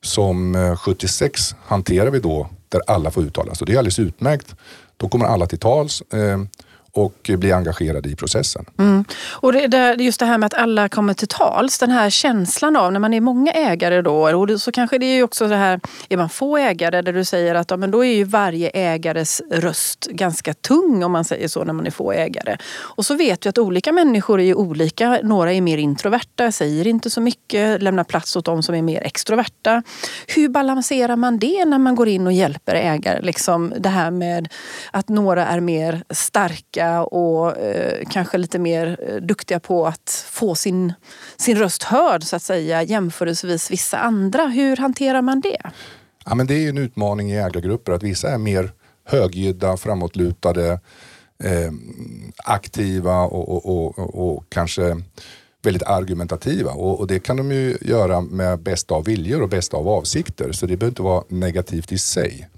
som 0.02 0.76
76 0.80 1.52
eh, 1.52 1.58
hanterar 1.64 2.10
vi 2.10 2.20
då 2.20 2.48
där 2.68 2.80
alla 2.86 3.10
får 3.10 3.22
uttala 3.22 3.54
sig. 3.54 3.66
Det 3.66 3.72
är 3.72 3.78
alldeles 3.78 3.98
utmärkt. 3.98 4.54
Då 4.96 5.08
kommer 5.08 5.24
alla 5.26 5.46
till 5.46 5.58
tals. 5.58 6.00
Eh, 6.00 6.40
och 6.94 7.30
bli 7.38 7.52
engagerade 7.52 8.08
i 8.08 8.16
processen. 8.16 8.64
Mm. 8.78 9.04
Och 9.30 9.52
det, 9.52 9.66
det, 9.66 9.94
just 9.98 10.20
det 10.20 10.26
här 10.26 10.38
med 10.38 10.46
att 10.46 10.54
alla 10.54 10.88
kommer 10.88 11.14
till 11.14 11.28
tals, 11.28 11.78
den 11.78 11.90
här 11.90 12.10
känslan 12.10 12.76
av 12.76 12.92
när 12.92 13.00
man 13.00 13.14
är 13.14 13.20
många 13.20 13.52
ägare 13.52 14.02
då, 14.02 14.38
och 14.38 14.60
så 14.60 14.72
kanske 14.72 14.98
det 14.98 15.06
är 15.06 15.22
också 15.22 15.48
det 15.48 15.56
här, 15.56 15.80
är 16.08 16.16
man 16.16 16.28
få 16.28 16.56
ägare 16.56 17.02
där 17.02 17.12
du 17.12 17.24
säger 17.24 17.54
att 17.54 17.70
ja, 17.70 17.76
men 17.76 17.90
då 17.90 18.04
är 18.04 18.14
ju 18.14 18.24
varje 18.24 18.68
ägares 18.68 19.42
röst 19.50 20.08
ganska 20.10 20.54
tung 20.54 21.04
om 21.04 21.12
man 21.12 21.24
säger 21.24 21.48
så 21.48 21.64
när 21.64 21.72
man 21.72 21.86
är 21.86 21.90
få 21.90 22.12
ägare. 22.12 22.56
Och 22.78 23.06
så 23.06 23.14
vet 23.14 23.46
vi 23.46 23.50
att 23.50 23.58
olika 23.58 23.92
människor 23.92 24.40
är 24.40 24.44
ju 24.44 24.54
olika, 24.54 25.20
några 25.22 25.52
är 25.52 25.60
mer 25.60 25.78
introverta, 25.78 26.52
säger 26.52 26.86
inte 26.86 27.10
så 27.10 27.20
mycket, 27.20 27.82
lämnar 27.82 28.04
plats 28.04 28.36
åt 28.36 28.44
de 28.44 28.62
som 28.62 28.74
är 28.74 28.82
mer 28.82 29.02
extroverta. 29.02 29.82
Hur 30.26 30.48
balanserar 30.48 31.16
man 31.16 31.38
det 31.38 31.64
när 31.64 31.78
man 31.78 31.94
går 31.94 32.08
in 32.08 32.26
och 32.26 32.32
hjälper 32.32 32.74
ägare? 32.74 33.20
Liksom 33.22 33.74
det 33.78 33.88
här 33.88 34.10
med 34.10 34.48
att 34.90 35.08
några 35.08 35.46
är 35.46 35.60
mer 35.60 36.04
starka 36.10 36.81
starka 36.82 37.02
och 37.02 37.58
eh, 37.58 38.04
kanske 38.10 38.38
lite 38.38 38.58
mer 38.58 38.98
eh, 39.08 39.16
duktiga 39.16 39.60
på 39.60 39.86
att 39.86 40.26
få 40.30 40.54
sin, 40.54 40.92
sin 41.36 41.58
röst 41.58 41.82
hörd 41.82 42.22
så 42.22 42.36
att 42.36 42.42
säga 42.42 42.82
jämförelsevis 42.82 43.70
vissa 43.70 43.98
andra. 43.98 44.46
Hur 44.46 44.76
hanterar 44.76 45.22
man 45.22 45.40
det? 45.40 45.70
Ja, 46.24 46.34
men 46.34 46.46
det 46.46 46.54
är 46.54 46.68
en 46.68 46.78
utmaning 46.78 47.32
i 47.32 47.36
ägargrupper 47.36 47.92
att 47.92 48.02
vissa 48.02 48.28
är 48.28 48.38
mer 48.38 48.72
högljudda, 49.04 49.76
framåtlutade, 49.76 50.80
eh, 51.44 51.72
aktiva 52.44 53.20
och, 53.22 53.48
och, 53.48 53.98
och, 53.98 54.34
och, 54.34 54.44
kanske 54.48 54.96
väldigt 55.64 55.82
argumentativa 55.82 56.70
och, 56.70 57.00
och, 57.00 57.06
det 57.06 57.20
kan 57.20 57.36
de 57.36 57.52
ju 57.52 57.78
göra 57.80 58.20
med 58.20 58.58
bästa 58.58 58.94
av 58.94 59.04
viljor 59.04 59.42
och 59.42 59.48
bästa 59.48 59.76
av 59.76 59.88
avsikter 59.88 60.52
så 60.52 60.66
det 60.66 60.76
behöver 60.76 60.90
inte 60.90 61.02
vara 61.02 61.24
negativt 61.28 61.92
i 61.92 61.98
sig. 61.98 62.48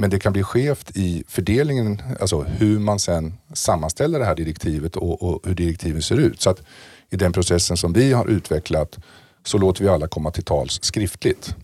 Men 0.00 0.10
det 0.10 0.18
kan 0.18 0.32
bli 0.32 0.42
skevt 0.42 0.96
i 0.96 1.24
fördelningen, 1.28 2.02
alltså 2.20 2.42
hur 2.42 2.78
man 2.78 2.98
sen 2.98 3.34
sammanställer 3.52 4.18
det 4.18 4.24
här 4.24 4.34
direktivet 4.34 4.96
och, 4.96 5.22
och 5.22 5.40
hur 5.46 5.54
direktiven 5.54 6.02
ser 6.02 6.16
ut. 6.16 6.40
Så 6.40 6.50
att 6.50 6.62
i 7.10 7.16
den 7.16 7.32
processen 7.32 7.76
som 7.76 7.92
vi 7.92 8.12
har 8.12 8.26
utvecklat 8.26 8.98
så 9.44 9.58
låter 9.58 9.82
vi 9.82 9.88
alla 9.88 10.08
komma 10.08 10.30
till 10.30 10.44
tals 10.44 10.78
skriftligt. 10.82 11.54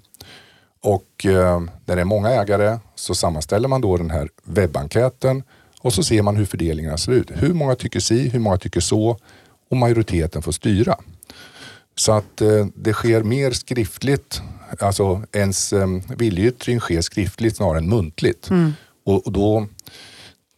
Och 0.83 1.27
eh, 1.27 1.61
när 1.85 1.96
det 1.96 2.01
är 2.03 2.05
många 2.05 2.29
ägare 2.29 2.79
så 2.94 3.14
sammanställer 3.14 3.68
man 3.68 3.81
då 3.81 3.96
den 3.96 4.11
här 4.11 4.29
webbenkäten 4.44 5.42
och 5.81 5.92
så 5.92 6.03
ser 6.03 6.22
man 6.22 6.37
hur 6.37 6.44
fördelningarna 6.44 6.96
ser 6.96 7.12
ut. 7.12 7.31
Hur 7.35 7.55
många 7.55 7.75
tycker 7.75 8.01
si, 8.01 8.29
hur 8.29 8.40
många 8.40 8.59
tycker 8.59 8.81
så 8.81 9.18
och 9.70 9.77
majoriteten 9.77 10.42
får 10.42 10.53
styra. 10.53 10.96
Så 11.94 12.12
att 12.12 12.40
eh, 12.40 12.66
det 12.75 12.92
sker 12.92 13.22
mer 13.22 13.51
skriftligt, 13.51 14.42
alltså 14.79 15.22
ens 15.33 15.72
eh, 15.72 15.87
viljeyttring 16.18 16.81
sker 16.81 17.00
skriftligt 17.00 17.57
snarare 17.57 17.79
än 17.79 17.88
muntligt. 17.88 18.50
Mm. 18.50 18.72
Och, 19.05 19.26
och, 19.26 19.33
då, 19.33 19.66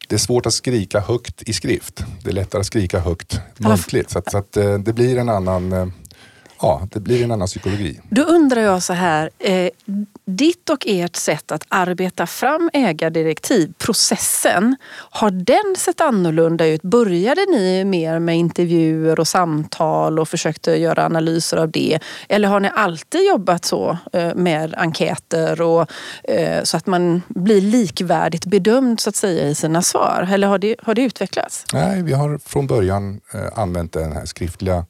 det 0.09 0.15
är 0.15 0.19
svårt 0.19 0.47
att 0.47 0.55
skrika 0.55 1.01
högt 1.01 1.43
i 1.43 1.53
skrift. 1.53 2.05
Det 2.25 2.31
är 2.31 2.35
lättare 2.35 2.61
att 2.61 2.67
skrika 2.67 3.01
högt 3.01 3.41
muntligt. 3.59 4.11
Så 4.11 4.19
att, 4.19 4.31
så 4.31 4.39
att 4.39 4.57
eh, 4.57 4.79
det 4.79 4.93
blir 4.93 5.19
en 5.19 5.29
annan 5.29 5.73
eh, 5.73 5.87
Ja, 6.61 6.89
det 6.93 7.01
blir 7.01 7.25
en 7.25 7.31
annan 7.31 7.47
psykologi. 7.47 8.01
Då 8.11 8.23
undrar 8.23 8.61
jag 8.61 8.83
så 8.83 8.93
här, 8.93 9.31
eh, 9.39 9.71
ditt 10.25 10.71
och 10.71 10.87
ert 10.87 11.17
sätt 11.17 11.53
att 11.53 11.65
arbeta 11.69 12.27
fram 12.27 12.71
ägardirektiv, 12.73 13.73
processen, 13.79 14.77
har 15.11 15.31
den 15.31 15.77
sett 15.77 16.01
annorlunda 16.01 16.67
ut? 16.67 16.83
Började 16.83 17.47
ni 17.51 17.85
mer 17.85 18.19
med 18.19 18.37
intervjuer 18.37 19.21
och 19.21 19.29
samtal 19.29 20.19
och 20.19 20.29
försökte 20.29 20.71
göra 20.77 21.07
analyser 21.07 21.57
av 21.57 21.71
det? 21.71 21.99
Eller 22.29 22.49
har 22.49 22.61
ni 22.61 22.71
alltid 22.75 23.27
jobbat 23.29 23.65
så 23.65 23.99
eh, 24.13 24.35
med 24.35 24.75
enkäter 24.75 25.61
och 25.61 25.91
eh, 26.25 26.63
så 26.63 26.77
att 26.77 26.87
man 26.87 27.23
blir 27.29 27.61
likvärdigt 27.61 28.45
bedömd 28.45 29.01
så 29.01 29.09
att 29.09 29.17
säga 29.17 29.49
i 29.49 29.55
sina 29.55 29.83
svar? 29.83 30.29
Eller 30.33 30.49
har 30.49 30.59
det, 30.59 30.77
har 30.83 30.95
det 30.95 31.03
utvecklats? 31.03 31.65
Nej, 31.73 32.03
vi 32.03 32.13
har 32.13 32.39
från 32.39 32.67
början 32.67 33.21
eh, 33.35 33.59
använt 33.59 33.93
den 33.93 34.13
här 34.13 34.25
skriftliga 34.25 34.85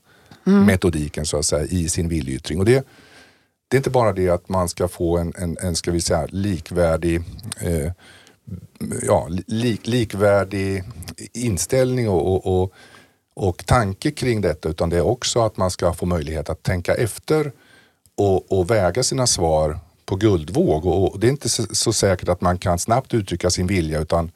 mm. 0.49 0.65
metodiken 0.65 1.27
så 1.27 1.39
att 1.39 1.47
säga 1.47 1.65
i 1.65 1.89
sin 1.89 2.09
viljeyttring. 2.09 2.59
Och 2.59 2.65
det, 2.65 2.87
det 3.69 3.77
är 3.77 3.79
inte 3.79 3.91
bara 3.91 4.13
det 4.13 4.29
att 4.29 4.49
man 4.49 4.69
ska 4.69 4.89
få 4.89 5.19
en, 5.19 5.33
en, 5.37 5.57
en 5.63 5.77
ska 5.77 5.91
vi 5.91 6.01
säga, 6.01 6.27
likvärdig 6.31 7.21
eh, 7.61 7.93
ja, 9.03 9.29
lik, 9.47 9.87
likvärdig 9.87 10.85
inställning 11.33 12.09
och, 12.09 12.35
och, 12.35 12.63
och, 12.63 12.73
och 13.35 13.67
tanke 13.67 14.11
kring 14.11 14.41
detta 14.41 14.69
utan 14.69 14.91
det 14.91 14.97
är 14.97 15.07
också 15.07 15.41
att 15.41 15.57
man 15.57 15.71
ska 15.71 15.93
få 15.93 16.07
möjlighet 16.07 16.51
att 16.51 16.63
tänka 16.63 16.95
efter 16.95 17.53
och, 18.17 18.53
och 18.53 18.71
väga 18.71 19.03
sina 19.03 19.27
svar 19.27 19.79
på 20.07 20.17
guldvåg. 20.17 20.87
Och, 20.87 21.21
det 21.21 21.27
är 21.27 21.31
inte 21.31 21.49
så, 21.49 21.63
så, 21.71 21.93
säkert 21.93 22.29
att 22.29 22.41
man 22.41 22.59
kan 22.59 22.79
snabbt 22.79 23.15
uttrycka 23.15 23.51
sin 23.51 23.67
vilja 23.67 24.01
utan 24.01 24.31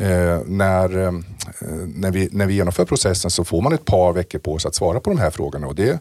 Eh, 0.00 0.40
när, 0.46 0.98
eh, 0.98 1.12
när, 1.94 2.10
vi, 2.10 2.28
när 2.32 2.46
vi 2.46 2.54
genomför 2.54 2.84
processen 2.84 3.30
så 3.30 3.44
får 3.44 3.62
man 3.62 3.72
ett 3.72 3.84
par 3.84 4.12
veckor 4.12 4.38
på 4.38 4.58
sig 4.58 4.68
att 4.68 4.74
svara 4.74 5.00
på 5.00 5.10
de 5.10 5.18
här 5.18 5.30
frågorna. 5.30 5.66
Och 5.66 5.74
det, 5.74 6.00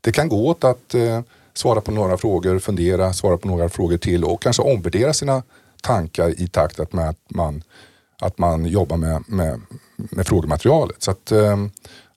det 0.00 0.12
kan 0.12 0.28
gå 0.28 0.48
åt 0.48 0.64
att 0.64 0.94
eh, 0.94 1.20
svara 1.54 1.80
på 1.80 1.90
några 1.90 2.16
frågor, 2.16 2.58
fundera, 2.58 3.12
svara 3.12 3.36
på 3.36 3.48
några 3.48 3.68
frågor 3.68 3.96
till 3.96 4.24
och 4.24 4.42
kanske 4.42 4.62
omvärdera 4.62 5.12
sina 5.12 5.42
tankar 5.82 6.40
i 6.40 6.48
takt 6.48 6.92
med 6.92 7.08
att 7.08 7.18
man, 7.28 7.62
att 8.20 8.38
man 8.38 8.66
jobbar 8.66 8.96
med, 8.96 9.24
med, 9.26 9.60
med 9.96 10.26
frågematerialet. 10.26 11.02
Så 11.02 11.10
att, 11.10 11.32
eh, 11.32 11.56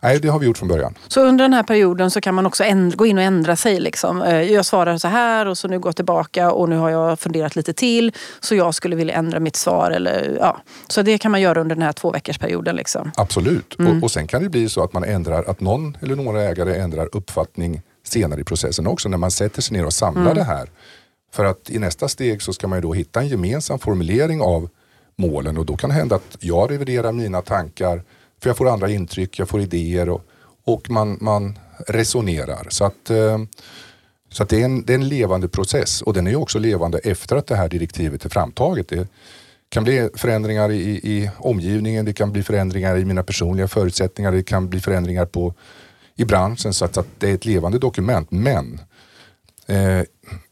Nej, 0.04 0.20
det 0.20 0.28
har 0.28 0.40
vi 0.40 0.46
gjort 0.46 0.58
från 0.58 0.68
början. 0.68 0.98
Så 1.08 1.22
under 1.22 1.44
den 1.44 1.54
här 1.54 1.64
perioden 1.64 2.12
så 2.12 2.22
kan 2.22 2.36
man 2.36 2.46
också 2.46 2.64
gå 2.96 3.06
in 3.06 3.18
och 3.18 3.24
ändra 3.24 3.56
sig? 3.56 3.80
Liksom. 3.80 4.22
Eh, 4.22 4.42
jag 4.42 4.66
svarar 4.66 4.98
så 4.98 5.08
här 5.08 5.46
och 5.46 5.58
så 5.58 5.68
nu 5.68 5.80
går 5.80 5.90
jag 5.90 5.96
tillbaka 5.96 6.52
och 6.52 6.70
nu 6.70 6.78
har 6.78 6.90
jag 6.90 7.20
funderat 7.20 7.56
lite 7.56 7.74
till 7.74 8.14
så 8.40 8.56
jag 8.56 8.76
skulle 8.76 8.96
vilja 8.96 9.14
ändra 9.14 9.40
mitt 9.40 9.56
svar. 9.56 9.92
Eller, 9.92 10.38
ja. 10.40 10.62
Så 10.88 11.02
det 11.02 11.18
kan 11.18 11.32
man 11.32 11.42
göra 11.42 11.62
under 11.62 11.76
den 11.76 11.84
här 11.84 11.94
två 11.94 12.12
veckors 12.12 12.38
perioden. 12.38 12.76
Liksom. 12.76 13.12
Absolut. 13.18 13.80
Mm. 13.80 13.98
Och, 13.98 14.04
och 14.04 14.12
sen 14.12 14.28
kan 14.28 14.44
det 14.44 14.50
bli 14.50 14.70
så 14.70 14.84
att 14.84 14.94
man 14.94 15.04
ändrar, 15.04 15.44
att 15.44 15.62
någon 15.62 15.98
eller 16.02 16.16
några 16.16 16.44
ägare 16.44 16.76
ändrar 16.76 17.10
uppfattning 17.12 17.82
senare 18.04 18.42
i 18.42 18.44
processen 18.44 18.88
också 18.88 19.10
när 19.10 19.18
man 19.18 19.32
sätter 19.32 19.62
sig 19.62 19.78
ner 19.78 19.86
och 19.86 19.94
samlar 19.94 20.32
mm. 20.32 20.36
det 20.36 20.44
här. 20.44 20.70
För 21.34 21.46
att 21.46 21.70
i 21.70 21.80
nästa 21.80 22.08
steg 22.08 22.42
så 22.42 22.54
ska 22.54 22.68
man 22.68 22.78
ju 22.78 22.82
då 22.82 22.94
hitta 22.94 23.20
en 23.20 23.28
gemensam 23.28 23.80
formulering 23.80 24.42
av 24.42 24.70
målen 25.18 25.58
och 25.58 25.66
då 25.66 25.78
kan 25.78 25.90
det 25.90 25.96
hända 25.96 26.16
att 26.16 26.38
jag 26.40 26.72
reviderar 26.72 27.12
mina 27.12 27.42
tankar 27.42 28.04
för 28.42 28.50
jag 28.50 28.58
får 28.58 28.70
andra 28.70 28.90
intryck, 28.90 29.40
jag 29.40 29.50
får 29.50 29.62
idéer 29.62 30.10
och, 30.10 30.22
och 30.64 30.90
man, 30.90 31.18
man 31.22 31.60
resonerar. 31.88 32.68
Så 32.70 32.86
att, 32.86 33.10
eh, 33.10 33.38
så 34.32 34.44
att 34.44 34.50
det, 34.50 34.62
är 34.62 34.66
en, 34.66 34.86
det 34.86 34.94
är 34.94 34.98
en 34.98 35.08
levande 35.08 35.48
process 35.48 36.02
och 36.02 36.14
den 36.14 36.28
är 36.28 36.36
också 36.36 36.60
levande 36.60 36.98
efter 36.98 37.36
att 37.36 37.48
det 37.48 37.56
här 37.56 37.70
direktivet 37.70 38.26
är 38.26 38.30
framtaget. 38.30 38.88
Det 38.88 39.08
kan 39.70 39.84
bli 39.84 40.10
förändringar 40.16 40.72
i, 40.72 40.90
i 40.92 41.30
omgivningen, 41.38 42.06
det 42.06 42.14
kan 42.14 42.32
bli 42.32 42.44
förändringar 42.44 42.98
i 42.98 43.06
mina 43.06 43.24
personliga 43.24 43.68
förutsättningar, 43.68 44.32
det 44.32 44.44
kan 44.44 44.70
bli 44.70 44.80
förändringar 44.80 45.26
på, 45.26 45.54
i 46.16 46.26
branschen 46.26 46.74
så 46.74 46.86
att, 46.86 46.98
att 46.98 47.08
det 47.18 47.30
är 47.30 47.36
ett 47.36 47.46
levande 47.46 47.80
dokument. 47.80 48.32
Men 48.32 48.82
eh, 49.68 50.02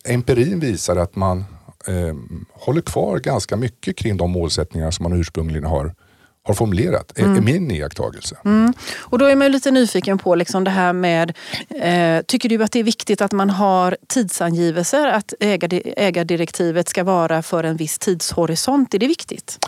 empirin 0.05 0.59
visar 0.59 0.95
att 0.95 1.15
man 1.15 1.45
eh, 1.87 2.15
håller 2.51 2.81
kvar 2.81 3.19
ganska 3.19 3.55
mycket 3.55 3.97
kring 3.97 4.17
de 4.17 4.31
målsättningar 4.31 4.91
som 4.91 5.03
man 5.03 5.19
ursprungligen 5.19 5.63
har 5.63 5.95
har 6.43 6.53
formulerat, 6.53 7.17
mm. 7.17 7.37
är 7.37 7.41
min 7.41 7.71
iakttagelse. 7.71 8.37
Mm. 8.45 8.73
Och 8.99 9.17
då 9.17 9.25
är 9.25 9.35
man 9.35 9.51
lite 9.51 9.71
nyfiken 9.71 10.17
på 10.17 10.35
liksom 10.35 10.63
det 10.63 10.71
här 10.71 10.93
med, 10.93 11.37
eh, 11.69 12.21
tycker 12.25 12.49
du 12.49 12.63
att 12.63 12.71
det 12.71 12.79
är 12.79 12.83
viktigt 12.83 13.21
att 13.21 13.31
man 13.31 13.49
har 13.49 13.97
tidsangivelser? 14.07 15.07
Att 15.07 15.33
ägardirektivet 15.39 16.89
ska 16.89 17.03
vara 17.03 17.41
för 17.41 17.63
en 17.63 17.77
viss 17.77 17.99
tidshorisont, 17.99 18.93
är 18.93 18.99
det 18.99 19.07
viktigt? 19.07 19.65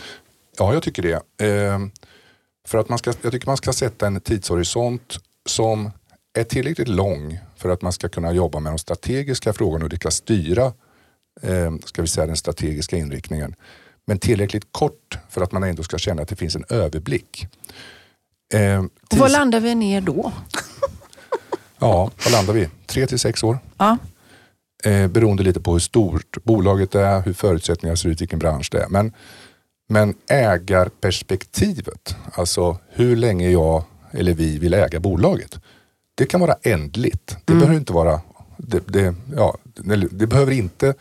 Ja, 0.58 0.74
jag 0.74 0.84
tycker 0.84 1.02
det. 1.02 1.46
Eh, 1.48 1.80
för 2.68 2.78
att 2.78 2.90
man 2.90 2.98
ska, 2.98 3.14
jag 3.22 3.32
tycker 3.32 3.48
man 3.48 3.58
ska 3.58 3.74
sätta 3.74 4.08
en 4.08 4.22
tidshorisont 4.22 5.18
som 5.46 5.92
är 6.38 6.44
tillräckligt 6.44 6.88
lång 6.88 7.40
för 7.58 7.70
att 7.70 7.82
man 7.82 7.94
ska 7.94 8.10
kunna 8.10 8.32
jobba 8.32 8.60
med 8.60 8.72
de 8.72 8.78
strategiska 8.78 9.54
frågorna 9.54 9.86
och 9.86 9.94
ska 9.94 10.12
styra 10.12 10.66
eh, 11.42 11.76
ska 11.86 12.02
vi 12.02 12.08
säga, 12.08 12.28
den 12.28 12.38
strategiska 12.38 12.98
inriktningen 12.98 13.56
men 14.08 14.20
tillräckligt 14.20 14.68
kort 14.72 15.18
för 15.30 15.41
att 15.41 15.52
man 15.52 15.63
ändå 15.63 15.84
ska 15.84 15.98
känna 15.98 16.22
att 16.22 16.28
det 16.28 16.36
finns 16.36 16.56
en 16.56 16.65
överblick. 16.70 17.48
Eh, 18.54 18.84
och 19.12 19.18
var 19.18 19.30
landar 19.30 19.60
vi 19.60 19.76
ner 19.76 20.02
då? 20.02 20.32
ja, 21.80 22.12
var 22.26 22.32
landar 22.32 22.54
vi? 22.54 22.70
Tre 22.86 23.08
till 23.08 23.20
sex 23.20 23.44
år. 23.44 23.60
Ja. 23.78 23.98
Eh, 24.84 25.08
beroende 25.08 25.44
lite 25.44 25.62
på 25.62 25.72
hur 25.72 25.80
stort 25.80 26.38
bolaget 26.44 26.96
är, 26.96 27.22
hur 27.22 27.34
förutsättningarna 27.34 27.98
ser 27.98 28.10
ut, 28.10 28.22
vilken 28.22 28.39
bransch 28.39 28.70
det 28.72 28.82
är. 28.82 28.88
Men, 28.89 29.13
men 29.89 30.13
ägarperspektivet, 30.28 32.15
alltså 32.34 32.78
hur 32.89 33.15
länge 33.15 33.50
jag 33.50 33.84
eller 34.12 34.34
vi 34.34 34.60
vill 34.60 34.74
äga 34.74 35.00
bolaget. 35.00 35.60
Det 36.15 36.26
kan 36.26 36.39
vara 36.39 36.56
ändligt. 36.62 37.38
Det 37.46 37.54
mm. 37.54 37.60
behöver 37.60 37.80
inte 37.80 37.94
vara 37.94 38.22
det, 38.58 38.88
det, 38.88 39.15
ja, 39.36 39.58
det 40.12 40.28
behöver 40.28 40.52
inte 40.52 40.94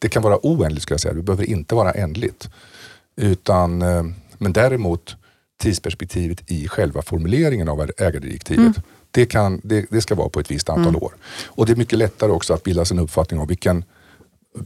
det 0.00 0.08
kan 0.08 0.22
vara 0.22 0.38
oändligt 0.42 0.82
ska 0.82 0.94
jag 0.94 1.00
säga, 1.00 1.14
det 1.14 1.22
behöver 1.22 1.44
inte 1.44 1.74
vara 1.74 1.92
ändligt. 1.92 2.48
Utan, 3.16 3.82
eh, 3.82 4.04
men 4.38 4.52
däremot 4.52 5.16
tidsperspektivet 5.60 6.50
i 6.50 6.68
själva 6.68 7.02
formuleringen 7.02 7.68
av 7.68 7.90
ägardirektivet. 7.98 8.58
Mm. 8.58 8.82
Det, 9.10 9.26
kan, 9.26 9.60
det, 9.64 9.86
det, 9.90 10.00
ska 10.00 10.14
vara 10.14 10.28
på 10.28 10.40
ett 10.40 10.50
visst 10.50 10.68
antal 10.68 10.88
mm. 10.88 11.02
år. 11.02 11.12
Och 11.46 11.66
det 11.66 11.72
är 11.72 11.76
mycket 11.76 11.98
lättare 11.98 12.30
också 12.30 12.54
att 12.54 12.62
bilda 12.62 12.84
sig 12.84 12.96
en 12.96 13.02
uppfattning 13.02 13.40
om 13.40 13.46
vilken 13.46 13.84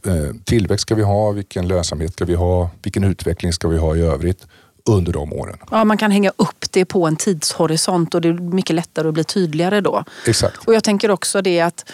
eh, 0.06 0.36
tillväxt 0.44 0.82
ska 0.82 0.94
vi 0.94 1.02
ha, 1.02 1.30
vilken 1.30 1.68
lönsamhet 1.68 2.12
ska 2.12 2.24
vi 2.24 2.34
ha, 2.34 2.70
vilken 2.82 3.04
utveckling 3.04 3.52
ska 3.52 3.68
vi 3.68 3.78
ha 3.78 3.96
i 3.96 4.00
övrigt 4.00 4.46
under 4.88 5.12
de 5.12 5.32
åren. 5.32 5.58
Ja, 5.70 5.84
man 5.84 5.98
kan 5.98 6.10
hänga 6.10 6.32
upp 6.36 6.64
det 6.70 6.84
på 6.84 7.06
en 7.06 7.16
tidshorisont 7.16 8.14
och 8.14 8.20
det 8.20 8.28
är 8.28 8.32
mycket 8.32 8.76
lättare 8.76 9.08
att 9.08 9.14
bli 9.14 9.24
tydligare 9.24 9.80
då. 9.80 10.04
Exakt. 10.26 10.64
Och 10.66 10.74
jag 10.74 10.84
tänker 10.84 11.10
också 11.10 11.42
det 11.42 11.60
att 11.60 11.90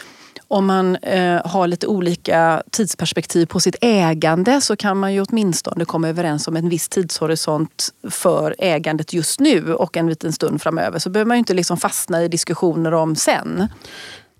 om 0.50 0.66
man 0.66 0.96
eh, 0.96 1.46
har 1.46 1.66
lite 1.66 1.86
olika 1.86 2.62
tidsperspektiv 2.70 3.46
på 3.46 3.60
sitt 3.60 3.76
ägande 3.80 4.60
så 4.60 4.76
kan 4.76 4.96
man 4.96 5.14
ju 5.14 5.20
åtminstone 5.20 5.84
komma 5.84 6.08
överens 6.08 6.48
om 6.48 6.56
en 6.56 6.68
viss 6.68 6.88
tidshorisont 6.88 7.88
för 8.10 8.54
ägandet 8.58 9.12
just 9.12 9.40
nu 9.40 9.74
och 9.74 9.96
en 9.96 10.06
liten 10.06 10.32
stund 10.32 10.62
framöver. 10.62 10.98
Så 10.98 11.10
behöver 11.10 11.28
man 11.28 11.36
ju 11.36 11.38
inte 11.38 11.54
liksom 11.54 11.76
fastna 11.76 12.22
i 12.22 12.28
diskussioner 12.28 12.94
om 12.94 13.16
sen. 13.16 13.68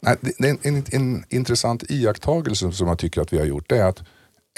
Nej, 0.01 0.17
det 0.39 0.49
är 0.49 0.51
en, 0.51 0.59
en, 0.63 0.85
en 0.93 1.25
intressant 1.29 1.85
iakttagelse 1.89 2.73
som 2.73 2.89
jag 2.89 2.99
tycker 2.99 3.21
att 3.21 3.33
vi 3.33 3.39
har 3.39 3.47
gjort. 3.47 3.69
Det 3.69 3.79
är 3.79 3.89
att 3.89 4.03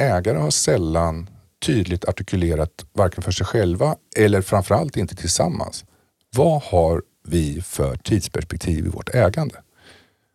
ägare 0.01 0.39
har 0.39 0.51
sällan 0.51 1.31
tydligt 1.67 2.05
artikulerat 2.05 2.87
varken 2.93 3.23
för 3.23 3.33
sig 3.33 3.47
själva 3.47 3.97
eller 4.17 4.43
framförallt 4.43 4.97
inte 4.97 5.17
tillsammans. 5.17 5.85
Vad 6.37 6.63
har 6.63 7.03
vi 7.29 7.63
för 7.63 7.97
tidsperspektiv 7.97 8.87
i 8.87 8.89
vårt 8.89 9.15
ägande? 9.15 9.55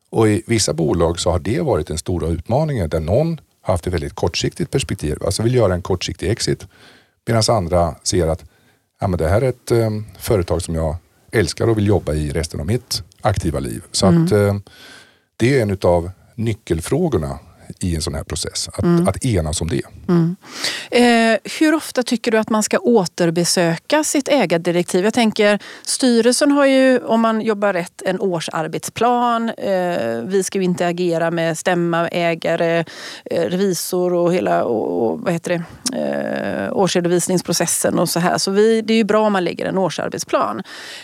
Och 0.09 0.27
i 0.27 0.43
vissa 0.45 0.73
bolag 0.73 1.19
så 1.19 1.31
har 1.31 1.39
det 1.39 1.61
varit 1.61 1.87
den 1.87 1.97
stora 1.97 2.27
utmaningen 2.27 2.89
där 2.89 2.99
någon 2.99 3.41
haft 3.61 3.87
ett 3.87 3.93
väldigt 3.93 4.13
kortsiktigt 4.13 4.71
perspektiv, 4.71 5.17
alltså 5.25 5.43
vill 5.43 5.55
göra 5.55 5.73
en 5.73 5.81
kortsiktig 5.81 6.29
exit. 6.29 6.67
Medan 7.27 7.43
andra 7.49 7.95
ser 8.03 8.27
att 8.27 8.45
ja, 8.99 9.07
men 9.07 9.17
det 9.17 9.27
här 9.27 9.41
är 9.41 9.49
ett 9.49 9.71
eh, 9.71 9.89
företag 10.19 10.61
som 10.61 10.75
jag 10.75 10.95
älskar 11.31 11.69
och 11.69 11.77
vill 11.77 11.87
jobba 11.87 12.13
i 12.13 12.31
resten 12.31 12.59
av 12.59 12.65
mitt 12.65 13.03
aktiva 13.21 13.59
liv. 13.59 13.83
Så 13.91 14.05
att 14.05 14.31
eh, 14.31 14.55
det 15.37 15.59
är 15.59 15.61
en 15.61 15.77
av 15.81 16.11
nyckelfrågorna 16.35 17.39
i 17.79 17.95
en 17.95 18.01
sån 18.01 18.15
här 18.15 18.23
process. 18.23 18.69
Att, 18.73 18.83
mm. 18.83 19.07
att 19.07 19.25
enas 19.25 19.61
om 19.61 19.67
det. 19.67 19.81
Mm. 20.07 20.35
Eh, 20.91 21.39
hur 21.59 21.73
ofta 21.73 22.03
tycker 22.03 22.31
du 22.31 22.37
att 22.37 22.49
man 22.49 22.63
ska 22.63 22.77
återbesöka 22.79 24.03
sitt 24.03 24.27
ägardirektiv? 24.27 25.03
Jag 25.05 25.13
tänker 25.13 25.59
styrelsen 25.83 26.51
har 26.51 26.65
ju, 26.65 26.99
om 26.99 27.21
man 27.21 27.41
jobbar 27.41 27.73
rätt, 27.73 28.01
en 28.01 28.19
årsarbetsplan. 28.19 29.49
Eh, 29.49 30.21
vi 30.23 30.43
ska 30.43 30.57
ju 30.57 30.63
inte 30.63 30.87
agera 30.87 31.31
med 31.31 31.57
stämma, 31.57 32.07
ägare, 32.07 32.85
eh, 33.25 33.41
revisor 33.41 34.13
och 34.13 34.33
hela 34.33 34.63
och, 34.63 35.07
och, 35.07 35.19
vad 35.19 35.33
heter 35.33 35.49
det? 35.51 35.63
Eh, 35.97 36.77
årsredovisningsprocessen 36.77 37.99
och 37.99 38.09
så 38.09 38.19
här. 38.19 38.37
Så 38.37 38.51
vi, 38.51 38.81
det 38.81 38.93
är 38.93 38.97
ju 38.97 39.03
bra 39.03 39.25
om 39.25 39.33
man 39.33 39.43
lägger 39.43 39.65
en 39.65 39.77
årsarbetsplan. 39.77 40.63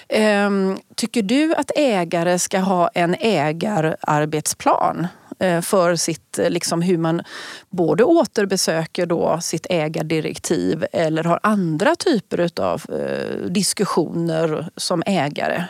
Ehm, 0.09 0.77
tycker 0.95 1.21
du 1.21 1.55
att 1.55 1.71
ägare 1.75 2.39
ska 2.39 2.59
ha 2.59 2.87
en 2.87 3.15
ägararbetsplan? 3.19 5.07
Eh, 5.43 5.61
för 5.61 5.95
sitt, 5.95 6.39
eh, 6.39 6.49
liksom 6.49 6.81
hur 6.81 6.97
man 6.97 7.21
både 7.69 8.03
återbesöker 8.03 9.05
då 9.05 9.39
sitt 9.41 9.67
ägardirektiv 9.69 10.85
eller 10.91 11.23
har 11.23 11.39
andra 11.43 11.95
typer 11.95 12.61
av 12.61 12.83
eh, 12.91 13.49
diskussioner 13.49 14.69
som 14.75 15.03
ägare? 15.05 15.65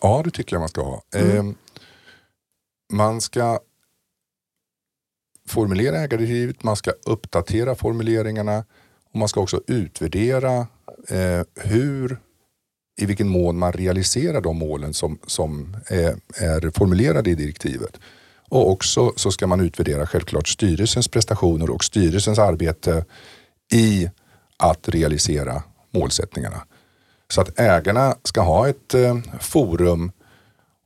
Ja, 0.00 0.22
det 0.24 0.30
tycker 0.30 0.56
jag 0.56 0.60
man 0.60 0.68
ska 0.68 0.82
ha. 0.82 1.02
Mm. 1.14 1.54
man 2.92 3.20
ska 3.20 3.60
formulera 5.48 5.96
ägardirektivet, 5.98 6.62
man 6.62 6.76
ska 6.76 6.92
uppdatera 7.06 7.74
formuleringarna 7.74 8.64
och 9.12 9.18
man 9.18 9.28
ska 9.28 9.40
också 9.40 9.60
utvärdera 9.66 10.66
hur 11.54 12.18
i 13.00 13.06
vilken 13.06 13.28
mån 13.28 13.58
man 13.58 13.72
realiserar 13.72 14.40
de 14.40 14.56
målen 14.56 14.94
som, 14.94 15.18
som 15.26 15.76
är, 15.86 16.16
är 16.34 16.70
formulerade 16.70 17.30
i 17.30 17.34
direktivet. 17.34 18.00
Och 18.48 18.70
också 18.70 19.12
så 19.16 19.30
ska 19.30 19.46
man 19.46 19.60
utvärdera 19.60 20.06
självklart 20.06 20.48
styrelsens 20.48 21.08
prestationer 21.08 21.70
och 21.70 21.84
styrelsens 21.84 22.38
arbete 22.38 23.04
i 23.72 24.10
att 24.56 24.88
realisera 24.88 25.62
målsättningarna. 25.94 26.62
Så 27.28 27.40
att 27.40 27.60
ägarna 27.60 28.16
ska 28.22 28.40
ha 28.40 28.68
ett 28.68 28.94
eh, 28.94 29.16
forum 29.40 30.12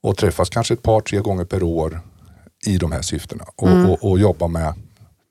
och 0.03 0.17
träffas 0.17 0.51
kanske 0.51 0.75
ett 0.75 0.83
par, 0.83 1.01
tre 1.01 1.19
gånger 1.19 1.45
per 1.45 1.63
år 1.63 2.01
i 2.67 2.79
de 2.79 2.93
här 2.93 3.03
syftena 3.03 3.45
och, 3.57 3.69
mm. 3.69 3.91
och, 3.91 4.11
och 4.11 4.19
jobba 4.19 4.49
med 4.49 4.75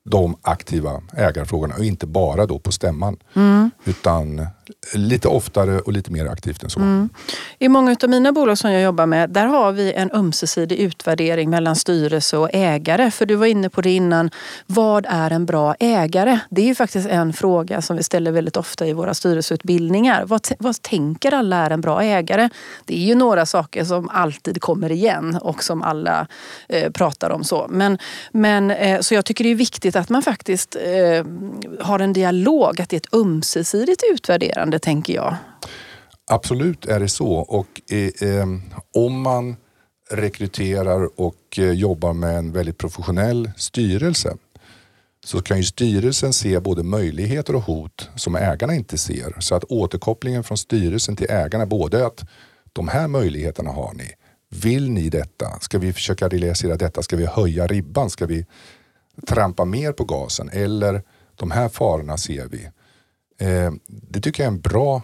de 0.04 0.36
aktiva 0.42 1.02
ägarfrågorna 1.12 1.74
och 1.74 1.84
inte 1.84 2.06
bara 2.06 2.46
då 2.46 2.58
på 2.58 2.72
stämman. 2.72 3.16
Mm. 3.34 3.70
Utan 3.84 4.46
lite 4.94 5.28
oftare 5.28 5.78
och 5.78 5.92
lite 5.92 6.10
mer 6.12 6.26
aktivt 6.26 6.62
än 6.62 6.70
så. 6.70 6.80
Mm. 6.80 7.08
I 7.58 7.68
många 7.68 7.96
av 8.02 8.10
mina 8.10 8.32
bolag 8.32 8.58
som 8.58 8.72
jag 8.72 8.82
jobbar 8.82 9.06
med, 9.06 9.30
där 9.30 9.46
har 9.46 9.72
vi 9.72 9.92
en 9.92 10.10
ömsesidig 10.12 10.76
utvärdering 10.78 11.50
mellan 11.50 11.76
styrelse 11.76 12.36
och 12.36 12.50
ägare. 12.52 13.10
För 13.10 13.26
du 13.26 13.34
var 13.34 13.46
inne 13.46 13.68
på 13.70 13.80
det 13.80 13.90
innan, 13.90 14.30
vad 14.66 15.06
är 15.08 15.30
en 15.30 15.46
bra 15.46 15.74
ägare? 15.80 16.38
Det 16.50 16.62
är 16.62 16.66
ju 16.66 16.74
faktiskt 16.74 17.08
en 17.08 17.32
fråga 17.32 17.82
som 17.82 17.96
vi 17.96 18.02
ställer 18.02 18.32
väldigt 18.32 18.56
ofta 18.56 18.86
i 18.86 18.92
våra 18.92 19.14
styrelseutbildningar. 19.14 20.24
Vad, 20.26 20.48
vad 20.58 20.82
tänker 20.82 21.34
alla 21.34 21.56
är 21.56 21.70
en 21.70 21.80
bra 21.80 22.02
ägare? 22.02 22.48
Det 22.84 22.94
är 22.94 23.06
ju 23.06 23.14
några 23.14 23.46
saker 23.46 23.84
som 23.84 24.08
alltid 24.08 24.60
kommer 24.60 24.92
igen 24.92 25.38
och 25.42 25.64
som 25.64 25.82
alla 25.82 26.26
eh, 26.68 26.90
pratar 26.90 27.30
om. 27.30 27.44
så. 27.44 27.66
Men, 27.70 27.98
men, 28.32 28.70
eh, 28.70 29.00
så 29.00 29.14
jag 29.14 29.24
tycker 29.24 29.44
det 29.44 29.50
är 29.50 29.54
viktigt 29.54 29.96
att 29.96 30.08
man 30.08 30.22
faktiskt 30.22 30.76
eh, 30.76 31.26
har 31.80 31.98
en 31.98 32.12
dialog, 32.12 32.80
att 32.80 32.88
det 32.88 32.96
är 32.96 33.00
ett 33.00 33.14
ömsesidigt 33.14 34.02
utvärderande 34.12 34.59
stimulerande 34.60 34.78
tänker 34.78 35.14
jag. 35.14 35.36
Absolut 36.30 36.86
är 36.86 37.00
det 37.00 37.08
så 37.08 37.32
och 37.32 37.80
eh, 37.90 38.40
ehm, 38.40 38.62
om 38.94 39.20
man 39.20 39.56
rekryterar 40.10 41.20
och 41.20 41.58
eh, 41.58 41.72
jobbar 41.72 42.12
med 42.12 42.38
en 42.38 42.52
väldigt 42.52 42.78
professionell 42.78 43.50
styrelse 43.56 44.36
så 45.24 45.42
kan 45.42 45.56
ju 45.56 45.64
styrelsen 45.64 46.32
se 46.32 46.60
både 46.60 46.82
möjligheter 46.82 47.54
och 47.54 47.62
hot 47.62 48.10
som 48.16 48.36
ägarna 48.36 48.74
inte 48.74 48.98
ser. 48.98 49.40
Så 49.40 49.54
att 49.54 49.64
återkopplingen 49.64 50.44
från 50.44 50.58
styrelsen 50.58 51.16
till 51.16 51.30
ägarna, 51.30 51.66
både 51.66 52.06
att 52.06 52.24
de 52.72 52.88
här 52.88 53.08
möjligheterna 53.08 53.70
har 53.70 53.94
ni. 53.94 54.14
Vill 54.50 54.90
ni 54.90 55.10
detta? 55.10 55.60
Ska 55.60 55.78
vi 55.78 55.92
försöka 55.92 56.28
realisera 56.28 56.76
detta? 56.76 57.02
Ska 57.02 57.16
vi 57.16 57.26
höja 57.26 57.66
ribban? 57.66 58.10
Ska 58.10 58.26
vi 58.26 58.46
trampa 59.26 59.64
mer 59.64 59.92
på 59.92 60.04
gasen? 60.04 60.50
Eller 60.52 61.02
de 61.36 61.50
här 61.50 61.68
farorna 61.68 62.16
ser 62.16 62.48
vi. 62.48 62.68
Eh, 63.40 63.72
det 63.86 64.20
tycker 64.20 64.42
jag 64.42 64.50
är 64.50 64.54
en 64.54 64.60
bra 64.60 65.02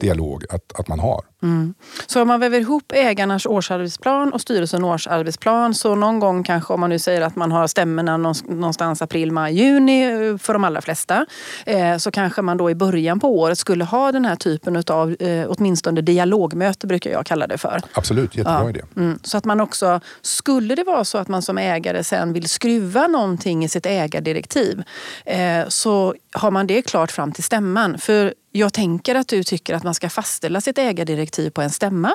dialog 0.00 0.44
att, 0.50 0.80
att 0.80 0.88
man 0.88 1.00
har. 1.00 1.24
Mm. 1.44 1.74
Så 2.06 2.22
om 2.22 2.28
man 2.28 2.40
väver 2.40 2.60
ihop 2.60 2.92
ägarnas 2.94 3.46
årsarbetsplan 3.46 4.32
och 4.32 4.40
styrelsens 4.40 4.84
årsarbetsplan 4.84 5.74
så 5.74 5.94
någon 5.94 6.20
gång 6.20 6.44
kanske 6.44 6.72
om 6.72 6.80
man 6.80 6.90
nu 6.90 6.98
säger 6.98 7.20
att 7.20 7.36
man 7.36 7.52
har 7.52 7.66
stämmorna 7.66 8.16
någonstans 8.16 9.02
april, 9.02 9.32
maj, 9.32 9.54
juni 9.54 10.02
eh, 10.02 10.38
för 10.38 10.52
de 10.52 10.64
allra 10.64 10.80
flesta 10.80 11.26
eh, 11.66 11.96
så 11.96 12.10
kanske 12.10 12.42
man 12.42 12.56
då 12.56 12.70
i 12.70 12.74
början 12.74 13.20
på 13.20 13.38
året 13.38 13.58
skulle 13.58 13.84
ha 13.84 14.12
den 14.12 14.24
här 14.24 14.36
typen 14.36 14.82
av 14.86 15.16
eh, 15.22 15.46
åtminstone 15.48 16.00
dialogmöte 16.00 16.86
brukar 16.86 17.10
jag 17.10 17.26
kalla 17.26 17.46
det 17.46 17.58
för. 17.58 17.80
Absolut, 17.92 18.36
jättebra 18.36 18.60
ja. 18.62 18.70
idé. 18.70 18.80
Mm. 18.96 19.18
Så 19.22 19.38
att 19.38 19.44
man 19.44 19.60
också, 19.60 20.00
skulle 20.22 20.74
det 20.74 20.84
vara 20.84 21.04
så 21.04 21.18
att 21.18 21.28
man 21.28 21.42
som 21.42 21.58
ägare 21.58 22.04
sen 22.04 22.32
vill 22.32 22.48
skruva 22.48 23.06
någonting 23.06 23.64
i 23.64 23.68
sitt 23.68 23.86
ägardirektiv 23.86 24.82
så 25.68 26.14
har 26.32 26.50
man 26.50 26.66
det 26.66 26.82
klart 26.82 27.12
fram 27.12 27.32
till 27.32 27.44
stämman. 27.44 27.98
För 27.98 28.34
jag 28.56 28.72
tänker 28.72 29.14
att 29.14 29.28
du 29.28 29.42
tycker 29.42 29.74
att 29.74 29.82
man 29.82 29.94
ska 29.94 30.10
fastställa 30.10 30.60
sitt 30.60 30.78
ägardirektiv 30.78 31.33
på 31.50 31.62
en 31.62 31.70
stämma. 31.70 32.12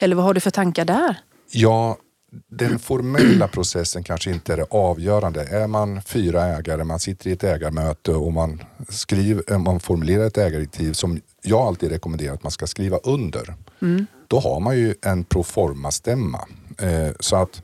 Eller 0.00 0.16
vad 0.16 0.24
har 0.24 0.34
du 0.34 0.40
för 0.40 0.50
tankar 0.50 0.84
där? 0.84 1.16
Ja, 1.52 1.96
den 2.48 2.78
formella 2.78 3.48
processen 3.48 4.02
kanske 4.02 4.30
inte 4.30 4.52
är 4.52 4.56
det 4.56 4.66
avgörande. 4.70 5.42
Är 5.44 5.66
man 5.66 6.02
fyra 6.02 6.46
ägare, 6.46 6.84
man 6.84 6.98
sitter 6.98 7.30
i 7.30 7.32
ett 7.32 7.44
ägarmöte 7.44 8.12
och 8.12 8.32
man, 8.32 8.62
skriver, 8.88 9.58
man 9.58 9.80
formulerar 9.80 10.26
ett 10.26 10.38
ägardirektiv 10.38 10.92
som 10.92 11.20
jag 11.42 11.60
alltid 11.60 11.90
rekommenderar 11.90 12.34
att 12.34 12.42
man 12.42 12.52
ska 12.52 12.66
skriva 12.66 12.96
under. 12.96 13.54
Mm. 13.82 14.06
Då 14.26 14.38
har 14.38 14.60
man 14.60 14.76
ju 14.76 14.94
en 15.02 15.24
proforma-stämma. 15.24 16.40
Eh, 16.78 17.12
så 17.20 17.36
att 17.36 17.62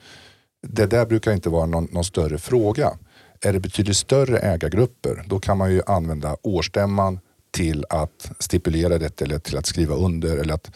det 0.66 0.86
där 0.86 1.06
brukar 1.06 1.32
inte 1.32 1.48
vara 1.48 1.66
någon, 1.66 1.88
någon, 1.90 2.04
större 2.04 2.38
fråga. 2.38 2.98
Är 3.40 3.52
det 3.52 3.60
betydligt 3.60 3.96
större 3.96 4.38
ägargrupper, 4.38 5.24
då 5.26 5.40
kan 5.40 5.58
man 5.58 5.72
ju 5.72 5.82
använda 5.86 6.36
årsstämman 6.42 7.20
till 7.56 7.84
att 7.90 8.30
stipulera 8.38 8.98
detta 8.98 9.24
eller 9.24 9.38
till 9.38 9.58
att 9.58 9.66
skriva 9.66 9.94
under 9.94 10.36
eller 10.36 10.54
att, 10.54 10.70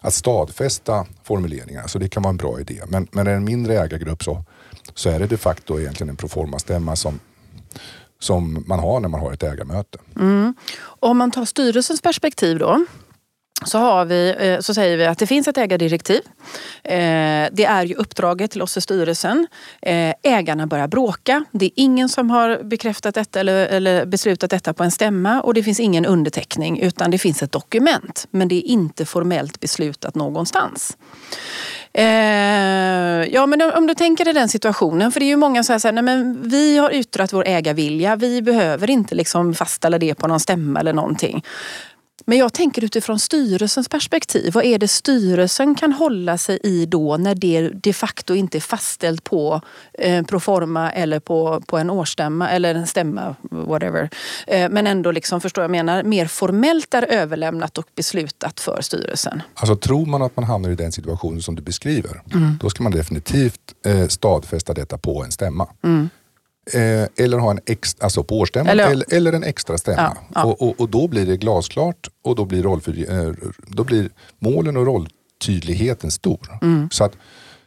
att 0.00 0.14
stadfästa 0.14 1.06
formuleringar. 1.22 1.86
Så 1.86 1.98
det 1.98 2.08
kan 2.08 2.22
vara 2.22 2.30
en 2.30 2.36
bra 2.36 2.60
idé. 2.60 2.82
Men, 2.88 3.08
men 3.10 3.26
är 3.26 3.30
det 3.30 3.36
en 3.36 3.44
mindre 3.44 3.78
ägargrupp 3.78 4.24
så, 4.24 4.44
så 4.94 5.10
är 5.10 5.18
det 5.18 5.26
de 5.26 5.36
facto 5.36 5.80
egentligen 5.80 6.10
en 6.10 6.16
proforma-stämma 6.16 6.96
som, 6.96 7.20
som 8.18 8.64
man 8.66 8.78
har 8.78 9.00
när 9.00 9.08
man 9.08 9.20
har 9.20 9.32
ett 9.32 9.42
ägarmöte. 9.42 9.98
Mm. 10.16 10.54
Om 11.00 11.18
man 11.18 11.30
tar 11.30 11.44
styrelsens 11.44 12.02
perspektiv 12.02 12.58
då 12.58 12.84
så, 13.64 13.78
har 13.78 14.04
vi, 14.04 14.34
eh, 14.38 14.60
så 14.60 14.74
säger 14.74 14.96
vi 14.96 15.06
att 15.06 15.18
det 15.18 15.26
finns 15.26 15.48
ett 15.48 15.58
ägardirektiv. 15.58 16.20
Eh, 16.82 17.48
det 17.52 17.64
är 17.64 17.84
ju 17.84 17.94
uppdraget 17.94 18.50
till 18.50 18.62
oss 18.62 18.76
i 18.76 18.80
styrelsen. 18.80 19.46
Eh, 19.82 20.14
ägarna 20.22 20.66
börjar 20.66 20.88
bråka. 20.88 21.44
Det 21.52 21.66
är 21.66 21.70
ingen 21.76 22.08
som 22.08 22.30
har 22.30 22.62
bekräftat 22.62 23.14
detta 23.14 23.40
eller, 23.40 23.66
eller 23.66 24.06
beslutat 24.06 24.50
detta 24.50 24.74
på 24.74 24.84
en 24.84 24.90
stämma 24.90 25.40
och 25.40 25.54
det 25.54 25.62
finns 25.62 25.80
ingen 25.80 26.06
underteckning 26.06 26.80
utan 26.80 27.10
det 27.10 27.18
finns 27.18 27.42
ett 27.42 27.52
dokument. 27.52 28.26
Men 28.30 28.48
det 28.48 28.54
är 28.54 28.66
inte 28.70 29.06
formellt 29.06 29.60
beslutat 29.60 30.14
någonstans. 30.14 30.96
ja, 33.30 33.46
men 33.46 33.62
om 33.62 33.86
du 33.86 33.94
tänker 33.94 34.24
dig 34.24 34.34
den 34.34 34.48
situationen, 34.48 35.12
för 35.12 35.20
det 35.20 35.26
är 35.26 35.28
ju 35.28 35.36
många 35.36 35.64
som 35.64 35.80
säger 35.80 36.02
nej 36.02 36.34
vi 36.42 36.78
har 36.78 36.90
yttrat 36.90 37.32
vår 37.32 37.44
ägarvilja, 37.46 38.16
vi 38.16 38.42
behöver 38.42 38.90
inte 38.90 39.14
liksom 39.14 39.54
fastställa 39.54 39.98
det 39.98 40.14
på 40.14 40.28
någon 40.28 40.40
stämma 40.40 40.80
eller 40.80 40.92
någonting. 40.92 41.44
Men 42.24 42.38
jag 42.38 42.52
tänker 42.52 42.84
utifrån 42.84 43.18
styrelsens 43.18 43.88
perspektiv. 43.88 44.52
Vad 44.52 44.64
är 44.64 44.78
det 44.78 44.88
styrelsen 44.88 45.74
kan 45.74 45.92
hålla 45.92 46.38
sig 46.38 46.58
i 46.62 46.86
då 46.86 47.16
när 47.16 47.34
det 47.34 47.68
de 47.68 47.92
facto 47.92 48.34
inte 48.34 48.58
är 48.58 48.60
fastställt 48.60 49.24
på 49.24 49.60
eh, 49.92 50.24
proforma 50.24 50.92
eller 50.92 51.20
på, 51.20 51.62
på 51.66 51.78
en 51.78 51.90
årsstämma 51.90 52.50
eller 52.50 52.74
en 52.74 52.86
stämma, 52.86 53.36
whatever. 53.50 54.10
Eh, 54.46 54.70
men 54.70 54.86
ändå, 54.86 55.10
liksom, 55.10 55.40
förstår 55.40 55.64
jag 55.64 55.70
menar, 55.70 56.02
mer 56.02 56.26
formellt 56.26 56.94
är 56.94 57.02
överlämnat 57.02 57.78
och 57.78 57.86
beslutat 57.94 58.60
för 58.60 58.80
styrelsen. 58.82 59.42
Alltså 59.54 59.76
tror 59.76 60.06
man 60.06 60.22
att 60.22 60.36
man 60.36 60.44
hamnar 60.44 60.70
i 60.70 60.74
den 60.74 60.92
situationen 60.92 61.42
som 61.42 61.54
du 61.54 61.62
beskriver, 61.62 62.22
mm. 62.34 62.58
då 62.60 62.70
ska 62.70 62.82
man 62.82 62.92
definitivt 62.92 63.60
eh, 63.86 64.08
stadfästa 64.08 64.74
detta 64.74 64.98
på 64.98 65.24
en 65.24 65.32
stämma. 65.32 65.68
Mm. 65.82 66.08
Eh, 66.72 67.24
eller 67.24 67.38
ha 67.38 67.50
en 67.50 67.60
ex, 67.66 67.96
alltså 68.00 68.24
på 68.24 68.38
årsstämman 68.38 68.70
eller, 68.70 68.90
eller, 68.90 69.14
eller, 69.14 69.32
en 69.32 69.44
extra 69.44 69.78
stämma. 69.78 69.96
Ja, 70.02 70.16
ja. 70.34 70.44
Och, 70.44 70.62
och, 70.62 70.80
och, 70.80 70.88
då 70.88 71.08
blir 71.08 71.26
det 71.26 71.36
glasklart 71.36 72.08
och 72.22 72.36
då 72.36 72.44
blir, 72.44 72.62
rollför, 72.62 73.10
eh, 73.10 73.32
då 73.66 73.84
blir 73.84 74.10
målen 74.38 74.76
och 74.76 74.86
rolltydligheten 74.86 76.10
stor. 76.10 76.58
Mm. 76.62 76.88
Så, 76.90 77.04
att, 77.04 77.12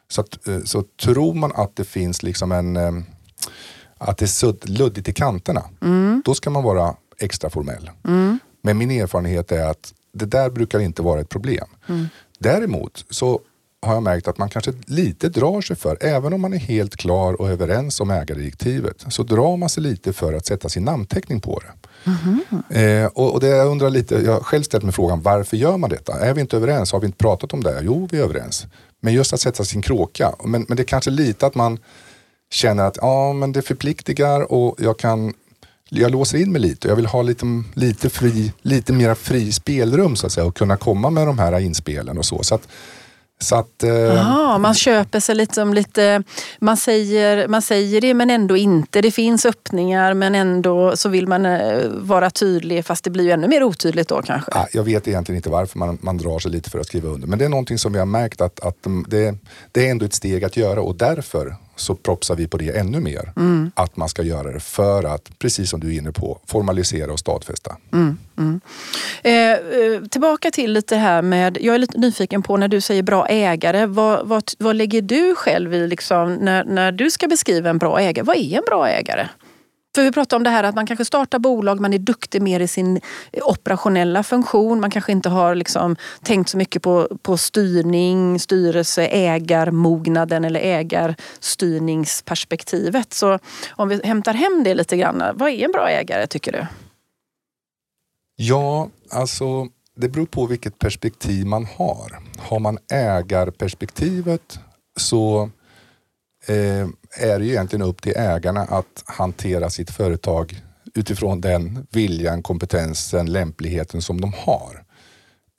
så, 0.07 0.21
att, 0.21 0.47
eh, 0.47 0.59
så 0.63 0.83
tror 1.01 1.33
man 1.33 1.51
att 1.55 1.75
det 1.75 1.83
finns 1.83 2.23
liksom 2.23 2.51
en 2.51 2.77
eh, 2.77 2.91
att 3.97 4.17
det 4.17 4.25
är 4.25 4.67
luddigt 4.69 5.09
i 5.09 5.13
kanterna, 5.13 5.63
mm. 5.81 6.21
då 6.25 6.33
ska 6.33 6.49
man 6.49 6.63
vara 6.63 6.95
extra 7.19 7.49
formell. 7.49 7.89
Mm. 8.07 8.39
Men 8.61 8.77
min 8.77 8.91
erfarenhet 8.91 9.51
är 9.51 9.67
att 9.67 9.93
det 10.13 10.25
där 10.25 10.49
brukar 10.49 10.79
inte 10.79 11.01
vara 11.01 11.19
ett 11.19 11.29
problem. 11.29 11.67
Mm. 11.87 12.05
Däremot 12.39 13.05
så 13.09 13.41
har 13.85 13.93
jag 13.93 14.03
märkt 14.03 14.27
att 14.27 14.37
man 14.37 14.49
kanske 14.49 14.73
lite 14.85 15.29
drar 15.29 15.61
sig 15.61 15.75
för, 15.75 15.97
även 16.01 16.33
om 16.33 16.41
man 16.41 16.53
är 16.53 16.57
helt 16.57 16.95
klar 16.95 17.41
och 17.41 17.49
överens 17.49 17.99
om 17.99 18.11
ägardirektivet, 18.11 19.05
så 19.09 19.23
drar 19.23 19.57
man 19.57 19.69
sig 19.69 19.83
lite 19.83 20.13
för 20.13 20.33
att 20.33 20.45
sätta 20.45 20.69
sin 20.69 20.83
namnteckning 20.83 21.41
på 21.41 21.59
det. 21.59 21.71
Mm. 22.05 23.03
Eh, 23.03 23.05
och, 23.07 23.33
och, 23.33 23.39
det 23.39 23.47
jag 23.47 23.67
undrar 23.67 23.89
lite, 23.89 24.15
jag 24.15 24.33
har 24.33 24.39
själv 24.39 24.63
ställt 24.63 24.83
mig 24.83 24.93
frågan, 24.93 25.21
varför 25.21 25.57
gör 25.57 25.77
man 25.77 25.89
detta? 25.89 26.19
Är 26.19 26.33
vi 26.33 26.41
inte 26.41 26.57
överens? 26.57 26.91
Har 26.91 26.99
vi 26.99 27.05
inte 27.05 27.17
pratat 27.17 27.53
om 27.53 27.63
det? 27.63 27.79
Jo, 27.83 28.07
vi 28.11 28.17
är 28.17 28.23
överens. 28.23 28.65
Men 29.01 29.13
just 29.13 29.33
att 29.33 29.39
sätta 29.39 29.63
sin 29.63 29.81
kråka, 29.81 30.35
men, 30.45 30.65
men 30.67 30.77
det 30.77 30.83
är 30.83 30.87
kanske 30.87 31.11
lite 31.11 31.45
att 31.45 31.55
man 31.55 31.79
känner 32.51 32.83
att 32.83 32.97
ja, 33.01 33.33
men 33.33 33.51
det 33.51 33.61
förpliktigar 33.61 34.51
och 34.51 34.75
jag 34.77 34.99
kan 34.99 35.33
jag 35.89 36.11
låser 36.11 36.37
in 36.37 36.51
mig 36.51 36.61
lite. 36.61 36.87
Jag 36.87 36.95
vill 36.95 37.05
ha 37.05 37.21
lite, 37.21 37.45
lite, 37.73 38.09
fri, 38.09 38.53
lite 38.61 38.93
mera 38.93 39.15
fri 39.15 39.51
spelrum 39.51 40.15
så 40.15 40.25
att 40.25 40.33
säga 40.33 40.45
och 40.45 40.57
kunna 40.57 40.77
komma 40.77 41.09
med 41.09 41.27
de 41.27 41.39
här 41.39 41.59
inspelen 41.59 42.17
och 42.17 42.25
så. 42.25 42.43
så 42.43 42.55
att, 42.55 42.67
så 43.39 43.55
att, 43.55 43.83
eh... 43.83 44.19
Aha, 44.19 44.57
man 44.57 44.73
köper 44.73 45.19
sig 45.19 45.35
lite 45.35 45.53
som 45.53 45.73
lite, 45.73 46.23
man 46.59 46.77
säger, 46.77 47.47
man 47.47 47.61
säger 47.61 48.01
det 48.01 48.13
men 48.13 48.29
ändå 48.29 48.57
inte. 48.57 49.01
Det 49.01 49.11
finns 49.11 49.45
öppningar 49.45 50.13
men 50.13 50.35
ändå 50.35 50.97
så 50.97 51.09
vill 51.09 51.27
man 51.27 51.45
eh, 51.45 51.87
vara 51.89 52.29
tydlig 52.29 52.85
fast 52.85 53.03
det 53.03 53.09
blir 53.09 53.23
ju 53.23 53.31
ännu 53.31 53.47
mer 53.47 53.63
otydligt 53.63 54.07
då 54.07 54.21
kanske. 54.21 54.51
Ja, 54.55 54.67
jag 54.73 54.83
vet 54.83 55.07
egentligen 55.07 55.37
inte 55.37 55.49
varför 55.49 55.79
man, 55.79 55.97
man 56.01 56.17
drar 56.17 56.39
sig 56.39 56.51
lite 56.51 56.69
för 56.69 56.79
att 56.79 56.87
skriva 56.87 57.09
under 57.09 57.27
men 57.27 57.39
det 57.39 57.45
är 57.45 57.49
någonting 57.49 57.77
som 57.77 57.93
vi 57.93 57.99
har 57.99 58.05
märkt 58.05 58.41
att, 58.41 58.59
att 58.59 58.77
det, 59.07 59.35
det 59.71 59.87
är 59.87 59.91
ändå 59.91 60.05
ett 60.05 60.13
steg 60.13 60.43
att 60.43 60.57
göra 60.57 60.81
och 60.81 60.95
därför 60.95 61.55
så 61.79 61.95
propsar 61.95 62.35
vi 62.35 62.47
på 62.47 62.57
det 62.57 62.77
ännu 62.77 62.99
mer. 62.99 63.33
Mm. 63.35 63.71
Att 63.75 63.97
man 63.97 64.09
ska 64.09 64.23
göra 64.23 64.51
det 64.51 64.59
för 64.59 65.03
att, 65.03 65.39
precis 65.39 65.69
som 65.69 65.79
du 65.79 65.93
är 65.93 65.97
inne 65.97 66.11
på, 66.11 66.39
formalisera 66.45 67.11
och 67.11 67.19
stadfästa. 67.19 67.77
Mm, 67.93 68.17
mm. 68.37 68.61
Eh, 69.23 69.33
eh, 69.33 70.01
tillbaka 70.09 70.51
till 70.51 70.73
lite 70.73 70.95
här 70.95 71.21
med, 71.21 71.57
jag 71.61 71.75
är 71.75 71.79
lite 71.79 71.97
nyfiken 71.97 72.43
på 72.43 72.57
när 72.57 72.67
du 72.67 72.81
säger 72.81 73.03
bra 73.03 73.27
ägare. 73.27 73.85
Vad, 73.85 74.27
vad, 74.27 74.43
vad 74.59 74.75
lägger 74.75 75.01
du 75.01 75.35
själv 75.35 75.73
i 75.73 75.87
liksom, 75.87 76.33
när, 76.33 76.63
när 76.63 76.91
du 76.91 77.11
ska 77.11 77.27
beskriva 77.27 77.69
en 77.69 77.77
bra 77.77 77.99
ägare? 77.99 78.25
Vad 78.25 78.37
är 78.37 78.57
en 78.57 78.63
bra 78.67 78.89
ägare? 78.89 79.27
För 79.97 80.03
vi 80.03 80.11
pratar 80.11 80.37
om 80.37 80.43
det 80.43 80.49
här 80.49 80.63
att 80.63 80.75
man 80.75 80.85
kanske 80.85 81.05
startar 81.05 81.39
bolag, 81.39 81.79
man 81.79 81.93
är 81.93 81.97
duktig 81.97 82.41
mer 82.41 82.59
i 82.59 82.67
sin 82.67 83.01
operationella 83.41 84.23
funktion. 84.23 84.79
Man 84.79 84.91
kanske 84.91 85.11
inte 85.11 85.29
har 85.29 85.55
liksom 85.55 85.95
tänkt 86.23 86.49
så 86.49 86.57
mycket 86.57 86.81
på, 86.81 87.17
på 87.21 87.37
styrning, 87.37 88.39
styrelse, 88.39 89.07
ägarmognaden 89.07 90.45
eller 90.45 90.59
ägarstyrningsperspektivet. 90.59 93.13
Så 93.13 93.39
om 93.69 93.89
vi 93.89 94.01
hämtar 94.03 94.33
hem 94.33 94.63
det 94.63 94.75
lite 94.75 94.97
grann, 94.97 95.23
vad 95.35 95.49
är 95.49 95.65
en 95.65 95.71
bra 95.71 95.89
ägare 95.89 96.27
tycker 96.27 96.51
du? 96.51 96.67
Ja, 98.35 98.89
alltså 99.11 99.67
det 99.95 100.09
beror 100.09 100.25
på 100.25 100.45
vilket 100.45 100.79
perspektiv 100.79 101.45
man 101.45 101.65
har. 101.65 102.19
Har 102.37 102.59
man 102.59 102.77
ägarperspektivet 102.91 104.59
så 104.99 105.49
eh, 106.47 106.87
är 107.17 107.39
det 107.39 107.45
ju 107.45 107.51
egentligen 107.51 107.85
upp 107.85 108.01
till 108.01 108.13
ägarna 108.15 108.61
att 108.61 109.03
hantera 109.05 109.69
sitt 109.69 109.91
företag 109.91 110.61
utifrån 110.93 111.41
den 111.41 111.87
viljan, 111.91 112.43
kompetensen, 112.43 113.31
lämpligheten 113.31 114.01
som 114.01 114.21
de 114.21 114.33
har. 114.33 114.83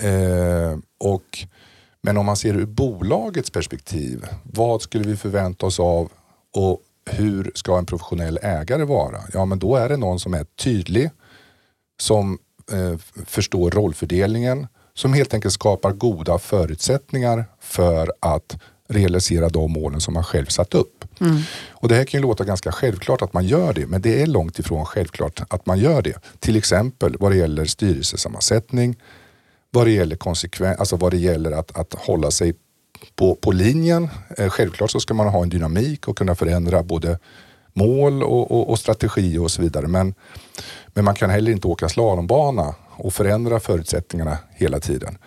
Eh, 0.03 0.79
och, 0.99 1.39
men 2.03 2.17
om 2.17 2.27
man 2.27 2.37
ser 2.37 2.55
ur 2.55 2.67
bolagets 2.67 3.51
perspektiv, 3.51 4.27
vad 4.43 4.83
skulle 4.83 5.09
vi 5.09 5.17
förvänta 5.17 5.67
oss 5.67 5.81
av 5.81 6.11
och 6.57 6.83
hur 7.11 7.53
ska 7.55 7.79
en 7.79 7.87
professionell 7.87 8.39
ägare 8.43 8.85
vara? 8.85 9.19
Ja, 9.33 9.45
men 9.45 9.59
då 9.59 9.77
är 9.77 9.89
det 9.89 9.97
någon 9.97 10.21
som 10.21 10.35
är 10.35 10.45
tydlig, 10.45 11.11
som 12.01 12.39
eh, 12.73 12.99
förstår 13.27 13.71
rollfördelningen, 13.71 14.67
som 14.95 15.13
helt 15.13 15.35
enkelt 15.35 15.55
skapar 15.55 15.93
goda 15.93 16.39
förutsättningar 16.39 17.45
för 17.61 18.13
att 18.21 18.57
realisera 18.89 19.49
de 19.49 19.73
målen 19.73 20.01
som 20.01 20.15
man 20.15 20.25
själv 20.25 20.47
satt 20.47 20.75
upp. 20.75 21.05
Mm. 21.21 21.39
Och 21.71 21.89
Det 21.89 21.95
här 21.95 22.05
kan 22.05 22.21
ju 22.21 22.23
låta 22.23 22.45
ganska 22.45 22.73
självklart 22.73 23.23
att 23.23 23.33
man 23.33 23.47
gör 23.47 23.73
det, 23.73 23.87
men 23.87 24.03
det 24.03 24.23
är 24.23 24.27
långt 24.27 24.59
ifrån 24.59 24.85
självklart 24.85 25.43
att 25.49 25.67
man 25.67 25.79
gör 25.79 26.03
det. 26.03 26.15
Till 26.39 26.57
exempel 26.57 27.17
vad 27.21 27.33
det 27.33 27.37
gäller 27.37 27.65
styrelsesammansättning, 27.65 28.97
vad 29.71 29.87
det 29.87 29.91
gäller 29.91 30.19
alltså 30.79 30.97
vad 30.97 31.11
det 31.11 31.17
gäller 31.17 31.53
att, 31.53 31.79
att 31.79 31.95
hålla 31.95 32.31
sig 32.31 32.55
på, 33.17 33.35
på 33.35 33.53
linjen. 33.53 34.09
Eh, 34.39 34.49
självklart 34.49 34.91
så 34.91 35.01
ska 35.01 35.15
man 35.15 35.29
ha 35.29 35.43
en 35.43 35.49
dynamik 35.49 36.09
och 36.09 36.19
kunna 36.19 36.35
förändra 36.35 36.83
både 36.83 37.19
mål 37.73 38.23
och, 38.23 38.51
och, 38.51 38.71
och 38.71 38.79
strategi 38.79 39.39
och 39.39 39.51
så 39.51 39.63
vidare. 39.63 39.87
Men, 39.87 40.15
men 40.87 41.05
man 41.05 41.15
kan 41.15 41.31
heller 41.31 41.53
inte 41.53 41.67
åka 41.67 41.89
slalombana 41.89 42.75
och 42.91 43.15
förändra 43.15 43.61
förutsättningarna 43.61 44.39
hela 44.51 44.81
tiden. 44.81 45.19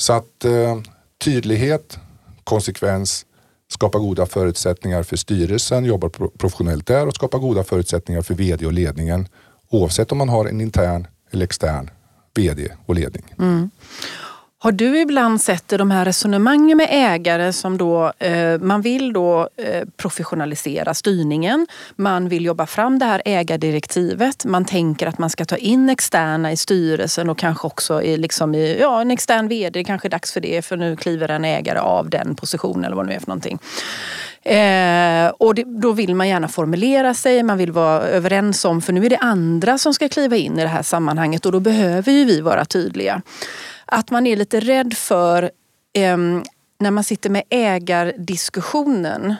Så 0.00 0.12
att 0.12 0.44
eh, 0.44 0.80
tydlighet, 1.24 1.98
konsekvens, 2.44 3.26
skapa 3.68 3.98
goda 3.98 4.26
förutsättningar 4.26 5.02
för 5.02 5.16
styrelsen, 5.16 5.84
jobba 5.84 6.08
professionellt 6.38 6.86
där 6.86 7.06
och 7.06 7.14
skapa 7.14 7.38
goda 7.38 7.64
förutsättningar 7.64 8.22
för 8.22 8.34
vd 8.34 8.66
och 8.66 8.72
ledningen 8.72 9.28
oavsett 9.70 10.12
om 10.12 10.18
man 10.18 10.28
har 10.28 10.46
en 10.46 10.60
intern 10.60 11.06
eller 11.30 11.44
extern 11.44 11.90
vd 12.34 12.68
och 12.86 12.94
ledning. 12.94 13.24
Mm. 13.38 13.70
Har 14.62 14.72
du 14.72 15.00
ibland 15.00 15.40
sett 15.40 15.72
i 15.72 15.76
de 15.76 15.90
här 15.90 16.04
resonemangen 16.04 16.76
med 16.76 16.88
ägare 16.90 17.52
som 17.52 17.78
då, 17.78 18.12
eh, 18.18 18.58
man 18.60 18.82
vill 18.82 19.12
då 19.12 19.48
eh, 19.56 19.88
professionalisera 19.96 20.94
styrningen, 20.94 21.66
man 21.96 22.28
vill 22.28 22.44
jobba 22.44 22.66
fram 22.66 22.98
det 22.98 23.04
här 23.04 23.22
ägardirektivet, 23.24 24.44
man 24.44 24.64
tänker 24.64 25.06
att 25.06 25.18
man 25.18 25.30
ska 25.30 25.44
ta 25.44 25.56
in 25.56 25.90
externa 25.90 26.52
i 26.52 26.56
styrelsen 26.56 27.30
och 27.30 27.38
kanske 27.38 27.66
också 27.66 28.02
i, 28.02 28.16
liksom 28.16 28.54
i 28.54 28.78
ja, 28.80 29.00
en 29.00 29.10
extern 29.10 29.48
vd, 29.48 29.78
det 29.78 29.84
kanske 29.84 30.08
är 30.08 30.10
dags 30.10 30.32
för 30.32 30.40
det 30.40 30.64
för 30.64 30.76
nu 30.76 30.96
kliver 30.96 31.28
en 31.28 31.44
ägare 31.44 31.78
av 31.78 32.10
den 32.10 32.36
positionen 32.36 32.84
eller 32.84 32.96
vad 32.96 33.04
det 33.04 33.08
nu 33.08 33.14
är 33.14 33.20
för 33.20 33.28
någonting. 33.28 33.58
Eh, 34.44 35.28
och 35.38 35.54
det, 35.54 35.64
då 35.66 35.92
vill 35.92 36.14
man 36.14 36.28
gärna 36.28 36.48
formulera 36.48 37.14
sig, 37.14 37.42
man 37.42 37.58
vill 37.58 37.72
vara 37.72 38.02
överens 38.02 38.64
om, 38.64 38.82
för 38.82 38.92
nu 38.92 39.06
är 39.06 39.10
det 39.10 39.18
andra 39.18 39.78
som 39.78 39.94
ska 39.94 40.08
kliva 40.08 40.36
in 40.36 40.58
i 40.58 40.62
det 40.62 40.68
här 40.68 40.82
sammanhanget 40.82 41.46
och 41.46 41.52
då 41.52 41.60
behöver 41.60 42.12
ju 42.12 42.24
vi 42.24 42.40
vara 42.40 42.64
tydliga 42.64 43.22
att 43.84 44.10
man 44.10 44.26
är 44.26 44.36
lite 44.36 44.60
rädd 44.60 44.94
för 44.94 45.42
eh, 45.92 46.16
när 46.78 46.90
man 46.90 47.04
sitter 47.04 47.30
med 47.30 47.42
ägardiskussionen 47.50 49.34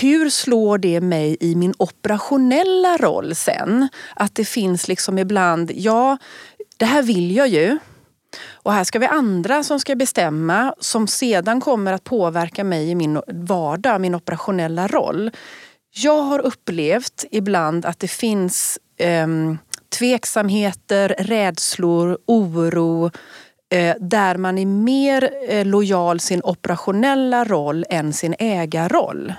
hur 0.00 0.30
slår 0.30 0.78
det 0.78 1.00
mig 1.00 1.36
i 1.40 1.54
min 1.54 1.74
operationella 1.78 2.96
roll 2.96 3.34
sen? 3.34 3.88
Att 4.16 4.34
det 4.34 4.44
finns 4.44 4.88
liksom 4.88 5.18
ibland, 5.18 5.70
ja, 5.74 6.18
det 6.76 6.84
här 6.84 7.02
vill 7.02 7.36
jag 7.36 7.48
ju. 7.48 7.78
Och 8.52 8.72
här 8.72 8.84
ska 8.84 8.98
vi 8.98 9.06
andra 9.06 9.62
som 9.62 9.80
ska 9.80 9.96
bestämma 9.96 10.74
som 10.78 11.06
sedan 11.06 11.60
kommer 11.60 11.92
att 11.92 12.04
påverka 12.04 12.64
mig 12.64 12.90
i 12.90 12.94
min 12.94 13.20
vardag, 13.26 14.00
min 14.00 14.14
operationella 14.14 14.86
roll. 14.86 15.30
Jag 15.94 16.22
har 16.22 16.38
upplevt 16.38 17.24
ibland 17.30 17.86
att 17.86 17.98
det 17.98 18.08
finns 18.08 18.78
eh, 18.96 19.26
tveksamheter, 19.98 21.14
rädslor, 21.18 22.18
oro, 22.26 23.10
Eh, 23.72 23.96
där 24.00 24.36
man 24.36 24.58
är 24.58 24.66
mer 24.66 25.30
eh, 25.48 25.66
lojal 25.66 26.20
sin 26.20 26.40
operationella 26.44 27.44
roll 27.44 27.84
än 27.90 28.12
sin 28.12 28.34
ägarroll. 28.38 29.34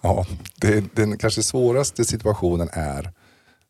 Ja, 0.00 0.26
det, 0.56 0.96
den 0.96 1.18
kanske 1.18 1.42
svåraste 1.42 2.04
situationen 2.04 2.68
är 2.72 3.10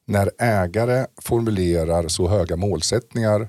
när 0.07 0.31
ägare 0.39 1.07
formulerar 1.23 2.09
så 2.09 2.29
höga 2.29 2.57
målsättningar 2.57 3.49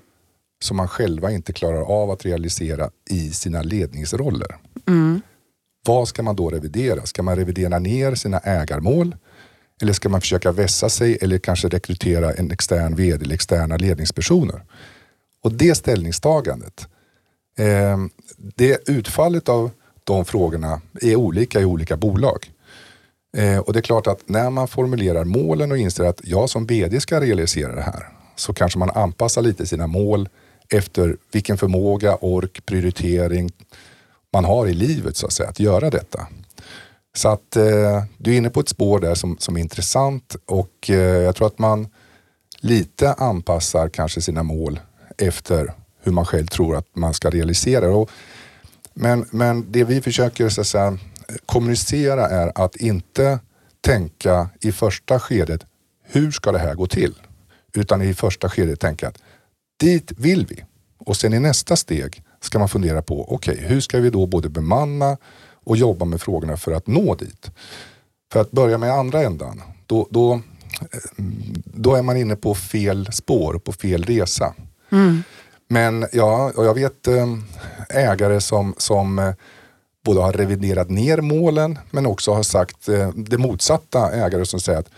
som 0.63 0.77
man 0.77 0.87
själva 0.87 1.31
inte 1.31 1.53
klarar 1.53 1.81
av 1.81 2.11
att 2.11 2.25
realisera 2.25 2.89
i 3.09 3.29
sina 3.29 3.61
ledningsroller. 3.61 4.57
Mm. 4.87 5.21
Vad 5.85 6.07
ska 6.07 6.23
man 6.23 6.35
då 6.35 6.49
revidera? 6.49 7.05
Ska 7.05 7.23
man 7.23 7.35
revidera 7.35 7.79
ner 7.79 8.15
sina 8.15 8.39
ägarmål? 8.39 9.15
Eller 9.81 9.93
ska 9.93 10.09
man 10.09 10.21
försöka 10.21 10.51
vässa 10.51 10.89
sig 10.89 11.17
eller 11.21 11.37
kanske 11.37 11.67
rekrytera 11.67 12.33
en 12.33 12.51
extern 12.51 12.95
vd 12.95 13.25
eller 13.25 13.35
externa 13.35 13.77
ledningspersoner? 13.77 14.63
Och 15.43 15.51
det 15.51 15.75
ställningstagandet, 15.75 16.87
eh, 17.57 17.97
det 18.37 18.89
utfallet 18.89 19.49
av 19.49 19.71
de 20.03 20.25
frågorna 20.25 20.81
är 21.01 21.15
olika 21.15 21.59
i 21.61 21.65
olika 21.65 21.97
bolag. 21.97 22.51
Eh, 23.37 23.57
och 23.57 23.73
det 23.73 23.79
är 23.79 23.83
klart 23.83 24.07
att 24.07 24.29
när 24.29 24.49
man 24.49 24.67
formulerar 24.67 25.23
målen 25.23 25.71
och 25.71 25.77
inser 25.77 26.03
att 26.03 26.21
jag 26.23 26.49
som 26.49 26.65
VD 26.65 27.01
ska 27.01 27.21
realisera 27.21 27.75
det 27.75 27.81
här 27.81 28.07
så 28.35 28.53
kanske 28.53 28.79
man 28.79 28.89
anpassar 28.89 29.41
lite 29.41 29.65
sina 29.65 29.87
mål 29.87 30.29
efter 30.71 31.17
vilken 31.31 31.57
förmåga, 31.57 32.15
ork, 32.15 32.65
prioritering 32.65 33.51
man 34.33 34.45
har 34.45 34.67
i 34.67 34.73
livet 34.73 35.17
så 35.17 35.25
att 35.25 35.33
säga, 35.33 35.49
att 35.49 35.59
göra 35.59 35.89
detta. 35.89 36.27
Så 37.13 37.29
att 37.29 37.55
eh, 37.55 38.03
du 38.17 38.33
är 38.33 38.37
inne 38.37 38.49
på 38.49 38.59
ett 38.59 38.69
spår 38.69 38.99
där 38.99 39.15
som, 39.15 39.37
som 39.39 39.57
är 39.57 39.61
intressant 39.61 40.35
och 40.45 40.89
eh, 40.89 40.95
jag 40.95 41.35
tror 41.35 41.47
att 41.47 41.59
man 41.59 41.87
lite 42.59 43.13
anpassar 43.13 43.89
kanske 43.89 44.21
sina 44.21 44.43
mål 44.43 44.79
efter 45.17 45.73
hur 46.03 46.11
man 46.11 46.25
själv 46.25 46.47
tror 46.47 46.75
att 46.75 46.95
man 46.95 47.13
ska 47.13 47.29
realisera 47.29 47.87
det. 47.87 48.05
Men, 48.93 49.25
men 49.31 49.71
det 49.71 49.83
vi 49.83 50.01
försöker 50.01 50.49
så 50.49 50.61
att 50.61 50.67
säga, 50.67 50.97
kommunicera 51.45 52.27
är 52.27 52.51
att 52.55 52.75
inte 52.75 53.39
tänka 53.81 54.49
i 54.59 54.71
första 54.71 55.19
skedet, 55.19 55.65
hur 56.03 56.31
ska 56.31 56.51
det 56.51 56.59
här 56.59 56.75
gå 56.75 56.87
till? 56.87 57.13
Utan 57.73 58.01
i 58.01 58.13
första 58.13 58.49
skedet 58.49 58.79
tänka 58.79 59.07
att 59.07 59.17
dit 59.81 60.11
vill 60.17 60.45
vi. 60.45 60.63
Och 60.97 61.17
sen 61.17 61.33
i 61.33 61.39
nästa 61.39 61.75
steg 61.75 62.23
ska 62.41 62.59
man 62.59 62.69
fundera 62.69 63.01
på, 63.01 63.33
okej 63.33 63.53
okay, 63.53 63.67
hur 63.67 63.81
ska 63.81 63.99
vi 63.99 64.09
då 64.09 64.25
både 64.25 64.49
bemanna 64.49 65.17
och 65.63 65.77
jobba 65.77 66.05
med 66.05 66.21
frågorna 66.21 66.57
för 66.57 66.71
att 66.71 66.87
nå 66.87 67.15
dit? 67.15 67.51
För 68.33 68.41
att 68.41 68.51
börja 68.51 68.77
med 68.77 68.91
andra 68.91 69.21
ändan, 69.21 69.61
då, 69.85 70.07
då, 70.09 70.33
eh, 70.33 71.23
då 71.65 71.95
är 71.95 72.01
man 72.01 72.17
inne 72.17 72.35
på 72.35 72.55
fel 72.55 73.09
spår, 73.11 73.59
på 73.59 73.71
fel 73.71 74.03
resa. 74.03 74.53
Mm. 74.91 75.23
Men 75.67 76.05
ja, 76.11 76.51
och 76.55 76.65
jag 76.65 76.73
vet 76.73 77.07
eh, 77.07 77.37
ägare 77.89 78.41
som, 78.41 78.73
som 78.77 79.19
eh, 79.19 79.33
både 80.05 80.21
har 80.21 80.33
reviderat 80.33 80.89
ner 80.89 81.21
målen 81.21 81.79
men 81.91 82.05
också 82.05 82.33
har 82.33 82.43
sagt 82.43 82.85
det 83.15 83.37
motsatta 83.37 84.11
ägare 84.11 84.45
som 84.45 84.59
säger 84.59 84.79
att 84.79 84.89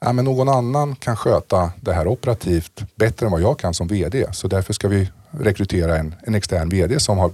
ja, 0.00 0.12
men 0.12 0.24
någon 0.24 0.48
annan 0.48 0.96
kan 0.96 1.16
sköta 1.16 1.72
det 1.80 1.92
här 1.92 2.06
operativt 2.06 2.84
bättre 2.94 3.26
än 3.26 3.32
vad 3.32 3.40
jag 3.40 3.58
kan 3.58 3.74
som 3.74 3.86
VD. 3.86 4.26
Så 4.32 4.48
därför 4.48 4.72
ska 4.72 4.88
vi 4.88 5.10
rekrytera 5.30 5.96
en, 5.96 6.14
en 6.22 6.34
extern 6.34 6.68
VD 6.68 7.00
som 7.00 7.18
har... 7.18 7.30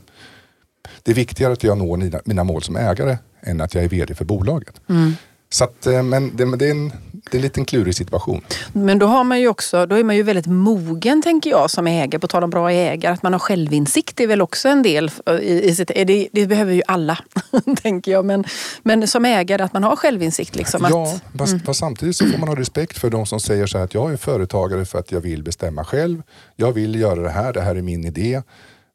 Det 1.02 1.10
är 1.10 1.14
viktigare 1.14 1.52
att 1.52 1.64
jag 1.64 1.78
når 1.78 1.96
mina, 1.96 2.20
mina 2.24 2.44
mål 2.44 2.62
som 2.62 2.76
ägare 2.76 3.18
än 3.40 3.60
att 3.60 3.74
jag 3.74 3.84
är 3.84 3.88
VD 3.88 4.14
för 4.14 4.24
bolaget. 4.24 4.80
Mm. 4.88 5.12
Så 5.52 5.64
att, 5.64 5.86
eh, 5.86 6.02
men 6.02 6.36
det, 6.36 6.56
det, 6.56 6.66
är 6.66 6.70
en, 6.70 6.88
det 7.12 7.32
är 7.32 7.36
en 7.36 7.42
liten 7.42 7.64
klurig 7.64 7.94
situation. 7.94 8.40
Men 8.72 8.98
då, 8.98 9.06
har 9.06 9.24
man 9.24 9.40
ju 9.40 9.48
också, 9.48 9.86
då 9.86 9.96
är 9.96 10.04
man 10.04 10.16
ju 10.16 10.22
väldigt 10.22 10.46
mogen 10.46 11.22
tänker 11.22 11.50
jag 11.50 11.70
som 11.70 11.86
ägare, 11.86 12.18
på 12.18 12.28
tal 12.28 12.44
om 12.44 12.50
bra 12.50 12.72
ägare. 12.72 13.12
Att 13.12 13.22
man 13.22 13.32
har 13.32 13.40
självinsikt 13.40 14.20
är 14.20 14.26
väl 14.26 14.42
också 14.42 14.68
en 14.68 14.82
del. 14.82 15.10
I, 15.40 15.62
i 15.68 15.74
sitt, 15.74 15.88
det, 15.88 16.28
det 16.32 16.46
behöver 16.46 16.72
ju 16.72 16.82
alla, 16.86 17.18
tänker 17.82 18.12
jag. 18.12 18.24
Men, 18.24 18.44
men 18.82 19.08
som 19.08 19.24
ägare, 19.24 19.62
att 19.62 19.72
man 19.72 19.84
har 19.84 19.96
självinsikt. 19.96 20.56
Liksom, 20.56 20.86
ja, 20.90 21.02
att, 21.02 21.38
fast, 21.38 21.52
mm. 21.52 21.64
fast, 21.64 21.80
samtidigt 21.80 22.16
så 22.16 22.26
får 22.26 22.38
man 22.38 22.48
ha 22.48 22.56
respekt 22.56 22.98
för 22.98 23.10
de 23.10 23.26
som 23.26 23.40
säger 23.40 23.66
så 23.66 23.78
här 23.78 23.84
att 23.84 23.94
jag 23.94 24.12
är 24.12 24.16
företagare 24.16 24.84
för 24.84 24.98
att 24.98 25.12
jag 25.12 25.20
vill 25.20 25.42
bestämma 25.42 25.84
själv. 25.84 26.22
Jag 26.56 26.72
vill 26.72 27.00
göra 27.00 27.20
det 27.22 27.30
här, 27.30 27.52
det 27.52 27.60
här 27.60 27.76
är 27.76 27.82
min 27.82 28.04
idé. 28.04 28.42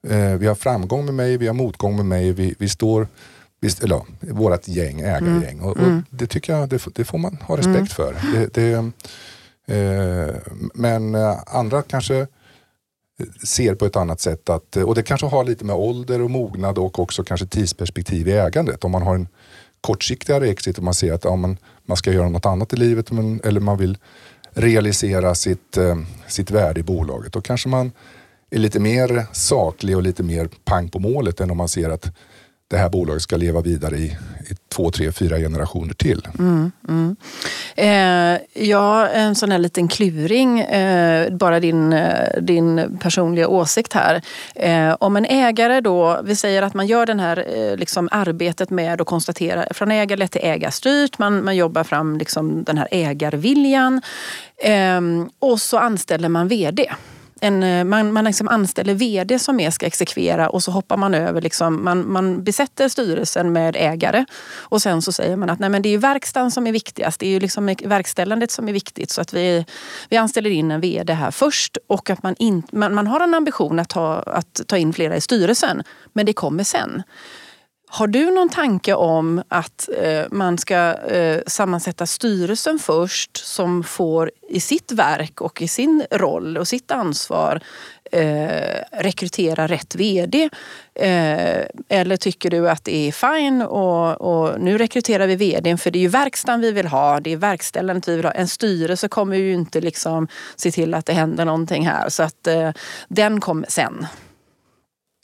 Eh, 0.08 0.18
vi 0.18 0.47
har 0.47 0.55
framgång 0.55 1.05
med 1.05 1.14
mig, 1.14 1.38
vi 1.38 1.47
har 1.47 1.53
motgång 1.53 1.95
med 1.95 2.05
mig. 2.05 2.32
Vi, 2.32 2.55
vi 2.60 2.70
står 2.70 3.08
Visst, 3.60 3.84
eller, 3.84 4.01
vårt 4.20 4.68
gäng, 4.68 5.01
ägargäng. 5.01 5.58
Mm. 5.58 5.66
Och, 5.66 5.78
och 5.78 5.84
mm. 5.84 6.03
det 6.10 6.28
tycker 6.28 6.53
jag 6.53 6.70
det, 6.70 6.86
det, 6.95 7.05
får 7.05 7.18
man 7.18 7.38
ha 7.41 7.58
respekt 7.58 7.76
mm. 7.76 7.88
för. 7.88 8.16
Det, 8.34 8.53
det 8.53 8.72
eh, 9.76 10.36
men 10.74 11.16
eh, 11.16 11.38
andra 11.45 11.82
kanske 11.82 12.28
ser 13.43 13.76
på 13.76 13.86
ett 13.86 13.95
annat 13.95 14.20
sätt. 14.20 14.49
Att, 14.49 14.76
och 14.76 14.95
det 14.95 15.03
kanske 15.03 15.28
har 15.28 15.43
lite 15.43 15.66
med 15.66 15.76
ålder 15.76 16.22
och 16.22 16.32
mognad 16.32 16.78
och 16.78 16.99
också 16.99 17.24
kanske 17.24 17.47
tidsperspektiv 17.47 18.28
i 18.28 18.32
ägandet. 18.32 18.84
Om 18.84 18.91
man 18.91 19.01
har 19.01 19.16
en 19.16 19.28
kortsiktigare 19.82 20.47
exit 20.47 20.78
och 20.78 20.84
man 20.84 20.93
ser 20.93 21.14
att 21.14 21.24
ja, 21.24 21.36
man, 21.36 21.58
man 21.86 21.97
ska 21.97 22.12
göra 22.12 22.30
något 22.30 22.45
annat 22.45 22.74
i 22.74 22.76
livet 22.76 23.12
men, 23.12 23.41
eller 23.43 23.60
man 23.60 23.78
vill 23.78 23.97
realisera 24.51 25.36
sitt, 25.36 25.78
eh, 25.78 25.97
sitt 26.28 26.51
värde 26.51 26.80
i 26.80 26.84
bolaget. 26.84 27.34
Då 27.34 27.41
kanske 27.41 27.70
man 27.70 27.91
är 28.49 28.60
lite 28.60 28.80
mer 28.80 29.26
saklig 29.32 29.95
och 29.95 30.03
lite 30.03 30.24
mer 30.24 30.49
pang 30.66 30.89
på 30.89 30.99
målet 30.99 31.41
än 31.41 31.51
om 31.51 31.58
man 31.58 31.70
ser 31.70 31.89
att 31.89 32.12
det 32.70 32.78
här 32.78 32.89
bolaget 32.89 33.22
ska 33.22 33.38
leva 33.38 33.61
vidare 33.61 33.97
i, 33.97 34.05
i 34.49 34.55
två, 34.70 34.91
tre, 34.91 35.11
fyra 35.11 35.38
generationer 35.38 35.93
till. 35.93 36.28
Mm, 36.39 36.72
mm. 36.88 37.15
Eh, 37.76 38.63
ja, 38.68 39.07
en 39.07 39.36
sån 39.36 39.51
här 39.51 39.59
liten 39.59 39.88
kluring, 39.88 40.59
eh, 40.59 41.34
bara 41.34 41.59
din, 41.59 41.93
eh, 41.93 42.41
din 42.41 42.97
personliga 42.99 43.47
åsikt 43.47 43.93
här. 43.93 44.22
Eh, 44.55 44.95
om 44.99 45.18
en 45.18 45.26
ägare 45.26 45.82
då, 45.82 46.22
vi 46.24 46.36
säger 46.36 46.61
att 46.61 46.74
man 46.74 46.88
gör 46.88 47.05
det 47.05 47.22
här 47.22 47.45
eh, 47.55 47.78
liksom 47.78 48.09
arbetet 48.11 48.70
med 48.70 49.01
att 49.01 49.07
konstatera 49.07 49.65
från 49.74 49.91
ägarlett 49.91 50.32
till 50.32 50.41
ägarstyrt, 50.43 51.18
man, 51.18 51.45
man 51.45 51.55
jobbar 51.55 51.84
fram 51.84 52.18
liksom 52.18 52.63
den 52.63 52.78
här 52.78 52.88
ägarviljan 52.91 54.01
eh, 54.63 55.01
och 55.39 55.61
så 55.61 55.78
anställer 55.78 56.30
man 56.30 56.47
VD 56.47 56.89
en, 57.42 57.64
eh, 57.64 57.84
man, 57.84 58.14
man 58.14 58.26
liksom 58.26 58.48
anställer 58.48 58.94
vd 58.94 59.40
som 59.40 59.56
mer 59.56 59.72
ska 59.72 59.86
exekvera 59.86 60.50
och 60.50 60.64
så 60.64 60.72
hoppar 60.72 60.98
man 60.98 61.14
över, 61.14 61.42
liksom, 61.42 61.84
man, 61.84 62.12
man 62.12 62.44
besätter 62.44 62.90
styrelsen 62.90 63.52
med 63.52 63.76
ägare 63.76 64.26
och 64.58 64.82
sen 64.82 65.02
så 65.02 65.12
säger 65.12 65.36
man 65.36 65.50
att 65.50 65.60
nej, 65.60 65.70
men 65.70 65.82
det 65.82 65.90
är 65.90 65.98
verkstaden 65.98 66.52
som 66.52 66.68
är 66.68 66.72
viktigast. 66.72 67.20
Det 67.20 67.26
är 67.26 67.32
ju 67.32 67.40
liksom 67.40 67.76
verkställandet 67.84 68.52
som 68.52 68.70
är 68.70 68.74
viktigt 68.74 69.12
så 69.12 69.22
att 69.22 69.34
vi, 69.34 69.66
vi 70.10 70.18
anställer 70.18 70.50
in 70.50 70.72
en 70.72 70.82
vd 70.82 71.14
här 71.14 71.32
först 71.32 71.78
och 71.88 72.10
att 72.10 72.24
man, 72.24 72.36
in, 72.40 72.64
man, 72.72 72.96
man 72.96 73.08
har 73.08 73.20
en 73.20 73.34
ambition 73.34 73.80
att 73.80 73.90
ta, 73.90 74.14
att 74.14 74.62
ta 74.68 74.78
in 74.78 74.94
flera 74.94 75.16
i 75.16 75.22
styrelsen 75.22 75.84
men 76.14 76.26
det 76.26 76.34
kommer 76.34 76.64
sen. 76.64 77.04
Har 77.90 78.08
du 78.08 78.32
någon 78.32 78.50
tanke 78.50 78.94
om 78.94 79.44
att 79.48 79.90
eh, 79.98 80.26
man 80.32 80.58
ska 80.58 80.94
eh, 80.94 81.42
sammansätta 81.48 82.06
styrelsen 82.06 82.80
först 82.80 83.38
som 83.38 83.84
får 83.84 84.32
i 84.50 84.60
sitt 84.60 84.92
verk 84.92 85.42
och 85.42 85.62
i 85.62 85.68
sin 85.68 86.06
roll 86.12 86.58
och 86.58 86.68
sitt 86.68 86.92
ansvar 86.92 87.62
eh, 88.12 88.82
rekrytera 88.92 89.68
rätt 89.68 89.96
VD? 89.96 90.50
Eh, 90.96 91.66
eller 91.90 92.18
tycker 92.18 92.50
du 92.50 92.70
att 92.70 92.84
det 92.84 93.08
är 93.08 93.12
fine 93.12 93.62
och, 93.62 94.22
och, 94.22 94.62
nu 94.62 94.78
rekryterar 94.78 95.28
vi 95.28 95.36
VD 95.36 95.78
för 95.78 95.92
det 95.92 96.00
är 96.00 96.02
ju 96.02 96.08
verkstaden 96.08 96.62
vi 96.62 96.72
vill 96.72 96.88
ha, 96.88 97.20
det 97.20 97.34
är 97.34 97.38
verkställandet 97.38 98.08
vi 98.08 98.16
vill 98.16 98.26
ha. 98.26 98.32
En 98.32 98.48
styrelse 98.48 99.08
kommer 99.08 99.38
ju 99.38 99.54
inte 99.54 99.82
liksom 99.82 100.28
se 100.56 100.72
till 100.72 100.94
att 100.94 101.06
det 101.06 101.14
händer 101.14 101.46
någonting 101.46 101.88
här 101.88 102.10
så 102.10 102.24
att 102.24 102.48
eh, 102.48 102.72
den 103.08 103.42
kommer 103.42 103.68
sen. 103.70 104.08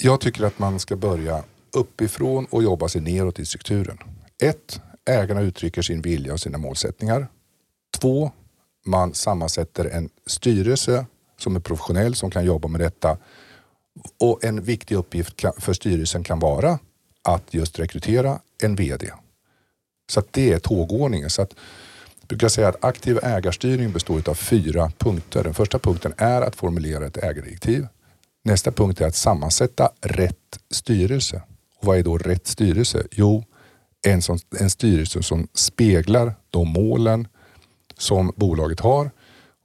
Jag 0.03 0.21
tycker 0.21 0.43
att 0.43 0.59
man 0.59 0.79
ska 0.79 0.95
börja 0.95 1.43
uppifrån 1.73 2.45
och 2.45 2.63
jobba 2.63 2.87
sig 2.87 3.01
neråt 3.01 3.39
i 3.39 3.45
strukturen. 3.45 3.97
1. 4.41 4.81
ägarna 5.05 5.41
uttrycker 5.41 5.81
sin 5.81 6.01
vilja 6.01 6.33
och 6.33 6.39
sina 6.39 6.57
målsättningar. 6.57 7.27
2. 7.99 8.31
man 8.85 9.13
sammansätter 9.13 9.85
en 9.85 10.09
styrelse 10.25 11.05
som 11.37 11.55
är 11.55 11.59
professionell 11.59 12.15
som 12.15 12.31
kan 12.31 12.45
jobba 12.45 12.67
med 12.67 12.81
detta. 12.81 13.17
Och 14.19 14.43
en 14.43 14.63
viktig 14.63 14.95
uppgift 14.95 15.41
för 15.57 15.73
styrelsen 15.73 16.23
kan 16.23 16.39
vara 16.39 16.79
att 17.23 17.53
just 17.53 17.79
rekrytera 17.79 18.39
en 18.63 18.75
VD. 18.75 19.11
Så 20.11 20.23
det 20.31 20.53
är 20.53 20.59
tågordningen. 20.59 21.29
Så 21.29 21.41
att, 21.41 21.53
jag 22.19 22.27
brukar 22.27 22.47
säga 22.47 22.67
att 22.67 22.83
aktiv 22.83 23.19
ägarstyrning 23.23 23.91
består 23.91 24.29
av 24.29 24.33
fyra 24.33 24.91
punkter. 24.97 25.43
Den 25.43 25.53
första 25.53 25.79
punkten 25.79 26.13
är 26.17 26.41
att 26.41 26.55
formulera 26.55 27.05
ett 27.05 27.17
ägardirektiv. 27.17 27.87
Nästa 28.43 28.71
punkt 28.71 29.01
är 29.01 29.07
att 29.07 29.15
sammansätta 29.15 29.91
rätt 30.01 30.59
styrelse. 30.71 31.41
Vad 31.83 31.97
är 31.97 32.03
då 32.03 32.17
rätt 32.17 32.47
styrelse? 32.47 33.03
Jo, 33.11 33.43
en, 34.07 34.21
som, 34.21 34.39
en 34.59 34.69
styrelse 34.69 35.23
som 35.23 35.47
speglar 35.53 36.35
de 36.49 36.67
målen 36.67 37.27
som 37.97 38.33
bolaget 38.35 38.79
har 38.79 39.11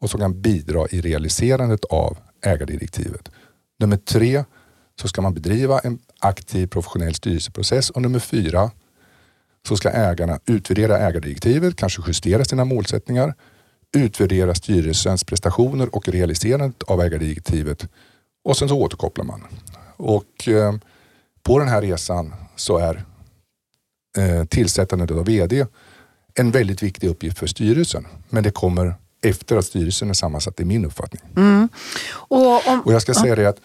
och 0.01 0.11
som 0.11 0.21
kan 0.21 0.43
bidra 0.43 0.87
i 0.91 1.01
realiserandet 1.01 1.85
av 1.85 2.19
ägardirektivet. 2.43 3.29
Nummer 3.79 3.97
tre, 3.97 4.45
så 5.01 5.09
ska 5.09 5.23
man 5.23 5.35
bedriva 5.35 5.79
en 5.79 5.99
aktiv 6.19 6.67
professionell 6.67 7.15
styrelseprocess 7.15 7.91
och 7.91 8.03
nummer 8.03 8.19
fyra, 8.19 8.71
så 9.69 9.77
ska 9.77 9.91
ägarna 9.91 10.41
utvärdera 10.47 10.99
ägardirektivet, 10.99 11.77
kanske 11.77 12.03
justera 12.07 12.45
sina 12.45 12.65
målsättningar, 12.65 13.35
utvärdera 13.97 14.55
styrelsens 14.55 15.25
prestationer 15.25 15.95
och 15.95 16.09
realiserandet 16.09 16.83
av 16.83 17.03
ägardirektivet 17.03 17.89
och 18.45 18.57
sen 18.57 18.69
så 18.69 18.79
återkopplar 18.81 19.25
man. 19.25 19.45
Och 19.97 20.49
eh, 20.49 20.75
på 21.49 21.59
den 21.59 21.69
här 21.69 21.83
resan 21.83 22.35
så 22.57 22.79
är 22.79 23.05
eh, 24.17 24.45
tillsättandet 24.45 25.11
av 25.11 25.25
VD 25.25 25.67
en 26.35 26.51
väldigt 26.51 26.83
viktig 26.83 27.09
uppgift 27.09 27.39
för 27.39 27.47
styrelsen. 27.47 28.07
Men 28.29 28.43
det 28.43 28.51
kommer 28.51 28.95
efter 29.25 29.57
att 29.57 29.65
styrelsen 29.65 30.11
är 30.11 30.15
sammansatt, 30.15 30.61
i 30.61 30.65
min 30.65 30.85
uppfattning. 30.85 31.23
Mm. 31.37 31.69
Och, 32.11 32.69
om, 32.69 32.81
och 32.81 32.93
jag 32.93 33.03
ska 33.03 33.15
säga 33.15 33.37
det 33.37 33.49
att 33.49 33.61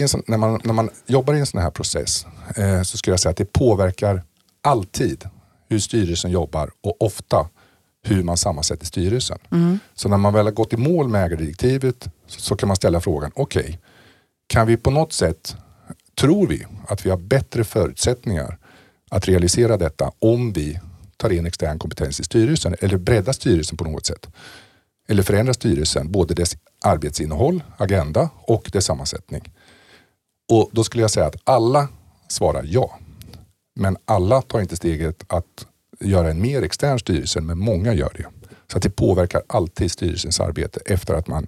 sån, 0.10 0.22
när, 0.26 0.36
man, 0.38 0.60
när 0.64 0.72
man 0.72 0.90
jobbar 1.06 1.34
i 1.34 1.40
en 1.40 1.46
sån 1.46 1.62
här 1.62 1.70
process 1.70 2.26
eh, 2.56 2.82
så 2.82 2.98
skulle 2.98 3.12
jag 3.12 3.20
säga 3.20 3.30
att 3.30 3.36
det 3.36 3.52
påverkar 3.52 4.22
alltid 4.62 5.28
hur 5.68 5.78
styrelsen 5.78 6.30
jobbar 6.30 6.70
och 6.80 7.02
ofta 7.02 7.48
hur 8.02 8.22
man 8.22 8.36
sammansätter 8.36 8.86
styrelsen. 8.86 9.38
Mm. 9.50 9.78
Så 9.94 10.08
när 10.08 10.16
man 10.16 10.32
väl 10.32 10.46
har 10.46 10.52
gått 10.52 10.72
i 10.72 10.76
mål 10.76 11.08
med 11.08 11.24
ägardirektivet 11.24 12.08
så, 12.26 12.40
så 12.40 12.56
kan 12.56 12.66
man 12.66 12.76
ställa 12.76 13.00
frågan, 13.00 13.30
okej, 13.34 13.62
okay, 13.62 13.76
kan 14.46 14.66
vi 14.66 14.76
på 14.76 14.90
något 14.90 15.12
sätt 15.12 15.56
tror 16.18 16.46
vi 16.46 16.66
att 16.88 17.06
vi 17.06 17.10
har 17.10 17.16
bättre 17.16 17.64
förutsättningar 17.64 18.58
att 19.10 19.28
realisera 19.28 19.76
detta 19.76 20.12
om 20.18 20.52
vi 20.52 20.80
tar 21.16 21.30
in 21.30 21.46
extern 21.46 21.78
kompetens 21.78 22.20
i 22.20 22.24
styrelsen 22.24 22.74
eller 22.80 22.96
breddar 22.96 23.32
styrelsen 23.32 23.76
på 23.76 23.84
något 23.84 24.06
sätt. 24.06 24.26
Eller 25.08 25.22
förändrar 25.22 25.52
styrelsen, 25.52 26.12
både 26.12 26.34
dess 26.34 26.56
arbetsinnehåll, 26.84 27.62
agenda 27.76 28.30
och 28.36 28.70
dess 28.72 28.84
sammansättning. 28.84 29.52
Och 30.52 30.70
Då 30.72 30.84
skulle 30.84 31.02
jag 31.02 31.10
säga 31.10 31.26
att 31.26 31.36
alla 31.44 31.88
svarar 32.28 32.64
ja. 32.66 32.98
Men 33.74 33.96
alla 34.04 34.42
tar 34.42 34.60
inte 34.60 34.76
steget 34.76 35.24
att 35.26 35.66
göra 36.00 36.30
en 36.30 36.40
mer 36.40 36.62
extern 36.62 36.98
styrelse, 36.98 37.40
men 37.40 37.58
många 37.58 37.94
gör 37.94 38.12
det. 38.16 38.26
Så 38.72 38.76
att 38.76 38.82
det 38.82 38.90
påverkar 38.90 39.42
alltid 39.46 39.90
styrelsens 39.90 40.40
arbete 40.40 40.80
efter 40.86 41.14
att 41.14 41.28
man 41.28 41.46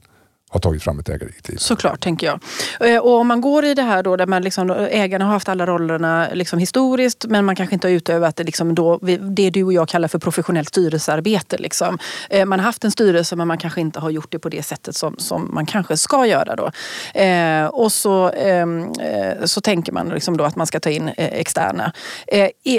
har 0.50 0.60
tagit 0.60 0.82
fram 0.82 0.98
ett 0.98 1.08
ägardirektiv. 1.08 1.56
Såklart, 1.56 2.00
tänker 2.00 2.26
jag. 2.26 2.40
Eh, 2.94 3.00
och 3.00 3.16
om 3.16 3.26
man 3.26 3.40
går 3.40 3.64
i 3.64 3.74
det 3.74 3.82
här 3.82 4.02
då, 4.02 4.16
där 4.16 4.26
man 4.26 4.42
liksom, 4.42 4.70
ägarna 4.90 5.24
har 5.24 5.32
haft 5.32 5.48
alla 5.48 5.66
rollerna 5.66 6.28
liksom 6.32 6.58
historiskt 6.58 7.24
men 7.28 7.44
man 7.44 7.56
kanske 7.56 7.74
inte 7.74 7.88
har 7.88 7.92
utövat 7.92 8.36
det, 8.36 8.44
liksom 8.44 8.74
då, 8.74 8.98
det 9.36 9.50
du 9.50 9.64
och 9.64 9.72
jag 9.72 9.88
kallar 9.88 10.08
för 10.08 10.18
professionellt 10.18 10.68
styrelsearbete. 10.68 11.58
Liksom. 11.58 11.98
Eh, 12.30 12.46
man 12.46 12.58
har 12.58 12.64
haft 12.64 12.84
en 12.84 12.90
styrelse 12.90 13.36
men 13.36 13.48
man 13.48 13.58
kanske 13.58 13.80
inte 13.80 14.00
har 14.00 14.10
gjort 14.10 14.32
det 14.32 14.38
på 14.38 14.48
det 14.48 14.62
sättet 14.62 14.96
som, 14.96 15.14
som 15.18 15.54
man 15.54 15.66
kanske 15.66 15.96
ska 15.96 16.26
göra. 16.26 16.56
Då. 16.56 16.70
Eh, 17.20 17.66
och 17.66 17.92
så, 17.92 18.30
ehm, 18.30 18.94
så 19.44 19.60
tänker 19.60 19.92
man 19.92 20.08
liksom 20.08 20.36
då 20.36 20.44
att 20.44 20.56
man 20.56 20.66
ska 20.66 20.80
ta 20.80 20.90
in 20.90 21.10
externa. 21.16 21.92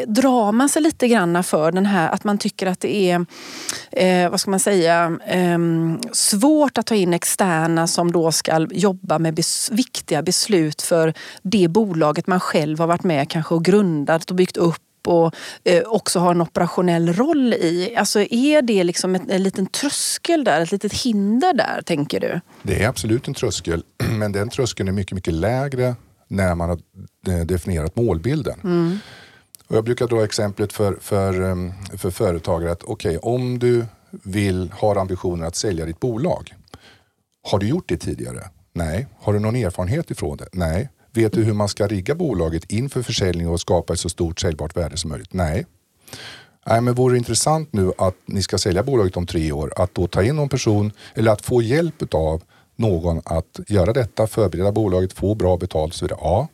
Drar 0.07 0.51
man 0.51 0.69
sig 0.69 0.81
lite 0.81 1.07
grann 1.07 1.43
för 1.43 1.71
den 1.71 1.85
här 1.85 2.09
att 2.09 2.23
man 2.23 2.37
tycker 2.37 2.67
att 2.67 2.79
det 2.79 3.11
är, 3.91 4.29
vad 4.29 4.39
ska 4.39 4.51
man 4.51 4.59
säga, 4.59 5.17
ehm, 5.27 5.99
svårt 6.11 6.77
att 6.77 6.85
ta 6.85 6.95
in 6.95 7.13
externa 7.13 7.60
externa 7.61 7.87
som 7.87 8.11
då 8.11 8.31
ska 8.31 8.67
jobba 8.71 9.19
med 9.19 9.33
bes 9.33 9.69
viktiga 9.71 10.21
beslut 10.21 10.81
för 10.81 11.13
det 11.43 11.67
bolaget 11.67 12.27
man 12.27 12.39
själv 12.39 12.79
har 12.79 12.87
varit 12.87 13.03
med 13.03 13.29
kanske 13.29 13.55
och 13.55 13.63
grundat 13.63 14.29
och 14.29 14.35
byggt 14.35 14.57
upp 14.57 14.77
och 15.07 15.35
eh, 15.63 15.83
också 15.85 16.19
har 16.19 16.31
en 16.31 16.41
operationell 16.41 17.13
roll 17.13 17.53
i. 17.53 17.95
Alltså 17.97 18.19
är 18.19 18.61
det 18.61 18.83
liksom 18.83 19.15
ett, 19.15 19.29
en 19.29 19.43
liten 19.43 19.65
tröskel 19.65 20.43
där, 20.43 20.61
ett 20.61 20.71
litet 20.71 20.93
hinder 20.93 21.53
där 21.53 21.81
tänker 21.85 22.19
du? 22.19 22.41
Det 22.63 22.83
är 22.83 22.87
absolut 22.87 23.27
en 23.27 23.33
tröskel, 23.33 23.83
men 24.09 24.31
den 24.31 24.49
tröskeln 24.49 24.89
är 24.89 24.93
mycket, 24.93 25.15
mycket 25.15 25.33
lägre 25.33 25.95
när 26.27 26.55
man 26.55 26.69
har 26.69 26.79
eh, 27.27 27.45
definierat 27.45 27.95
målbilden. 27.95 28.59
Mm. 28.63 28.99
Och 29.67 29.75
jag 29.77 29.83
brukar 29.83 30.07
dra 30.07 30.23
exemplet 30.23 30.73
för, 30.73 30.97
för, 31.01 31.41
ehm, 31.41 31.71
för 31.97 32.11
företagare 32.11 32.71
att 32.71 32.83
okej, 32.83 33.17
okay, 33.17 33.33
om 33.33 33.59
du 33.59 33.85
vill, 34.11 34.71
har 34.73 34.95
ambitionen 34.95 35.47
att 35.47 35.55
sälja 35.55 35.85
ditt 35.85 35.99
bolag 35.99 36.55
har 37.43 37.59
du 37.59 37.67
gjort 37.67 37.89
det 37.89 37.97
tidigare? 37.97 38.49
Nej. 38.73 39.07
Har 39.19 39.33
du 39.33 39.39
någon 39.39 39.55
erfarenhet 39.55 40.11
ifrån 40.11 40.37
det? 40.37 40.47
Nej. 40.53 40.89
Vet 41.13 41.33
du 41.33 41.43
hur 41.43 41.53
man 41.53 41.69
ska 41.69 41.87
rigga 41.87 42.15
bolaget 42.15 42.71
inför 42.71 43.01
försäljning 43.01 43.49
och 43.49 43.61
skapa 43.61 43.93
ett 43.93 43.99
så 43.99 44.09
stort 44.09 44.39
säljbart 44.39 44.77
värde 44.77 44.97
som 44.97 45.09
möjligt? 45.09 45.33
Nej. 45.33 45.65
Nej, 46.67 46.81
men 46.81 46.93
vore 46.93 47.13
det 47.13 47.17
intressant 47.17 47.73
nu 47.73 47.91
att 47.97 48.15
ni 48.25 48.41
ska 48.41 48.57
sälja 48.57 48.83
bolaget 48.83 49.17
om 49.17 49.25
tre 49.25 49.51
år, 49.51 49.73
att 49.75 49.95
då 49.95 50.07
ta 50.07 50.23
in 50.23 50.35
någon 50.35 50.49
person 50.49 50.91
eller 51.13 51.31
att 51.31 51.41
få 51.41 51.61
hjälp 51.61 52.13
av 52.13 52.43
någon 52.75 53.21
att 53.25 53.59
göra 53.67 53.93
detta, 53.93 54.27
förbereda 54.27 54.71
bolaget, 54.71 55.13
få 55.13 55.35
bra 55.35 55.57
betalt 55.57 55.93
och 55.93 55.95
så 55.95 56.05
vidare. 56.05 56.19
Ja. 56.21 56.47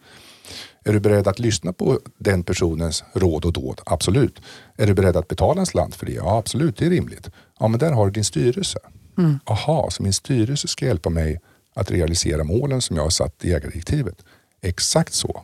Är 0.84 0.94
du 0.94 1.00
beredd 1.00 1.28
att 1.28 1.40
lyssna 1.40 1.74
på 1.74 2.00
den 2.18 2.44
personens 2.44 3.04
råd 3.14 3.46
och 3.46 3.54
dåd? 3.54 3.82
Absolut. 3.86 4.42
Är 4.78 4.88
du 4.88 4.94
beredd 4.94 5.18
att 5.18 5.28
betala 5.28 5.60
en 5.60 5.66
slant 5.66 5.96
för 5.96 6.06
det? 6.06 6.12
Ja, 6.12 6.38
absolut, 6.38 6.78
det 6.78 6.86
är 6.86 6.90
rimligt. 6.90 7.30
Ja, 7.60 7.68
men 7.68 7.80
där 7.80 7.92
har 7.92 8.06
du 8.06 8.12
din 8.12 8.24
styrelse. 8.24 8.80
Mm. 9.18 9.40
Aha, 9.46 9.90
så 9.92 10.04
min 10.04 10.14
styrelse 10.14 10.68
ska 10.68 10.86
hjälpa 10.86 11.10
mig 11.10 11.40
att 11.74 11.92
realisera 11.92 12.44
målen 12.44 12.82
som 12.82 12.96
jag 12.96 13.04
har 13.04 13.10
satt 13.10 13.46
i 13.46 13.54
ägardirektivet. 13.54 14.26
Exakt 14.62 15.14
så. 15.14 15.42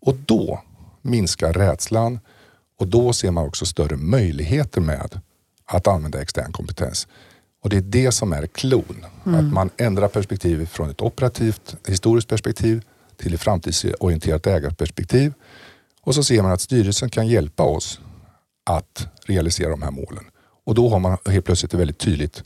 Och 0.00 0.14
då 0.14 0.62
minskar 1.02 1.52
rädslan 1.52 2.20
och 2.78 2.88
då 2.88 3.12
ser 3.12 3.30
man 3.30 3.46
också 3.46 3.66
större 3.66 3.96
möjligheter 3.96 4.80
med 4.80 5.20
att 5.64 5.86
använda 5.86 6.22
extern 6.22 6.52
kompetens. 6.52 7.08
Och 7.62 7.70
det 7.70 7.76
är 7.76 7.80
det 7.80 8.12
som 8.12 8.32
är 8.32 8.46
klon. 8.46 9.06
Mm. 9.26 9.38
Att 9.38 9.52
man 9.52 9.70
ändrar 9.76 10.08
perspektivet 10.08 10.68
från 10.68 10.90
ett 10.90 11.00
operativt 11.00 11.76
historiskt 11.86 12.28
perspektiv 12.28 12.82
till 13.16 13.34
ett 13.34 13.40
framtidsorienterat 13.40 14.46
ägarperspektiv. 14.46 15.32
Och 16.02 16.14
så 16.14 16.22
ser 16.22 16.42
man 16.42 16.52
att 16.52 16.60
styrelsen 16.60 17.10
kan 17.10 17.26
hjälpa 17.26 17.62
oss 17.62 18.00
att 18.64 19.08
realisera 19.26 19.70
de 19.70 19.82
här 19.82 19.90
målen. 19.90 20.24
Och 20.64 20.74
då 20.74 20.88
har 20.88 20.98
man 20.98 21.16
helt 21.26 21.44
plötsligt 21.44 21.74
ett 21.74 21.80
väldigt 21.80 21.98
tydligt 21.98 22.44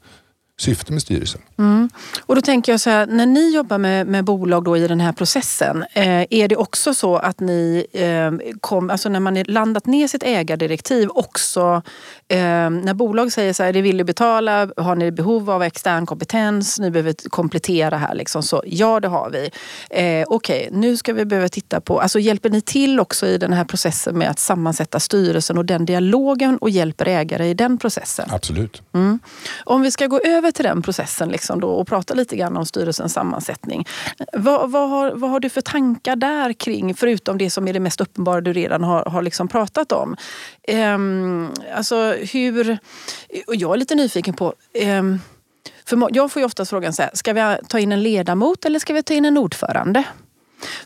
syfte 0.60 0.92
med 0.92 1.02
styrelsen. 1.02 1.40
Mm. 1.58 1.90
Och 2.26 2.34
då 2.34 2.40
tänker 2.40 2.72
jag 2.72 2.80
så 2.80 2.90
här, 2.90 3.06
när 3.06 3.26
ni 3.26 3.54
jobbar 3.54 3.78
med, 3.78 4.06
med 4.06 4.24
bolag 4.24 4.64
då 4.64 4.76
i 4.76 4.88
den 4.88 5.00
här 5.00 5.12
processen, 5.12 5.84
eh, 5.92 6.24
är 6.30 6.48
det 6.48 6.56
också 6.56 6.94
så 6.94 7.16
att 7.16 7.40
ni, 7.40 7.86
eh, 7.92 8.54
kom, 8.60 8.90
alltså 8.90 9.08
när 9.08 9.20
man 9.20 9.42
landat 9.42 9.86
ner 9.86 10.08
sitt 10.08 10.22
ägardirektiv 10.22 11.08
också, 11.10 11.82
eh, 12.28 12.70
när 12.70 12.94
bolag 12.94 13.32
säger 13.32 13.52
så 13.52 13.62
här, 13.62 13.72
det 13.72 13.82
vill 13.82 13.96
du 13.96 14.04
betala, 14.04 14.68
har 14.76 14.96
ni 14.96 15.10
behov 15.10 15.50
av 15.50 15.62
extern 15.62 16.06
kompetens, 16.06 16.78
ni 16.78 16.90
behöver 16.90 17.28
komplettera 17.28 17.96
här 17.96 18.14
liksom, 18.14 18.42
så 18.42 18.62
ja 18.66 19.00
det 19.00 19.08
har 19.08 19.30
vi. 19.30 19.50
Eh, 19.90 20.24
Okej, 20.28 20.66
okay, 20.68 20.80
nu 20.80 20.96
ska 20.96 21.12
vi 21.12 21.24
behöva 21.24 21.48
titta 21.48 21.80
på, 21.80 22.00
alltså 22.00 22.18
hjälper 22.18 22.50
ni 22.50 22.60
till 22.60 23.00
också 23.00 23.26
i 23.26 23.38
den 23.38 23.52
här 23.52 23.64
processen 23.64 24.18
med 24.18 24.30
att 24.30 24.38
sammansätta 24.38 25.00
styrelsen 25.00 25.58
och 25.58 25.64
den 25.64 25.84
dialogen 25.84 26.56
och 26.56 26.70
hjälper 26.70 27.06
ägare 27.06 27.48
i 27.48 27.54
den 27.54 27.78
processen? 27.78 28.28
Absolut. 28.30 28.82
Mm. 28.94 29.18
Om 29.64 29.82
vi 29.82 29.90
ska 29.90 30.06
gå 30.06 30.20
över 30.20 30.49
över 30.50 30.52
till 30.52 30.64
den 30.64 30.82
processen 30.82 31.28
liksom 31.28 31.60
då 31.60 31.70
och 31.70 31.86
prata 31.86 32.14
lite 32.14 32.36
grann 32.36 32.56
om 32.56 32.66
styrelsens 32.66 33.12
sammansättning. 33.12 33.86
Vad, 34.32 34.70
vad, 34.70 34.88
har, 34.90 35.12
vad 35.14 35.30
har 35.30 35.40
du 35.40 35.48
för 35.48 35.60
tankar 35.60 36.16
där 36.16 36.52
kring, 36.52 36.94
förutom 36.94 37.38
det 37.38 37.50
som 37.50 37.68
är 37.68 37.72
det 37.72 37.80
mest 37.80 38.00
uppenbara 38.00 38.40
du 38.40 38.52
redan 38.52 38.84
har, 38.84 39.04
har 39.04 39.22
liksom 39.22 39.48
pratat 39.48 39.92
om? 39.92 40.16
Ehm, 40.68 41.52
alltså 41.74 42.16
hur... 42.32 42.78
Och 43.46 43.56
jag 43.56 43.72
är 43.72 43.76
lite 43.76 43.94
nyfiken 43.94 44.34
på 44.34 44.54
ehm, 44.74 45.20
för 45.84 46.08
jag 46.10 46.32
får 46.32 46.40
ju 46.40 46.46
oftast 46.46 46.70
frågan 46.70 46.92
så 46.92 47.02
här, 47.02 47.10
ska 47.14 47.32
vi 47.32 47.56
ta 47.68 47.78
in 47.78 47.92
en 47.92 48.02
ledamot 48.02 48.64
eller 48.64 48.78
ska 48.78 48.92
vi 48.92 49.02
ta 49.02 49.14
in 49.14 49.24
en 49.24 49.38
ordförande? 49.38 50.04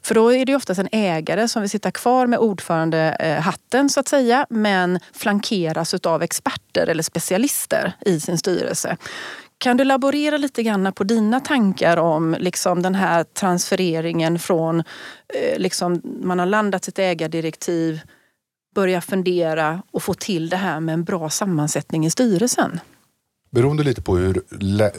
För 0.02 0.14
då 0.14 0.32
är 0.32 0.44
det 0.44 0.56
oftast 0.56 0.80
en 0.80 0.88
ägare 0.92 1.48
som 1.48 1.62
vill 1.62 1.70
sitta 1.70 1.90
kvar 1.90 2.26
med 2.26 2.38
ordförandehatten 2.38 3.86
eh, 3.86 3.88
så 3.88 4.00
att 4.00 4.08
säga 4.08 4.46
men 4.50 4.98
flankeras 5.12 5.94
av 5.94 6.22
experter 6.22 6.86
eller 6.86 7.02
specialister 7.02 7.92
i 8.06 8.20
sin 8.20 8.38
styrelse. 8.38 8.96
Kan 9.58 9.76
du 9.76 9.84
laborera 9.84 10.36
lite 10.36 10.62
grann 10.62 10.92
på 10.92 11.04
dina 11.04 11.40
tankar 11.40 11.96
om 11.96 12.36
liksom 12.38 12.82
den 12.82 12.94
här 12.94 13.24
transfereringen 13.24 14.38
från, 14.38 14.80
eh, 14.80 15.58
liksom, 15.58 16.00
man 16.22 16.38
har 16.38 16.46
landat 16.46 16.84
sitt 16.84 16.98
ägardirektiv, 16.98 18.00
börja 18.74 19.00
fundera 19.00 19.82
och 19.90 20.02
få 20.02 20.14
till 20.14 20.48
det 20.48 20.56
här 20.56 20.80
med 20.80 20.92
en 20.92 21.04
bra 21.04 21.30
sammansättning 21.30 22.06
i 22.06 22.10
styrelsen? 22.10 22.80
Beroende 23.50 23.82
lite 23.82 24.02
på 24.02 24.16
hur 24.16 24.42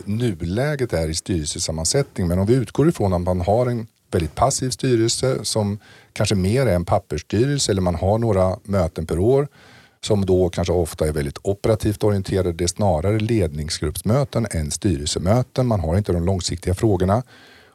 nuläget 0.05 0.93
är 0.93 1.09
i 1.09 1.13
styrelsesammansättning, 1.13 2.27
men 2.27 2.39
om 2.39 2.45
vi 2.45 2.53
utgår 2.53 2.89
ifrån 2.89 3.13
att 3.13 3.21
man 3.21 3.41
har 3.41 3.65
en 3.65 3.87
väldigt 4.11 4.35
passiv 4.35 4.69
styrelse 4.69 5.45
som 5.45 5.79
kanske 6.13 6.35
mer 6.35 6.65
är 6.65 6.75
en 6.75 6.85
pappersstyrelse 6.85 7.71
eller 7.71 7.81
man 7.81 7.95
har 7.95 8.17
några 8.17 8.57
möten 8.63 9.05
per 9.05 9.19
år 9.19 9.47
som 10.05 10.25
då 10.25 10.49
kanske 10.49 10.73
ofta 10.73 11.07
är 11.07 11.11
väldigt 11.11 11.37
operativt 11.41 12.03
orienterade. 12.03 12.53
Det 12.53 12.63
är 12.63 12.67
snarare 12.67 13.19
ledningsgruppsmöten 13.19 14.47
än 14.51 14.71
styrelsemöten. 14.71 15.67
Man 15.67 15.79
har 15.79 15.97
inte 15.97 16.13
de 16.13 16.25
långsiktiga 16.25 16.73
frågorna 16.73 17.23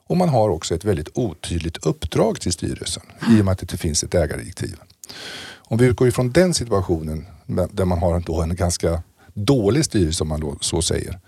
och 0.06 0.16
man 0.16 0.28
har 0.28 0.48
också 0.48 0.74
ett 0.74 0.84
väldigt 0.84 1.08
otydligt 1.14 1.86
uppdrag 1.86 2.40
till 2.40 2.52
styrelsen 2.52 3.02
i 3.30 3.40
och 3.40 3.44
med 3.44 3.52
att 3.52 3.58
det 3.58 3.64
inte 3.64 3.76
finns 3.76 4.04
ett 4.04 4.14
ägardirektiv. 4.14 4.76
Om 5.56 5.78
vi 5.78 5.86
utgår 5.86 6.08
ifrån 6.08 6.32
den 6.32 6.54
situationen 6.54 7.26
där 7.70 7.84
man 7.84 7.98
har 7.98 8.20
då 8.20 8.42
en 8.42 8.56
ganska 8.56 9.02
dålig 9.34 9.84
styrelse 9.84 10.22
om 10.22 10.28
man 10.28 10.58
så 10.60 10.82
säger. 10.82 11.18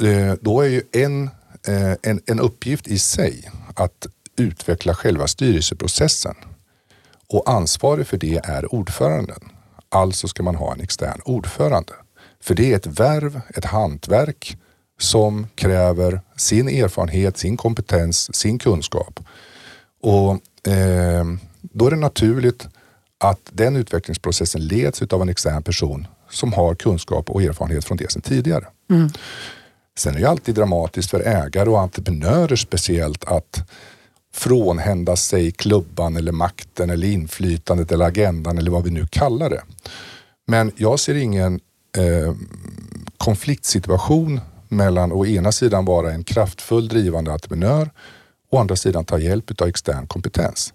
Eh, 0.00 0.34
då 0.40 0.60
är 0.60 0.68
ju 0.68 0.82
en, 0.92 1.30
eh, 1.68 1.92
en, 2.02 2.20
en 2.26 2.40
uppgift 2.40 2.88
i 2.88 2.98
sig 2.98 3.50
att 3.74 4.06
utveckla 4.36 4.94
själva 4.94 5.26
styrelseprocessen 5.26 6.34
och 7.28 7.50
ansvarig 7.50 8.06
för 8.06 8.16
det 8.16 8.40
är 8.44 8.74
ordföranden. 8.74 9.55
Alltså 9.96 10.28
ska 10.28 10.42
man 10.42 10.54
ha 10.54 10.72
en 10.72 10.80
extern 10.80 11.20
ordförande. 11.24 11.92
För 12.40 12.54
det 12.54 12.72
är 12.72 12.76
ett 12.76 12.86
värv, 12.86 13.40
ett 13.54 13.64
hantverk 13.64 14.58
som 14.98 15.46
kräver 15.54 16.20
sin 16.36 16.68
erfarenhet, 16.68 17.38
sin 17.38 17.56
kompetens, 17.56 18.36
sin 18.36 18.58
kunskap. 18.58 19.20
Och 20.02 20.68
eh, 20.68 21.24
Då 21.60 21.86
är 21.86 21.90
det 21.90 21.96
naturligt 21.96 22.68
att 23.18 23.40
den 23.52 23.76
utvecklingsprocessen 23.76 24.66
leds 24.66 25.02
av 25.02 25.22
en 25.22 25.28
extern 25.28 25.62
person 25.62 26.06
som 26.30 26.52
har 26.52 26.74
kunskap 26.74 27.30
och 27.30 27.42
erfarenhet 27.42 27.84
från 27.84 27.96
det 27.96 28.12
sedan 28.12 28.22
tidigare. 28.22 28.64
Mm. 28.90 29.08
Sen 29.98 30.16
är 30.16 30.20
det 30.20 30.26
alltid 30.26 30.54
dramatiskt 30.54 31.10
för 31.10 31.20
ägare 31.20 31.68
och 31.68 31.80
entreprenörer 31.80 32.56
speciellt 32.56 33.24
att 33.24 33.70
frånhända 34.36 35.16
sig 35.16 35.52
klubban 35.52 36.16
eller 36.16 36.32
makten 36.32 36.90
eller 36.90 37.08
inflytandet 37.08 37.92
eller 37.92 38.04
agendan 38.04 38.58
eller 38.58 38.70
vad 38.70 38.84
vi 38.84 38.90
nu 38.90 39.06
kallar 39.06 39.50
det. 39.50 39.62
Men 40.46 40.72
jag 40.76 41.00
ser 41.00 41.14
ingen 41.14 41.60
eh, 41.96 42.34
konfliktsituation 43.18 44.40
mellan 44.68 45.12
å 45.12 45.26
ena 45.26 45.52
sidan 45.52 45.84
vara 45.84 46.12
en 46.12 46.24
kraftfull 46.24 46.88
drivande 46.88 47.32
entreprenör 47.32 47.90
och 48.50 48.58
å 48.58 48.60
andra 48.60 48.76
sidan 48.76 49.04
ta 49.04 49.18
hjälp 49.18 49.60
av 49.60 49.68
extern 49.68 50.06
kompetens. 50.06 50.72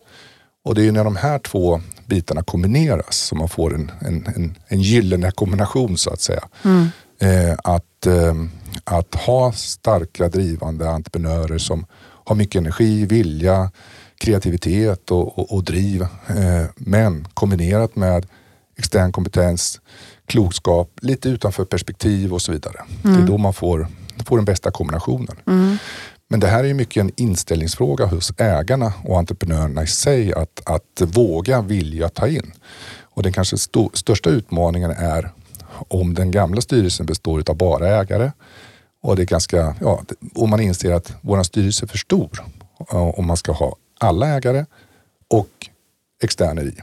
Och 0.63 0.75
det 0.75 0.87
är 0.87 0.91
när 0.91 1.03
de 1.03 1.15
här 1.15 1.39
två 1.39 1.81
bitarna 2.05 2.43
kombineras 2.43 3.17
som 3.17 3.37
man 3.37 3.49
får 3.49 3.75
en, 3.75 3.91
en, 4.01 4.27
en, 4.35 4.57
en 4.67 4.81
gyllene 4.81 5.31
kombination 5.31 5.97
så 5.97 6.09
att 6.13 6.21
säga. 6.21 6.43
Mm. 6.63 6.87
Eh, 7.19 7.57
att, 7.63 8.05
eh, 8.05 8.35
att 8.83 9.15
ha 9.15 9.51
starka 9.51 10.29
drivande 10.29 10.89
entreprenörer 10.89 11.57
som 11.57 11.85
har 12.25 12.35
mycket 12.35 12.55
energi, 12.55 13.05
vilja, 13.05 13.71
kreativitet 14.17 15.11
och, 15.11 15.39
och, 15.39 15.53
och 15.53 15.63
driv. 15.63 16.01
Eh, 16.01 16.65
men 16.75 17.27
kombinerat 17.33 17.95
med 17.95 18.25
extern 18.77 19.11
kompetens, 19.11 19.81
klokskap, 20.25 20.89
lite 21.01 21.29
utanför 21.29 21.65
perspektiv 21.65 22.33
och 22.33 22.41
så 22.41 22.51
vidare. 22.51 22.81
Mm. 23.03 23.17
Det 23.17 23.23
är 23.23 23.27
då 23.27 23.37
man 23.37 23.53
får 23.53 23.87
får 24.25 24.37
den 24.37 24.45
bästa 24.45 24.71
kombinationen. 24.71 25.35
Mm. 25.47 25.77
Men 26.27 26.39
det 26.39 26.47
här 26.47 26.63
är 26.63 26.73
mycket 26.73 27.01
en 27.01 27.11
inställningsfråga 27.15 28.05
hos 28.05 28.33
ägarna 28.37 28.93
och 29.03 29.17
entreprenörerna 29.17 29.83
i 29.83 29.87
sig 29.87 30.33
att, 30.33 30.61
att 30.65 31.01
våga 31.01 31.61
vilja 31.61 32.09
ta 32.09 32.27
in. 32.27 32.51
Och 32.99 33.23
den 33.23 33.33
kanske 33.33 33.55
st 33.55 33.89
största 33.93 34.29
utmaningen 34.29 34.91
är 34.91 35.31
om 35.87 36.13
den 36.13 36.31
gamla 36.31 36.61
styrelsen 36.61 37.05
består 37.05 37.43
av 37.49 37.57
bara 37.57 37.87
ägare 37.87 38.31
och 39.01 39.15
det 39.15 39.21
är 39.21 39.25
ganska, 39.25 39.75
ja, 39.81 40.03
om 40.35 40.49
man 40.49 40.59
inser 40.59 40.91
att 40.91 41.13
vår 41.21 41.43
styrelse 41.43 41.85
är 41.85 41.87
för 41.87 41.97
stor 41.97 42.45
om 42.89 43.27
man 43.27 43.37
ska 43.37 43.51
ha 43.51 43.75
alla 43.99 44.27
ägare 44.27 44.65
och 45.29 45.69
externer 46.23 46.63
i. 46.63 46.75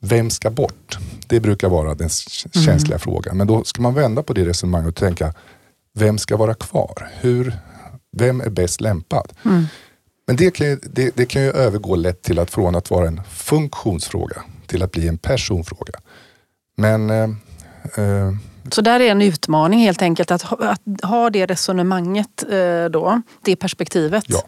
Vem 0.00 0.30
ska 0.30 0.50
bort? 0.50 0.98
Det 1.26 1.40
brukar 1.40 1.68
vara 1.68 1.94
den 1.94 2.08
känsliga 2.08 2.94
mm. 2.94 2.98
frågan. 2.98 3.36
Men 3.36 3.46
då 3.46 3.64
ska 3.64 3.82
man 3.82 3.94
vända 3.94 4.22
på 4.22 4.32
det 4.32 4.44
resonemanget 4.44 4.88
och 4.88 4.94
tänka, 4.94 5.34
vem 5.94 6.18
ska 6.18 6.36
vara 6.36 6.54
kvar? 6.54 7.10
Hur, 7.20 7.58
vem 8.12 8.40
är 8.40 8.50
bäst 8.50 8.80
lämpad? 8.80 9.32
Mm. 9.44 9.64
Men 10.26 10.36
det 10.36 10.50
kan, 10.50 10.66
ju, 10.66 10.76
det, 10.82 11.16
det, 11.16 11.26
kan 11.26 11.42
ju 11.42 11.50
övergå 11.50 11.96
lätt 11.96 12.22
till 12.22 12.38
att 12.38 12.50
från 12.50 12.74
att 12.74 12.90
vara 12.90 13.08
en 13.08 13.20
funktionsfråga 13.28 14.42
till 14.66 14.82
att 14.82 14.92
bli 14.92 15.08
en 15.08 15.18
personfråga. 15.18 16.00
Men 16.76 17.10
eh, 17.10 17.28
eh, 17.96 18.32
så 18.74 18.80
där 18.80 19.00
är 19.00 19.10
en 19.10 19.22
utmaning 19.22 19.80
helt 19.80 20.02
enkelt 20.02 20.30
att 20.30 20.42
ha, 20.42 20.56
att 20.68 20.80
ha 21.02 21.30
det 21.30 21.46
resonemanget 21.46 22.44
eh, 22.50 22.84
då, 22.84 23.22
det 23.42 23.56
perspektivet. 23.56 24.24
Ja. 24.26 24.42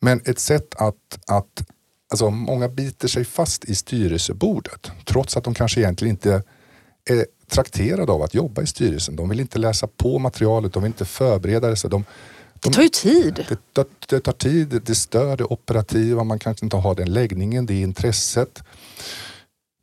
Men 0.00 0.20
ett 0.24 0.38
sätt 0.38 0.74
att, 0.74 1.18
att 1.26 1.64
alltså 2.10 2.30
många 2.30 2.68
biter 2.68 3.08
sig 3.08 3.24
fast 3.24 3.64
i 3.64 3.74
styrelsebordet 3.74 4.90
trots 5.04 5.36
att 5.36 5.44
de 5.44 5.54
kanske 5.54 5.80
egentligen 5.80 6.14
inte 6.14 6.42
är 7.10 7.26
trakterade 7.50 8.12
av 8.12 8.22
att 8.22 8.34
jobba 8.34 8.62
i 8.62 8.66
styrelsen. 8.66 9.16
De 9.16 9.28
vill 9.28 9.40
inte 9.40 9.58
läsa 9.58 9.86
på 9.86 10.18
materialet, 10.18 10.72
de 10.72 10.82
vill 10.82 10.90
inte 10.90 11.04
förbereda 11.04 11.76
sig. 11.76 11.90
De, 11.90 12.04
de, 12.54 12.68
det 12.68 12.74
tar 12.74 12.82
ju 12.82 12.88
tid. 12.88 13.46
Det, 13.48 13.86
det, 14.08 14.20
tar 14.20 14.32
tid, 14.32 14.82
det 14.84 14.94
stör 14.94 15.36
det 15.36 15.44
operativa, 15.44 16.24
man 16.24 16.38
kanske 16.38 16.66
inte 16.66 16.76
har 16.76 16.94
den 16.94 17.12
läggningen, 17.12 17.66
det 17.66 17.80
intresset. 17.80 18.62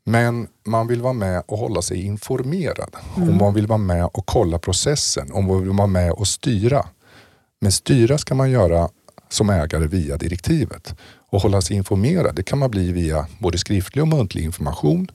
Men 0.04 0.48
man 0.64 0.88
vill 0.88 1.02
vara 1.02 1.14
med 1.14 1.44
och 1.46 1.58
hålla 1.58 1.82
sig 1.82 2.06
informerad. 2.06 2.96
Mm. 3.18 3.30
Och 3.30 3.36
man 3.36 3.54
vill 3.54 3.68
vara 3.68 3.78
med 3.78 4.06
och 4.06 4.26
kolla 4.26 4.60
processen. 4.60 5.32
Och 5.32 5.44
man 5.44 5.62
vill 5.62 5.70
vara 5.70 5.88
med 5.88 6.12
och 6.12 6.28
styra. 6.28 6.86
Men 7.62 7.72
styra 7.72 8.18
ska 8.18 8.36
man 8.36 8.52
göra 8.52 8.90
som 9.30 9.50
ägare 9.50 9.88
via 9.88 10.18
direktivet. 10.18 10.96
Och 11.30 11.42
hålla 11.42 11.62
sig 11.62 11.78
informerad, 11.78 12.36
det 12.36 12.44
kan 12.44 12.60
man 12.60 12.72
bli 12.72 12.92
via 12.92 13.28
både 13.40 13.58
skriftlig 13.58 14.02
och 14.02 14.08
muntlig 14.08 14.44
information. 14.44 15.08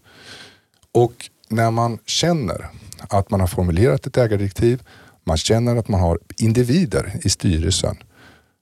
Och 0.92 1.30
när 1.48 1.70
man 1.70 1.98
känner 2.06 2.70
att 3.08 3.30
man 3.30 3.40
har 3.40 3.46
formulerat 3.46 4.06
ett 4.06 4.16
ägardirektiv, 4.16 4.82
man 5.24 5.36
känner 5.36 5.76
att 5.76 5.88
man 5.88 6.00
har 6.00 6.18
individer 6.36 7.20
i 7.22 7.30
styrelsen 7.30 7.96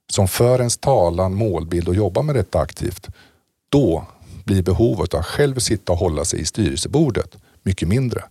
som 0.09 0.27
för 0.27 0.59
ens 0.59 0.77
talan, 0.77 1.33
målbild 1.33 1.87
och 1.87 1.95
jobbar 1.95 2.23
med 2.23 2.35
detta 2.35 2.59
aktivt. 2.59 3.07
Då 3.69 4.05
blir 4.45 4.63
behovet 4.63 5.13
att 5.13 5.25
själv 5.25 5.59
sitta 5.59 5.91
och 5.91 5.97
hålla 5.99 6.25
sig 6.25 6.41
i 6.41 6.45
styrelsebordet 6.45 7.35
mycket 7.63 7.87
mindre. 7.87 8.23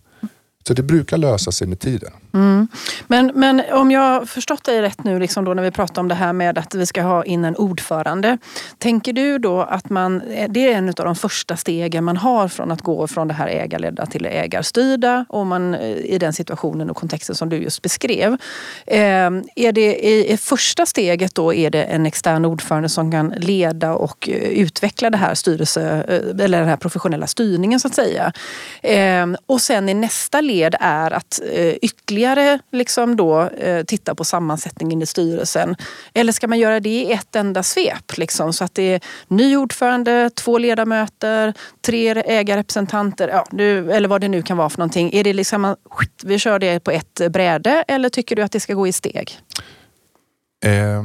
Så 0.67 0.73
det 0.73 0.83
brukar 0.83 1.17
lösa 1.17 1.51
sig 1.51 1.67
med 1.67 1.79
tiden. 1.79 2.11
Mm. 2.33 2.67
Men, 3.07 3.31
men 3.35 3.61
om 3.71 3.91
jag 3.91 4.01
har 4.01 4.25
förstått 4.25 4.63
dig 4.63 4.81
rätt 4.81 5.03
nu 5.03 5.19
liksom 5.19 5.45
då 5.45 5.53
när 5.53 5.63
vi 5.63 5.71
pratar 5.71 6.01
om 6.01 6.07
det 6.07 6.15
här 6.15 6.33
med 6.33 6.57
att 6.57 6.75
vi 6.75 6.85
ska 6.85 7.01
ha 7.01 7.23
in 7.23 7.45
en 7.45 7.55
ordförande. 7.55 8.37
Tänker 8.77 9.13
du 9.13 9.37
då 9.37 9.61
att 9.61 9.89
man, 9.89 10.21
det 10.49 10.67
är 10.67 10.77
en 10.77 10.87
av 10.87 10.93
de 10.93 11.15
första 11.15 11.57
stegen 11.57 12.03
man 12.03 12.17
har 12.17 12.47
från 12.47 12.71
att 12.71 12.81
gå 12.81 13.07
från 13.07 13.27
det 13.27 13.33
här 13.33 13.47
ägarledda 13.47 14.05
till 14.05 14.25
ägarstyrda 14.25 15.25
och 15.29 15.47
man 15.47 15.75
eh, 15.75 15.89
i 15.89 16.17
den 16.17 16.33
situationen 16.33 16.89
och 16.89 16.97
kontexten 16.97 17.35
som 17.35 17.49
du 17.49 17.57
just 17.57 17.81
beskrev. 17.81 18.33
Eh, 18.87 19.29
är 19.55 19.71
det 19.71 20.07
i, 20.07 20.37
första 20.37 20.85
steget 20.85 21.35
då 21.35 21.53
är 21.53 21.69
det 21.69 21.83
en 21.83 22.05
extern 22.05 22.45
ordförande 22.45 22.89
som 22.89 23.11
kan 23.11 23.29
leda 23.29 23.93
och 23.93 24.29
eh, 24.29 24.35
utveckla 24.35 25.09
det 25.09 25.17
här 25.17 25.35
styrelse, 25.35 26.05
eh, 26.07 26.45
eller 26.45 26.59
den 26.59 26.69
här 26.69 26.77
professionella 26.77 27.27
styrningen 27.27 27.79
så 27.79 27.87
att 27.87 27.95
säga. 27.95 28.33
och 29.45 29.61
sen 29.61 29.89
i 29.89 29.93
nästa 29.93 30.41
led 30.41 30.54
led 30.55 30.75
är 30.79 31.11
att 31.11 31.41
eh, 31.51 31.73
ytterligare 31.81 32.59
liksom 32.71 33.15
då, 33.15 33.41
eh, 33.41 33.83
titta 33.83 34.15
på 34.15 34.23
sammansättningen 34.23 35.01
i 35.01 35.05
styrelsen. 35.05 35.75
Eller 36.13 36.31
ska 36.31 36.47
man 36.47 36.59
göra 36.59 36.79
det 36.79 36.89
i 36.89 37.11
ett 37.11 37.35
enda 37.35 37.63
svep? 37.63 38.17
Liksom, 38.17 38.53
så 38.53 38.63
att 38.63 38.75
det 38.75 38.83
är 38.83 39.01
ny 39.27 39.57
ordförande, 39.57 40.29
två 40.29 40.57
ledamöter, 40.57 41.53
tre 41.81 42.23
ägarrepresentanter 42.25 43.27
ja, 43.27 43.45
nu, 43.51 43.91
eller 43.91 44.07
vad 44.07 44.21
det 44.21 44.27
nu 44.27 44.41
kan 44.41 44.57
vara 44.57 44.69
för 44.69 44.79
någonting. 44.79 45.13
Är 45.13 45.23
det 45.23 45.33
liksom, 45.33 45.75
vi 46.23 46.39
kör 46.39 46.59
det 46.59 46.79
på 46.79 46.91
ett 46.91 47.21
bräde 47.29 47.83
eller 47.87 48.09
tycker 48.09 48.35
du 48.35 48.41
att 48.41 48.51
det 48.51 48.59
ska 48.59 48.73
gå 48.73 48.87
i 48.87 48.91
steg? 48.91 49.39
Eh, 50.65 51.03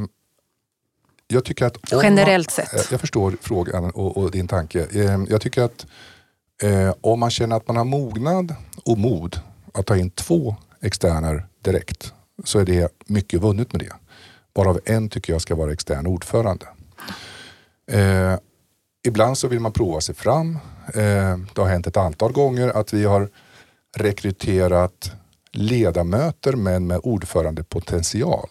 jag 1.27 1.45
tycker 1.45 1.65
att 1.65 1.77
Generellt 2.03 2.57
man, 2.57 2.67
sett. 2.67 2.91
Jag 2.91 2.99
förstår 2.99 3.37
frågan 3.41 3.91
och, 3.91 4.17
och 4.17 4.31
din 4.31 4.47
tanke. 4.47 4.87
Eh, 4.93 5.19
jag 5.29 5.41
tycker 5.41 5.61
att 5.61 5.85
Eh, 6.61 6.93
om 7.01 7.19
man 7.19 7.29
känner 7.29 7.55
att 7.55 7.67
man 7.67 7.77
har 7.77 7.85
mognad 7.85 8.55
och 8.85 8.97
mod 8.97 9.39
att 9.73 9.85
ta 9.85 9.97
in 9.97 10.09
två 10.09 10.55
externer 10.81 11.45
direkt 11.61 12.13
så 12.43 12.59
är 12.59 12.65
det 12.65 12.91
mycket 13.05 13.41
vunnet 13.41 13.73
med 13.73 13.81
det. 13.81 13.93
Varav 14.53 14.79
en 14.85 15.09
tycker 15.09 15.33
jag 15.33 15.41
ska 15.41 15.55
vara 15.55 15.71
extern 15.71 16.07
ordförande. 16.07 16.65
Eh, 17.91 18.35
ibland 19.07 19.37
så 19.37 19.47
vill 19.47 19.59
man 19.59 19.71
prova 19.71 20.01
sig 20.01 20.15
fram. 20.15 20.59
Eh, 20.93 21.37
det 21.53 21.57
har 21.61 21.67
hänt 21.67 21.87
ett 21.87 21.97
antal 21.97 22.31
gånger 22.31 22.69
att 22.69 22.93
vi 22.93 23.05
har 23.05 23.29
rekryterat 23.97 25.11
ledamöter 25.51 26.53
men 26.53 26.87
med 26.87 26.99
ordförandepotential. 27.03 28.49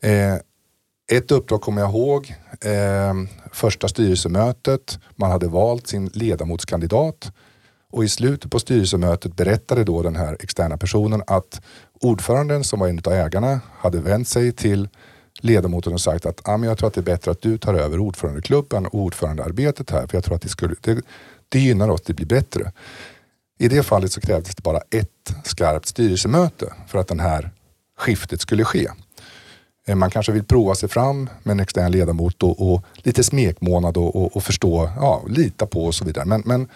Eh, 0.00 0.34
ett 1.12 1.30
uppdrag 1.30 1.60
kommer 1.60 1.82
jag 1.82 1.90
ihåg. 1.90 2.34
Eh, 2.60 3.14
första 3.52 3.88
styrelsemötet. 3.88 4.98
Man 5.16 5.30
hade 5.30 5.48
valt 5.48 5.86
sin 5.86 6.10
ledamotskandidat 6.14 7.32
och 7.92 8.04
i 8.04 8.08
slutet 8.08 8.50
på 8.50 8.58
styrelsemötet 8.58 9.36
berättade 9.36 9.84
då 9.84 10.02
den 10.02 10.16
här 10.16 10.36
externa 10.40 10.76
personen 10.76 11.22
att 11.26 11.60
ordföranden 12.00 12.64
som 12.64 12.80
var 12.80 12.88
en 12.88 13.00
av 13.04 13.12
ägarna 13.12 13.60
hade 13.78 14.00
vänt 14.00 14.28
sig 14.28 14.52
till 14.52 14.88
ledamoten 15.40 15.92
och 15.92 16.00
sagt 16.00 16.26
att 16.26 16.48
ah, 16.48 16.56
men 16.56 16.68
jag 16.68 16.78
tror 16.78 16.88
att 16.88 16.94
det 16.94 17.00
är 17.00 17.02
bättre 17.02 17.30
att 17.30 17.42
du 17.42 17.58
tar 17.58 17.74
över 17.74 17.98
ordförandeklubben 17.98 18.86
och 18.86 18.94
ordförandearbetet 18.94 19.90
här 19.90 20.06
för 20.06 20.16
jag 20.16 20.24
tror 20.24 20.36
att 20.36 20.42
det, 20.42 20.48
skulle, 20.48 20.74
det, 20.80 21.00
det 21.48 21.58
gynnar 21.58 21.88
oss, 21.88 22.02
det 22.02 22.14
blir 22.14 22.26
bättre. 22.26 22.72
I 23.58 23.68
det 23.68 23.82
fallet 23.82 24.12
så 24.12 24.20
krävdes 24.20 24.54
det 24.54 24.62
bara 24.62 24.80
ett 24.90 25.34
skarpt 25.44 25.86
styrelsemöte 25.86 26.74
för 26.88 26.98
att 26.98 27.08
det 27.08 27.22
här 27.22 27.50
skiftet 27.98 28.40
skulle 28.40 28.64
ske. 28.64 28.88
Eh, 29.86 29.94
man 29.94 30.10
kanske 30.10 30.32
vill 30.32 30.44
prova 30.44 30.74
sig 30.74 30.88
fram 30.88 31.30
med 31.42 31.52
en 31.52 31.60
extern 31.60 31.92
ledamot 31.92 32.42
och, 32.42 32.72
och 32.72 32.82
lite 32.96 33.24
smekmånad 33.24 33.96
och, 33.96 34.16
och, 34.16 34.36
och, 34.36 34.44
förstå, 34.44 34.90
ja, 34.96 35.22
lita 35.28 35.66
på 35.66 35.84
och 35.84 35.94
så 35.94 36.04
vidare. 36.04 36.24
Men, 36.24 36.42
men 36.44 36.68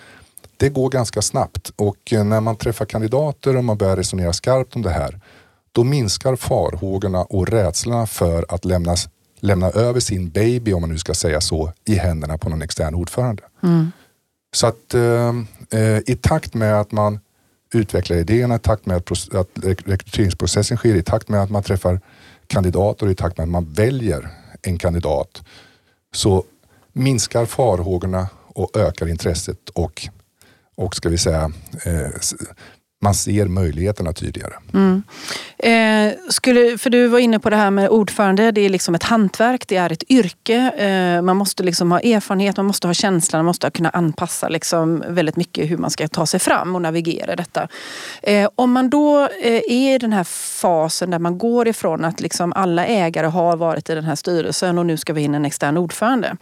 det 0.57 0.69
går 0.69 0.91
ganska 0.91 1.23
snabbt 1.23 1.73
och 1.77 2.13
eh, 2.13 2.25
när 2.25 2.41
man 2.41 2.57
träffar 2.57 2.85
kandidater 2.85 3.57
och 3.57 3.65
man 3.65 3.77
börjar 3.77 3.97
resonera 3.97 4.33
skarpt 4.33 4.77
om 4.77 4.83
det 4.83 4.91
här, 4.91 5.21
då 5.73 5.85
minskar 5.85 6.37
farhågorna 6.37 7.23
och 7.23 7.49
rädslorna 7.49 8.07
för 8.07 8.47
att 8.49 8.65
lämnas, 8.65 9.09
lämna 9.41 9.71
över 9.71 10.01
sin 10.01 10.31
baby, 10.31 10.73
om 10.73 10.81
man 10.81 10.91
nu 10.91 10.99
ska 10.99 11.15
säga 11.15 11.41
så, 11.41 11.73
i 11.85 11.95
händerna 11.95 12.39
på 12.39 12.49
någon 12.49 12.63
extern 12.63 12.95
ordförande. 12.95 13.43
Mm. 13.63 13.93
Så 14.55 14.67
att 14.67 14.95
eh, 14.95 15.29
eh 15.71 15.99
i 16.07 16.19
takt 16.21 16.55
med 16.55 16.81
att 16.81 16.93
man 16.93 17.21
utvecklar 17.73 18.17
idéerna, 18.17 18.57
i 18.57 18.59
takt 18.59 18.87
med 18.87 18.97
att, 18.97 19.35
att 19.35 19.49
rekryteringsprocessen 19.87 20.77
sker, 20.77 20.95
i 20.95 21.03
takt 21.03 21.29
med 21.29 21.43
att 21.43 21.51
man 21.51 21.63
träffar 21.63 22.01
kandidater 22.49 23.09
i 23.09 23.15
takt 23.15 23.39
med 23.39 23.45
att 23.45 23.51
man 23.51 23.73
väljer 23.73 24.31
en 24.63 24.79
kandidat 24.79 25.43
så 26.13 26.45
minskar 26.93 27.47
farhågorna 27.47 28.29
och 28.47 28.77
ökar 28.77 29.09
intresset 29.09 29.69
och, 29.69 30.09
och 30.75 30.97
ska 30.97 31.09
vi 31.09 31.19
säga, 31.19 31.53
eh, 31.85 32.11
man 33.01 33.15
ser 33.15 33.47
möjligheterna 33.47 34.13
tydligare. 34.13 34.55
Mm. 34.75 35.03
Eh, 35.59 36.19
skulle, 36.29 36.79
för 36.79 36.91
du 36.91 37.07
var 37.07 37.19
inne 37.19 37.39
på 37.39 37.51
det 37.51 37.57
här 37.57 37.71
med 37.71 37.89
ordförande. 37.89 38.51
Det 38.51 38.61
är 38.61 38.69
liksom 38.69 38.95
ett 38.95 39.03
hantverk, 39.03 39.69
det 39.69 39.77
är 39.77 39.93
ett 39.93 40.11
yrke. 40.11 40.71
Eh, 40.71 41.23
man 41.23 41.37
måste 41.37 41.63
liksom 41.63 41.93
ha 41.93 42.01
erfarenhet, 42.01 42.57
man 42.57 42.67
måste 42.67 42.87
ha 42.87 42.95
känslan, 42.95 43.39
man 43.39 43.47
måste 43.47 43.71
kunna 43.71 43.91
anpassa 43.91 44.49
liksom 44.49 45.05
väldigt 45.09 45.37
mycket 45.37 45.71
hur 45.71 45.77
man 45.77 45.91
ska 45.91 46.09
ta 46.09 46.27
sig 46.27 46.41
fram 46.41 46.75
och 46.75 46.83
navigera 46.83 47.37
detta. 47.37 47.69
Eh, 48.23 48.49
om 48.55 48.73
man 48.73 48.91
då 48.91 49.29
eh, 49.43 49.63
är 49.69 49.95
i 49.95 49.99
den 49.99 50.13
här 50.13 50.25
fasen 50.61 51.11
där 51.11 51.19
man 51.19 51.39
går 51.39 51.69
ifrån 51.69 52.05
att 52.05 52.21
liksom 52.21 52.53
alla 52.53 52.87
ägare 52.87 53.27
har 53.27 53.57
varit 53.57 53.91
i 53.91 53.95
den 53.95 54.05
här 54.05 54.15
styrelsen 54.15 54.79
och 54.79 54.87
nu 54.87 54.97
ska 54.97 55.13
vi 55.13 55.23
in 55.23 55.35
en 55.35 55.45
extern 55.45 55.77
ordförande 55.77 56.37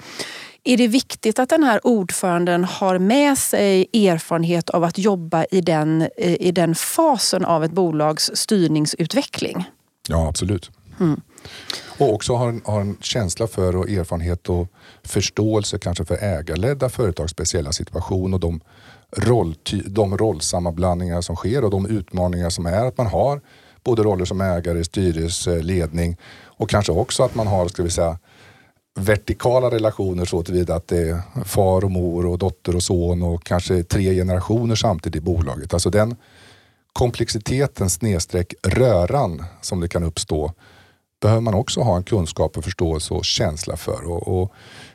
är 0.66 0.76
det 0.76 0.88
viktigt 0.88 1.38
att 1.38 1.48
den 1.48 1.62
här 1.62 1.86
ordföranden 1.86 2.64
har 2.64 2.98
med 2.98 3.38
sig 3.38 3.88
erfarenhet 3.92 4.70
av 4.70 4.84
att 4.84 4.98
jobba 4.98 5.44
i 5.44 5.60
den, 5.60 6.08
i 6.18 6.52
den 6.52 6.74
fasen 6.74 7.44
av 7.44 7.64
ett 7.64 7.72
bolags 7.72 8.30
styrningsutveckling? 8.34 9.64
Ja, 10.08 10.28
absolut. 10.28 10.70
Mm. 11.00 11.20
Och 11.98 12.14
också 12.14 12.34
har 12.34 12.48
en, 12.48 12.62
har 12.64 12.80
en 12.80 12.96
känsla 13.00 13.46
för 13.46 13.76
och 13.76 13.90
erfarenhet 13.90 14.48
och 14.48 14.68
förståelse 15.04 15.78
kanske 15.78 16.04
för 16.04 16.24
ägarledda 16.24 16.88
företags 16.88 17.32
speciella 17.32 17.72
situation 17.72 18.34
och 18.34 18.40
de, 18.40 18.60
roll, 19.16 19.54
de 19.86 20.18
rollsammanblandningar 20.18 21.20
som 21.20 21.36
sker 21.36 21.64
och 21.64 21.70
de 21.70 21.86
utmaningar 21.86 22.50
som 22.50 22.66
är 22.66 22.86
att 22.86 22.98
man 22.98 23.06
har 23.06 23.40
både 23.84 24.02
roller 24.02 24.24
som 24.24 24.40
ägare, 24.40 24.84
styrelse, 24.84 25.62
ledning 25.62 26.16
och 26.44 26.70
kanske 26.70 26.92
också 26.92 27.22
att 27.22 27.34
man 27.34 27.46
har, 27.46 27.68
ska 27.68 27.82
vi 27.82 27.90
säga, 27.90 28.18
vertikala 28.96 29.70
relationer 29.70 30.24
så 30.24 30.42
tillvida 30.42 30.74
att 30.74 30.88
det 30.88 31.08
är 31.08 31.44
far 31.44 31.84
och 31.84 31.90
mor 31.90 32.26
och 32.26 32.38
dotter 32.38 32.76
och 32.76 32.82
son 32.82 33.22
och 33.22 33.44
kanske 33.44 33.82
tre 33.82 34.14
generationer 34.14 34.74
samtidigt 34.74 35.22
i 35.22 35.24
bolaget. 35.24 35.74
Alltså 35.74 35.90
den 35.90 36.16
komplexiteten 36.92 37.90
snedstreck 37.90 38.54
röran 38.62 39.44
som 39.60 39.80
det 39.80 39.88
kan 39.88 40.02
uppstå 40.02 40.52
behöver 41.20 41.40
man 41.40 41.54
också 41.54 41.80
ha 41.80 41.96
en 41.96 42.02
kunskap 42.02 42.56
och 42.56 42.64
förståelse 42.64 43.14
och 43.14 43.24
känsla 43.24 43.76
för. 43.76 44.10
Och, 44.10 44.42
och 44.42 44.52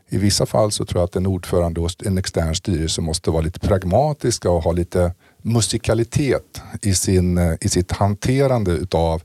I 0.10 0.18
vissa 0.18 0.46
fall 0.46 0.72
så 0.72 0.86
tror 0.86 1.02
jag 1.02 1.06
att 1.06 1.16
en 1.16 1.28
ordförande 1.28 1.82
och 1.82 1.92
en 2.06 2.18
extern 2.18 2.56
styrelse 2.56 3.02
måste 3.02 3.32
vara 3.32 3.42
lite 3.42 3.60
pragmatiska 3.60 4.50
och 4.50 4.64
ha 4.64 4.72
lite 4.72 5.14
musikalitet 5.42 6.62
i, 6.82 6.96
sin, 6.96 7.58
i 7.62 7.70
sitt 7.70 7.92
hanterande 7.92 8.72
utav 8.72 9.24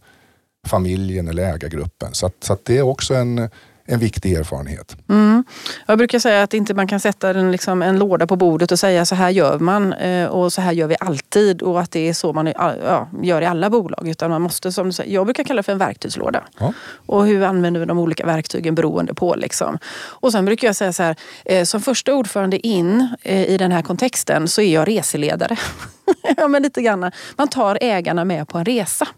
familjen 0.67 1.29
eller 1.29 1.55
ägargruppen. 1.55 2.09
Så, 2.13 2.27
att, 2.27 2.35
så 2.41 2.53
att 2.53 2.65
det 2.65 2.79
är 2.79 2.83
också 2.83 3.15
en 3.15 3.49
en 3.87 3.99
viktig 3.99 4.33
erfarenhet. 4.33 4.97
Mm. 5.09 5.45
Jag 5.87 5.99
brukar 5.99 6.19
säga 6.19 6.43
att 6.43 6.55
inte 6.55 6.75
man 6.75 6.87
kan 6.87 7.01
sätta 7.01 7.31
en, 7.31 7.53
liksom, 7.53 7.83
en 7.83 7.99
låda 7.99 8.27
på 8.27 8.37
bordet 8.37 8.73
och 8.73 8.79
säga 8.79 9.05
så 9.05 9.15
här 9.15 9.31
gör 9.31 9.59
man 9.59 9.93
eh, 9.93 10.27
och 10.27 10.53
så 10.53 10.61
här 10.61 10.73
gör 10.73 10.87
vi 10.87 10.97
alltid 11.01 11.63
och 11.63 11.81
att 11.81 11.91
det 11.91 12.09
är 12.09 12.15
så 12.15 12.33
man 12.33 12.47
ja, 12.47 13.09
gör 13.23 13.43
i 13.43 13.47
alla 13.47 13.71
bolag. 13.71 14.09
Utan 14.09 14.31
man 14.31 14.43
måste, 14.43 14.73
som 14.73 14.93
säger, 14.93 15.15
jag 15.15 15.27
brukar 15.27 15.45
kalla 15.45 15.59
det 15.59 15.63
för 15.63 15.73
en 15.73 15.79
verktygslåda. 15.79 16.45
Ja. 16.59 16.73
Och 17.07 17.27
hur 17.27 17.43
använder 17.43 17.81
vi 17.81 17.87
de 17.87 17.99
olika 17.99 18.27
verktygen 18.27 18.75
beroende 18.75 19.15
på. 19.15 19.35
Liksom. 19.35 19.79
Och 20.09 20.33
sen 20.33 20.45
brukar 20.45 20.69
jag 20.69 20.77
säga 20.77 20.93
så 20.93 21.03
här, 21.03 21.17
eh, 21.45 21.65
som 21.65 21.81
första 21.81 22.15
ordförande 22.15 22.67
in 22.67 23.09
eh, 23.23 23.45
i 23.45 23.59
den 23.59 23.73
här 23.73 23.83
kontexten 23.83 24.49
så 24.49 24.61
är 24.61 24.75
jag 24.75 24.89
reseledare. 24.89 25.57
ja, 26.37 26.49
men 26.49 26.63
lite 26.63 26.83
grann. 26.83 27.11
Man 27.37 27.49
tar 27.49 27.79
ägarna 27.81 28.25
med 28.25 28.49
på 28.49 28.59
en 28.59 28.65
resa. 28.65 29.09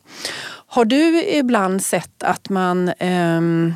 Har 0.66 0.84
du 0.84 1.24
ibland 1.24 1.82
sett 1.82 2.22
att 2.22 2.48
man 2.48 2.92
ehm, 2.98 3.74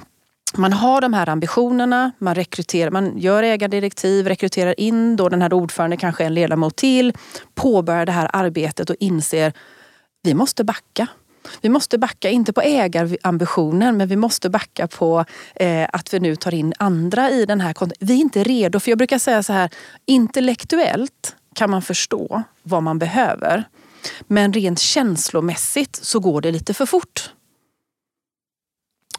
man 0.53 0.73
har 0.73 1.01
de 1.01 1.13
här 1.13 1.29
ambitionerna, 1.29 2.13
man, 2.19 2.35
rekryterar, 2.35 2.91
man 2.91 3.19
gör 3.19 3.43
ägardirektiv, 3.43 4.29
rekryterar 4.29 4.81
in 4.81 5.17
då 5.17 5.29
den 5.29 5.43
här 5.43 5.53
ordföranden, 5.53 5.99
kanske 5.99 6.25
en 6.25 6.35
ledamot 6.35 6.77
till, 6.77 7.13
påbörjar 7.55 8.07
det 8.07 8.13
här 8.13 8.31
arbetet 8.33 8.91
och 8.91 8.97
inser 9.01 9.53
vi 10.23 10.35
måste 10.35 10.65
backa. 10.65 11.07
Vi 11.61 11.69
måste 11.69 11.99
backa, 11.99 12.31
inte 12.31 12.53
på 12.53 12.61
ägarambitionen, 12.61 13.97
men 13.97 14.09
vi 14.09 14.17
måste 14.17 14.51
backa 14.51 14.89
på 14.89 15.25
eh, 15.55 15.89
att 15.93 16.15
vi 16.15 16.21
nu 16.21 16.37
tar 16.37 16.55
in 16.55 16.73
andra 16.79 17.31
i 17.31 17.47
den 17.47 17.61
här 17.61 17.75
Vi 18.01 18.15
är 18.15 18.19
inte 18.19 18.45
redo, 18.45 18.81
för 18.81 18.91
jag 18.91 18.99
brukar 18.99 19.19
säga 19.19 19.43
så 19.43 19.53
här, 19.53 19.71
intellektuellt 20.07 21.37
kan 21.55 21.71
man 21.71 21.83
förstå 21.83 22.43
vad 22.63 22.83
man 22.83 22.99
behöver. 22.99 23.65
Men 24.27 24.53
rent 24.53 24.79
känslomässigt 24.79 25.97
så 25.97 26.21
går 26.21 26.41
det 26.41 26.51
lite 26.51 26.75
för 26.75 26.87
fort. 26.87 27.31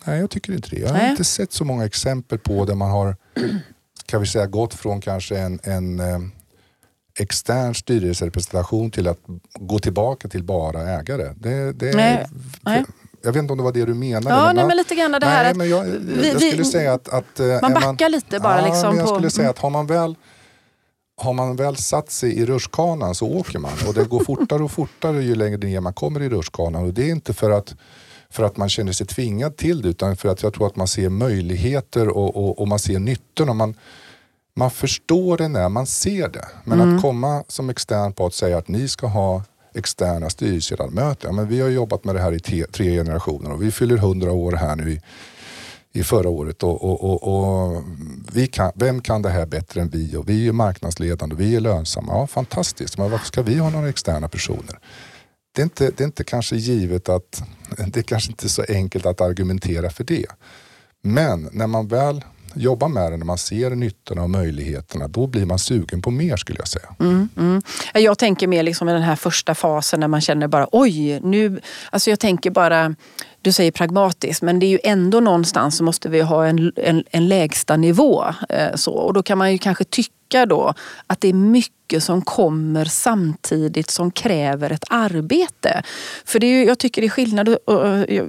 Nej, 0.03 0.19
jag 0.19 0.29
tycker 0.29 0.53
inte 0.53 0.69
det. 0.69 0.79
Jag 0.79 0.89
har 0.89 0.97
Nej. 0.97 1.11
inte 1.11 1.23
sett 1.23 1.53
så 1.53 1.65
många 1.65 1.85
exempel 1.85 2.39
på 2.39 2.65
där 2.65 2.75
man 2.75 2.91
har 2.91 3.15
kan 4.05 4.21
vi 4.21 4.27
säga, 4.27 4.45
gått 4.45 4.73
från 4.73 5.01
kanske 5.01 5.37
en, 5.37 5.59
en 5.63 5.99
eh, 5.99 6.19
extern 7.19 7.75
styrelserepresentation 7.75 8.91
till 8.91 9.07
att 9.07 9.19
gå 9.59 9.79
tillbaka 9.79 10.27
till 10.27 10.43
bara 10.43 10.81
ägare. 10.81 11.33
Det, 11.37 11.71
det 11.71 11.95
Nej. 11.95 12.25
Nej. 12.61 12.85
Jag 13.23 13.31
vet 13.31 13.39
inte 13.39 13.53
om 13.53 13.57
det 13.57 13.63
var 13.63 13.71
det 13.71 13.85
du 13.85 13.93
menade. 13.93 14.29
Ja, 14.35 14.45
men, 14.45 14.55
nej, 14.55 14.65
men 14.65 14.77
lite 14.77 14.95
grann 14.95 15.11
det 15.11 15.25
här 15.25 15.51
att... 15.51 15.57
Men 15.57 15.69
jag, 15.69 15.83
vi, 15.83 16.27
jag 16.27 16.41
skulle 16.41 16.57
vi, 16.57 16.65
säga 16.65 16.93
att... 16.93 17.09
att 17.09 17.39
eh, 17.39 17.61
man 17.61 17.73
backar 17.73 18.05
man, 18.05 18.11
lite 18.11 18.39
bara. 18.39 18.61
Ja, 18.61 18.65
liksom 18.65 18.97
jag 18.97 19.07
på, 19.07 19.15
skulle 19.15 19.29
säga 19.29 19.49
att 19.49 19.59
har 19.59 19.69
man 19.69 19.87
väl 19.87 20.15
har 21.21 21.33
man 21.33 21.55
väl 21.55 21.75
satt 21.75 22.11
sig 22.11 22.37
i 22.37 22.45
rutschkanan 22.45 23.15
så 23.15 23.27
åker 23.27 23.59
man 23.59 23.71
och 23.87 23.93
det 23.93 24.03
går 24.03 24.23
fortare 24.23 24.63
och 24.63 24.71
fortare 24.71 25.23
ju 25.23 25.35
längre 25.35 25.57
ner 25.57 25.79
man 25.79 25.93
kommer 25.93 26.21
i 26.21 26.29
rutschkanan 26.29 26.83
och 26.83 26.93
det 26.93 27.03
är 27.03 27.11
inte 27.11 27.33
för 27.33 27.51
att 27.51 27.75
för 28.33 28.43
att 28.43 28.57
man 28.57 28.69
känner 28.69 28.91
sig 28.91 29.07
tvingad 29.07 29.57
till 29.57 29.81
det 29.81 29.89
utan 29.89 30.17
för 30.17 30.29
att 30.29 30.43
jag 30.43 30.53
tror 30.53 30.67
att 30.67 30.75
man 30.75 30.87
ser 30.87 31.09
möjligheter 31.09 32.07
och, 32.07 32.35
och, 32.35 32.59
och 32.59 32.67
man 32.67 32.79
ser 32.79 32.99
nyttorna. 32.99 33.53
Man, 33.53 33.75
man 34.55 34.71
förstår 34.71 35.37
det 35.37 35.47
när 35.47 35.69
man 35.69 35.85
ser 35.85 36.29
det. 36.29 36.47
Men 36.63 36.81
mm. 36.81 36.95
att 36.95 37.01
komma 37.01 37.43
som 37.47 37.69
extern 37.69 38.13
på 38.13 38.25
att 38.25 38.33
säga 38.33 38.57
att 38.57 38.67
ni 38.67 38.87
ska 38.87 39.07
ha 39.07 39.43
externa 39.73 40.29
styrelseledamöter. 40.29 41.27
Ja, 41.27 41.31
men 41.31 41.47
vi 41.47 41.61
har 41.61 41.69
jobbat 41.69 42.03
med 42.03 42.15
det 42.15 42.21
här 42.21 42.31
i 42.31 42.39
te, 42.39 42.65
tre 42.65 42.95
generationer 42.95 43.51
och 43.51 43.63
vi 43.63 43.71
fyller 43.71 43.97
hundra 43.97 44.31
år 44.31 44.51
här 44.51 44.75
nu 44.75 44.91
i, 44.91 45.01
i 45.99 46.03
förra 46.03 46.29
året. 46.29 46.63
Och, 46.63 46.83
och, 46.83 47.03
och, 47.03 47.23
och, 47.23 47.83
vi 48.33 48.47
kan, 48.47 48.71
vem 48.75 49.01
kan 49.01 49.21
det 49.21 49.29
här 49.29 49.45
bättre 49.45 49.81
än 49.81 49.89
vi? 49.89 50.15
Och 50.15 50.29
vi 50.29 50.47
är 50.47 50.51
marknadsledande 50.51 51.35
och 51.35 51.41
vi 51.41 51.55
är 51.55 51.59
lönsamma. 51.59 52.13
Ja, 52.13 52.27
fantastiskt, 52.27 52.97
men 52.97 53.11
varför 53.11 53.25
ska 53.25 53.41
vi 53.41 53.57
ha 53.57 53.69
några 53.69 53.89
externa 53.89 54.27
personer? 54.27 54.79
Det 55.55 55.61
är, 55.61 55.63
inte, 55.63 55.91
det 55.91 56.03
är 56.03 56.05
inte 56.05 56.23
kanske 56.23 56.55
givet 56.55 57.09
att, 57.09 57.43
det 57.87 57.99
är 57.99 58.03
kanske 58.03 58.31
inte 58.31 58.49
så 58.49 58.63
enkelt 58.69 59.05
att 59.05 59.21
argumentera 59.21 59.89
för 59.89 60.03
det. 60.03 60.25
Men 61.01 61.49
när 61.51 61.67
man 61.67 61.87
väl 61.87 62.21
jobbar 62.55 62.87
med 62.87 63.11
det, 63.11 63.17
när 63.17 63.25
man 63.25 63.37
ser 63.37 63.69
nyttorna 63.69 64.23
och 64.23 64.29
möjligheterna, 64.29 65.07
då 65.07 65.27
blir 65.27 65.45
man 65.45 65.59
sugen 65.59 66.01
på 66.01 66.11
mer 66.11 66.37
skulle 66.37 66.59
jag 66.59 66.67
säga. 66.67 66.95
Mm, 66.99 67.29
mm. 67.37 67.61
Jag 67.93 68.17
tänker 68.17 68.47
mer 68.47 68.63
liksom 68.63 68.89
i 68.89 68.93
den 68.93 69.01
här 69.01 69.15
första 69.15 69.55
fasen 69.55 69.99
när 69.99 70.07
man 70.07 70.21
känner 70.21 70.47
bara 70.47 70.67
oj, 70.71 71.19
nu... 71.19 71.61
Alltså 71.89 72.09
jag 72.09 72.19
tänker 72.19 72.51
bara, 72.51 72.95
du 73.41 73.51
säger 73.51 73.71
pragmatiskt, 73.71 74.41
men 74.41 74.59
det 74.59 74.65
är 74.65 74.69
ju 74.69 74.79
ändå 74.83 75.19
någonstans 75.19 75.77
så 75.77 75.83
måste 75.83 76.09
vi 76.09 76.21
ha 76.21 76.45
en, 76.45 76.73
en, 76.75 77.03
en 77.11 77.27
lägsta 77.27 77.77
nivå. 77.77 78.25
Eh, 78.49 78.75
så. 78.75 78.93
Och 78.93 79.13
då 79.13 79.23
kan 79.23 79.37
man 79.37 79.51
ju 79.51 79.57
kanske 79.57 79.83
tycka 79.83 80.13
då 80.45 80.73
att 81.07 81.21
det 81.21 81.27
är 81.27 81.33
mycket 81.33 82.03
som 82.03 82.21
kommer 82.21 82.85
samtidigt 82.85 83.89
som 83.89 84.11
kräver 84.11 84.69
ett 84.69 84.85
arbete. 84.89 85.83
För 86.25 86.39
det 86.39 86.47
är, 86.47 86.67
jag 86.67 86.79
tycker 86.79 87.01
det 87.01 87.07
är 87.07 87.09
skillnad, 87.09 87.57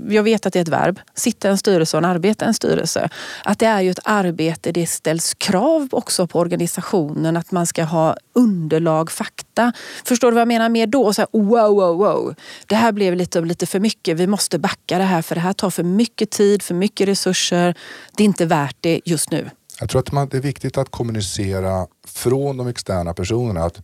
jag 0.09 0.23
vet 0.23 0.47
att 0.47 0.53
det 0.53 0.59
är 0.59 0.63
ett 0.63 0.69
verb, 0.69 1.01
sitta 1.15 1.49
i 1.49 1.51
en 1.51 1.59
styrelse 1.59 1.97
och 1.97 2.05
arbeta 2.05 2.45
i 2.45 2.49
en 2.49 2.55
styrelse. 2.55 3.09
Att 3.45 3.59
det 3.59 3.67
är 3.67 3.81
ju 3.81 3.91
ett 3.91 4.01
arbete, 4.05 4.73
det 4.73 4.87
ställs 4.87 5.35
krav 5.35 5.89
också 5.93 6.27
på 6.27 6.39
organisationen 6.39 7.37
att 7.37 7.53
man 7.53 7.67
ska 7.67 7.85
ha 7.85 8.17
underlag, 8.33 9.11
fakta. 9.11 9.73
Förstår 10.05 10.31
du 10.31 10.35
vad 10.35 10.41
jag 10.41 10.49
menar 10.49 10.69
med 10.69 10.89
då? 10.89 11.13
Så 11.13 11.23
här, 11.23 11.29
wow, 11.33 11.75
wow, 11.75 11.97
wow. 11.97 12.35
Det 12.67 12.75
här 12.75 12.93
blev 12.93 13.17
lite, 13.17 13.41
lite 13.41 13.67
för 13.67 13.81
mycket, 13.81 14.17
vi 14.17 14.27
måste 14.27 14.59
backa 14.59 14.99
det 14.99 15.05
här 15.05 15.23
för 15.23 15.35
det 15.35 15.41
här 15.41 15.53
tar 15.53 15.71
för 15.71 15.83
mycket 15.83 16.31
tid, 16.31 16.63
för 16.63 16.75
mycket 16.75 17.09
resurser. 17.09 17.75
Det 18.17 18.23
är 18.23 18.25
inte 18.25 18.47
värt 18.47 18.77
det 18.81 19.01
just 19.05 19.31
nu. 19.31 19.51
Jag 19.81 19.89
tror 19.89 20.01
att 20.01 20.13
man, 20.13 20.29
det 20.29 20.37
är 20.37 20.41
viktigt 20.41 20.79
att 20.79 20.91
kommunicera 20.91 21.87
från 22.07 22.57
de 22.57 22.67
externa 22.67 23.15
personerna 23.15 23.65
att 23.65 23.83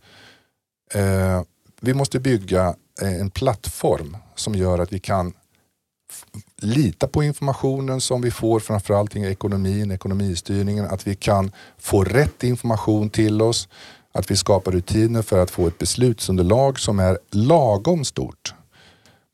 eh, 0.93 1.41
vi 1.81 1.93
måste 1.93 2.19
bygga 2.19 2.75
eh, 3.01 3.21
en 3.21 3.29
plattform 3.29 4.17
som 4.35 4.55
gör 4.55 4.79
att 4.79 4.93
vi 4.93 4.99
kan 4.99 5.33
lita 6.57 7.07
på 7.07 7.23
informationen 7.23 8.01
som 8.01 8.21
vi 8.21 8.31
får 8.31 8.59
framförallt 8.59 9.15
i 9.15 9.19
ekonomin, 9.19 9.91
ekonomistyrningen, 9.91 10.85
att 10.85 11.07
vi 11.07 11.15
kan 11.15 11.51
få 11.77 12.03
rätt 12.03 12.43
information 12.43 13.09
till 13.09 13.41
oss, 13.41 13.67
att 14.11 14.31
vi 14.31 14.35
skapar 14.35 14.71
rutiner 14.71 15.21
för 15.21 15.39
att 15.39 15.51
få 15.51 15.67
ett 15.67 15.77
beslutsunderlag 15.77 16.79
som 16.79 16.99
är 16.99 17.19
lagom 17.31 18.05
stort. 18.05 18.53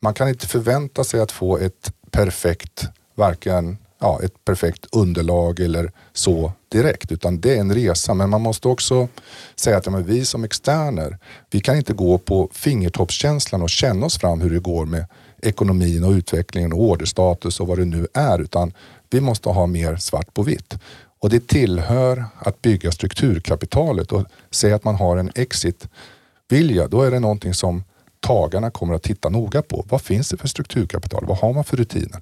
Man 0.02 0.14
kan 0.14 0.30
inte 0.30 0.48
förvänta 0.48 1.04
sig 1.04 1.20
att 1.20 1.32
få 1.32 1.58
ett 1.58 1.94
perfekt, 2.12 2.86
varken 3.16 3.78
ja, 4.00 4.20
ett 4.24 4.46
perfekt 4.46 4.86
underlag 4.92 5.60
eller 5.60 5.92
så 6.14 6.52
direkt, 6.70 7.12
utan 7.12 7.40
det 7.42 7.56
är 7.56 7.60
en 7.60 7.76
resa. 7.76 8.14
Men 8.14 8.30
man 8.30 8.42
måste 8.42 8.68
också 8.68 9.08
säga 9.56 9.78
att 9.78 9.86
ja, 9.86 9.92
vi 9.92 10.26
som 10.26 10.44
externer, 10.44 11.18
vi 11.50 11.60
kan 11.60 11.78
inte 11.78 11.94
gå 11.94 12.18
på 12.18 12.50
fingertoppskänslan 12.54 13.62
och 13.62 13.70
känna 13.70 14.06
oss 14.06 14.18
fram 14.18 14.42
hur 14.42 14.50
det 14.50 14.60
går 14.60 14.86
med 14.86 15.06
ekonomin 15.42 16.04
och 16.04 16.12
utvecklingen 16.12 16.74
och 16.74 16.82
orderstatus 16.82 17.60
och 17.60 17.68
vad 17.68 17.78
det 17.78 17.86
nu 17.86 18.08
är, 18.14 18.40
utan 18.40 18.74
vi 19.10 19.22
måste 19.22 19.50
ha 19.50 19.66
mer 19.66 19.96
svart 19.96 20.34
på 20.34 20.44
vitt. 20.44 20.78
Och 21.20 21.30
det 21.30 21.48
tillhör 21.48 22.26
att 22.40 22.62
bygga 22.62 22.92
strukturkapitalet 22.92 24.12
och 24.12 24.26
säga 24.52 24.76
att 24.76 24.84
man 24.84 24.96
har 24.96 25.18
en 25.18 25.32
exit-vilja, 25.36 26.88
då 26.88 27.02
är 27.02 27.12
det 27.12 27.20
någonting 27.20 27.54
som 27.54 27.84
tagarna 28.20 28.72
kommer 28.72 28.94
att 28.94 29.04
titta 29.04 29.30
noga 29.30 29.62
på. 29.62 29.86
Vad 29.90 30.02
finns 30.02 30.30
det 30.30 30.38
för 30.38 30.48
strukturkapital? 30.48 31.26
Vad 31.28 31.38
har 31.38 31.54
man 31.54 31.64
för 31.64 31.78
rutiner? 31.78 32.22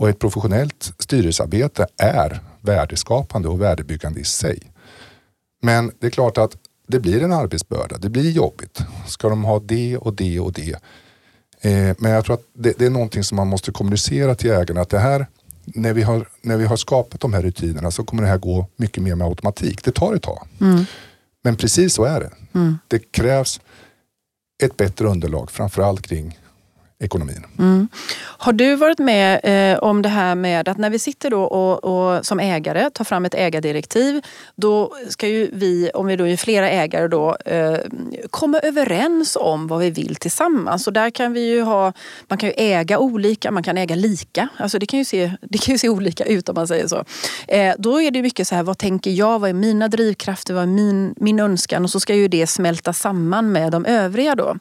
Och 0.00 0.08
ett 0.08 0.18
professionellt 0.18 0.92
styrelsearbete 0.98 1.86
är 1.96 2.40
värdeskapande 2.60 3.48
och 3.48 3.60
värdebyggande 3.60 4.20
i 4.20 4.24
sig. 4.24 4.72
Men 5.62 5.92
det 5.98 6.06
är 6.06 6.10
klart 6.10 6.38
att 6.38 6.56
det 6.86 7.00
blir 7.00 7.22
en 7.22 7.32
arbetsbörda, 7.32 7.98
det 7.98 8.08
blir 8.08 8.30
jobbigt. 8.30 8.80
Ska 9.06 9.28
de 9.28 9.44
ha 9.44 9.60
det 9.60 9.96
och 9.96 10.14
det 10.14 10.40
och 10.40 10.52
det? 10.52 10.72
Eh, 11.60 11.96
men 11.98 12.12
jag 12.12 12.24
tror 12.24 12.34
att 12.34 12.44
det, 12.54 12.78
det, 12.78 12.86
är 12.86 12.90
någonting 12.90 13.24
som 13.24 13.36
man 13.36 13.48
måste 13.48 13.72
kommunicera 13.72 14.34
till 14.34 14.50
ägarna 14.50 14.80
att 14.80 14.90
det 14.90 14.98
här, 14.98 15.26
när 15.64 15.92
vi, 15.92 16.02
har, 16.02 16.28
när 16.42 16.56
vi 16.56 16.64
har 16.64 16.76
skapat 16.76 17.20
de 17.20 17.32
här 17.32 17.42
rutinerna 17.42 17.90
så 17.90 18.04
kommer 18.04 18.22
det 18.22 18.28
här 18.28 18.38
gå 18.38 18.66
mycket 18.76 19.02
mer 19.02 19.14
med 19.14 19.26
automatik. 19.26 19.84
Det 19.84 19.92
tar 19.92 20.14
ett 20.14 20.22
tag. 20.22 20.48
Mm. 20.60 20.84
Men 21.42 21.56
precis 21.56 21.94
så 21.94 22.04
är 22.04 22.20
det. 22.20 22.30
Mm. 22.54 22.78
Det 22.88 23.12
krävs 23.12 23.60
ett 24.62 24.76
bättre 24.76 25.08
underlag, 25.08 25.50
framförallt 25.50 26.02
kring 26.02 26.38
ekonomin. 27.00 27.46
Mm. 27.58 27.88
Har 28.22 28.52
du 28.52 28.74
varit 28.74 28.98
med 28.98 29.40
eh, 29.42 29.78
om 29.78 30.02
det 30.02 30.08
här 30.08 30.34
med 30.34 30.68
att 30.68 30.78
när 30.78 30.90
vi 30.90 30.98
sitter 30.98 31.30
då 31.30 31.42
och, 31.42 31.84
och, 31.84 32.26
som 32.26 32.40
ägare 32.40 32.90
tar 32.90 33.04
fram 33.04 33.24
ett 33.24 33.34
ägardirektiv, 33.34 34.22
då 34.56 34.94
ska 35.08 35.28
ju 35.28 35.50
vi, 35.52 35.90
om 35.94 36.06
vi 36.06 36.16
då 36.16 36.26
är 36.26 36.36
flera 36.36 36.70
ägare, 36.70 37.08
då, 37.08 37.36
eh, 37.44 37.78
komma 38.30 38.58
överens 38.58 39.36
om 39.40 39.66
vad 39.66 39.80
vi 39.80 39.90
vill 39.90 40.16
tillsammans. 40.16 40.86
Och 40.86 40.92
där 40.92 41.10
kan 41.10 41.32
vi 41.32 41.40
ju 41.40 41.62
ha, 41.62 41.92
man 42.28 42.38
kan 42.38 42.48
ju 42.48 42.54
äga 42.56 42.98
olika, 42.98 43.50
man 43.50 43.62
kan 43.62 43.78
äga 43.78 43.94
lika. 43.94 44.48
Alltså 44.56 44.78
det, 44.78 44.86
kan 44.86 44.98
ju 44.98 45.04
se, 45.04 45.32
det 45.42 45.58
kan 45.58 45.74
ju 45.74 45.78
se 45.78 45.88
olika 45.88 46.24
ut 46.24 46.48
om 46.48 46.54
man 46.54 46.68
säger 46.68 46.86
så. 46.86 47.04
Eh, 47.48 47.74
då 47.78 48.02
är 48.02 48.10
det 48.10 48.22
mycket 48.22 48.48
så 48.48 48.54
här, 48.54 48.62
vad 48.62 48.78
tänker 48.78 49.10
jag? 49.10 49.38
Vad 49.38 49.50
är 49.50 49.54
mina 49.54 49.88
drivkrafter? 49.88 50.54
Vad 50.54 50.62
är 50.62 50.66
min, 50.66 51.14
min 51.16 51.40
önskan? 51.40 51.84
Och 51.84 51.90
så 51.90 52.00
ska 52.00 52.14
ju 52.14 52.28
det 52.28 52.46
smälta 52.46 52.92
samman 52.92 53.52
med 53.52 53.72
de 53.72 53.84
övriga 53.84 54.34
då. 54.34 54.56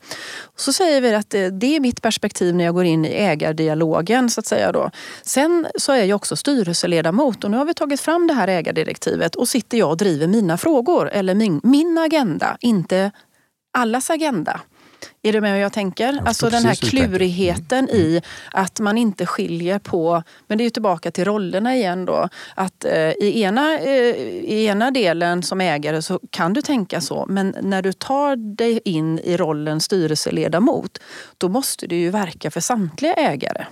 Så 0.55 0.73
säger 0.73 1.01
vi 1.01 1.15
att 1.15 1.33
eh, 1.33 1.45
det 1.45 1.75
är 1.75 1.79
mitt 1.79 2.01
perspektiv 2.01 2.28
när 2.53 2.63
jag 2.65 2.75
går 2.75 2.85
in 2.85 3.05
i 3.05 3.09
ägardialogen. 3.09 4.29
så 4.29 4.39
att 4.39 4.45
säga 4.45 4.71
då. 4.71 4.91
Sen 5.21 5.67
så 5.75 5.91
är 5.91 6.03
jag 6.03 6.15
också 6.15 6.35
styrelseledamot 6.35 7.43
och 7.43 7.51
nu 7.51 7.57
har 7.57 7.65
vi 7.65 7.73
tagit 7.73 8.01
fram 8.01 8.27
det 8.27 8.33
här 8.33 8.47
ägardirektivet 8.47 9.35
och 9.35 9.47
sitter 9.47 9.77
jag 9.77 9.89
och 9.89 9.97
driver 9.97 10.27
mina 10.27 10.57
frågor 10.57 11.09
eller 11.09 11.35
min, 11.35 11.61
min 11.63 11.97
agenda, 11.97 12.57
inte 12.59 13.11
allas 13.73 14.09
agenda. 14.09 14.61
Är 15.21 15.33
du 15.33 15.41
med 15.41 15.51
vad 15.51 15.61
jag 15.61 15.73
tänker? 15.73 16.13
Jag 16.13 16.27
alltså 16.27 16.49
den 16.49 16.65
här 16.65 16.75
klurigheten 16.75 17.89
mm. 17.89 18.01
i 18.01 18.21
att 18.51 18.79
man 18.79 18.97
inte 18.97 19.25
skiljer 19.25 19.79
på, 19.79 20.23
men 20.47 20.57
det 20.57 20.61
är 20.61 20.65
ju 20.65 20.69
tillbaka 20.69 21.11
till 21.11 21.25
rollerna 21.25 21.75
igen 21.75 22.05
då. 22.05 22.29
Att 22.55 22.85
eh, 22.85 22.93
i, 22.93 23.41
ena, 23.41 23.79
eh, 23.79 24.15
i 24.45 24.65
ena 24.65 24.91
delen 24.91 25.43
som 25.43 25.61
ägare 25.61 26.01
så 26.01 26.19
kan 26.29 26.53
du 26.53 26.61
tänka 26.61 27.01
så, 27.01 27.25
men 27.29 27.55
när 27.61 27.81
du 27.81 27.93
tar 27.93 28.35
dig 28.35 28.79
in 28.85 29.19
i 29.19 29.37
rollen 29.37 29.81
styrelseledamot, 29.81 30.97
då 31.37 31.49
måste 31.49 31.87
du 31.87 31.95
ju 31.95 32.09
verka 32.09 32.51
för 32.51 32.59
samtliga 32.61 33.13
ägare. 33.13 33.65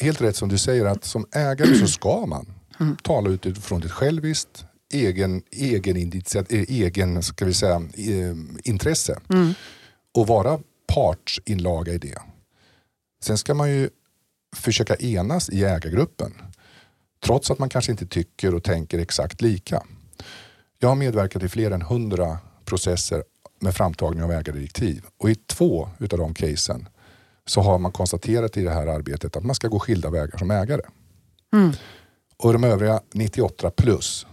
Helt 0.00 0.20
rätt 0.20 0.36
som 0.36 0.48
du 0.48 0.58
säger 0.58 0.84
att 0.84 1.04
som 1.04 1.26
ägare 1.34 1.74
så 1.74 1.86
ska 1.86 2.26
man 2.26 2.46
mm. 2.80 2.96
tala 2.96 3.30
utifrån 3.30 3.82
ett 3.82 3.92
själviskt 3.92 4.64
egen, 4.92 5.42
egen, 5.50 5.96
egen 6.58 7.22
ska 7.22 7.44
vi 7.44 7.54
säga, 7.54 7.76
eh, 7.76 8.34
intresse. 8.64 9.18
Mm 9.28 9.54
och 10.14 10.26
vara 10.26 10.60
partsinlaga 10.86 11.92
i 11.92 11.98
det. 11.98 12.18
Sen 13.22 13.38
ska 13.38 13.54
man 13.54 13.70
ju 13.70 13.90
försöka 14.56 14.94
enas 14.96 15.50
i 15.50 15.64
ägargruppen. 15.64 16.32
Trots 17.24 17.50
att 17.50 17.58
man 17.58 17.68
kanske 17.68 17.92
inte 17.92 18.06
tycker 18.06 18.54
och 18.54 18.64
tänker 18.64 18.98
exakt 18.98 19.40
lika. 19.40 19.82
Jag 20.78 20.88
har 20.88 20.96
medverkat 20.96 21.42
i 21.42 21.48
fler 21.48 21.70
än 21.70 21.82
hundra 21.82 22.38
processer 22.64 23.24
med 23.60 23.74
framtagning 23.74 24.24
av 24.24 24.32
ägardirektiv 24.32 25.04
och 25.18 25.30
i 25.30 25.34
två 25.34 25.88
utav 25.98 26.18
de 26.18 26.34
casen 26.34 26.88
så 27.46 27.60
har 27.60 27.78
man 27.78 27.92
konstaterat 27.92 28.56
i 28.56 28.62
det 28.62 28.70
här 28.70 28.86
arbetet 28.86 29.36
att 29.36 29.44
man 29.44 29.54
ska 29.54 29.68
gå 29.68 29.78
skilda 29.78 30.10
vägar 30.10 30.38
som 30.38 30.50
ägare. 30.50 30.82
Mm. 31.52 31.72
Och 32.36 32.52
de 32.52 32.64
övriga 32.64 33.00
98 33.12 33.70
plus 33.70 34.26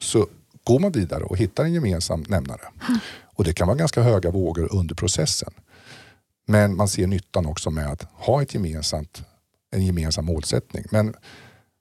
så 0.00 0.26
går 0.64 0.78
man 0.78 0.92
vidare 0.92 1.24
och 1.24 1.36
hittar 1.36 1.64
en 1.64 1.72
gemensam 1.72 2.24
nämnare. 2.28 2.60
Mm. 2.88 3.00
Och 3.34 3.44
det 3.44 3.52
kan 3.52 3.66
vara 3.66 3.76
ganska 3.76 4.02
höga 4.02 4.30
vågor 4.30 4.68
under 4.74 4.94
processen. 4.94 5.52
Men 6.46 6.76
man 6.76 6.88
ser 6.88 7.06
nyttan 7.06 7.46
också 7.46 7.70
med 7.70 7.86
att 7.86 8.06
ha 8.12 8.42
ett 8.42 8.54
gemensamt, 8.54 9.22
en 9.70 9.86
gemensam 9.86 10.24
målsättning. 10.24 10.84
Men 10.90 11.14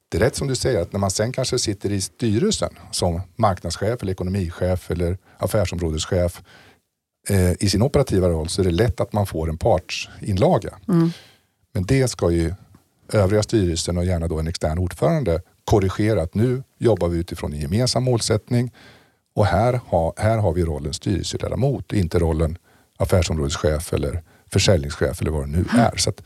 det 0.09 0.17
är 0.17 0.21
rätt 0.21 0.35
som 0.35 0.47
du 0.47 0.55
säger 0.55 0.81
att 0.81 0.93
när 0.93 0.99
man 0.99 1.11
sen 1.11 1.31
kanske 1.31 1.59
sitter 1.59 1.91
i 1.91 2.01
styrelsen 2.01 2.73
som 2.91 3.21
marknadschef 3.35 4.01
eller 4.01 4.11
ekonomichef 4.11 4.91
eller 4.91 5.17
affärsområdeschef 5.37 6.41
eh, 7.29 7.51
i 7.51 7.69
sin 7.69 7.81
operativa 7.81 8.29
roll 8.29 8.49
så 8.49 8.61
är 8.61 8.65
det 8.65 8.71
lätt 8.71 8.99
att 8.99 9.13
man 9.13 9.25
får 9.25 9.49
en 9.49 9.57
partsinlaga. 9.57 10.77
Mm. 10.87 11.11
Men 11.73 11.85
det 11.85 12.07
ska 12.07 12.31
ju 12.31 12.53
övriga 13.13 13.43
styrelsen 13.43 13.97
och 13.97 14.05
gärna 14.05 14.27
då 14.27 14.39
en 14.39 14.47
extern 14.47 14.79
ordförande 14.79 15.41
korrigera 15.65 16.21
att 16.21 16.35
nu 16.35 16.63
jobbar 16.77 17.07
vi 17.07 17.17
utifrån 17.17 17.53
en 17.53 17.59
gemensam 17.59 18.03
målsättning 18.03 18.71
och 19.33 19.45
här, 19.45 19.79
ha, 19.87 20.13
här 20.17 20.37
har 20.37 20.53
vi 20.53 20.63
rollen 20.63 20.93
styrelseledamot, 20.93 21.93
inte 21.93 22.19
rollen 22.19 22.57
affärsområdeschef 22.97 23.93
eller 23.93 24.23
försäljningschef 24.53 25.21
eller 25.21 25.31
vad 25.31 25.41
det 25.41 25.51
nu 25.51 25.65
är. 25.77 25.97
Så 25.97 26.09
att, 26.09 26.23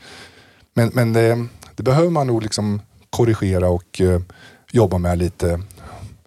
men 0.74 0.90
men 0.94 1.12
det, 1.12 1.46
det, 1.76 1.82
behöver 1.82 2.10
man 2.10 2.26
nog 2.26 2.42
liksom 2.42 2.82
korrigera 3.10 3.68
och 3.68 4.00
uh, 4.00 4.20
jobba 4.72 4.98
med 4.98 5.18
lite 5.18 5.60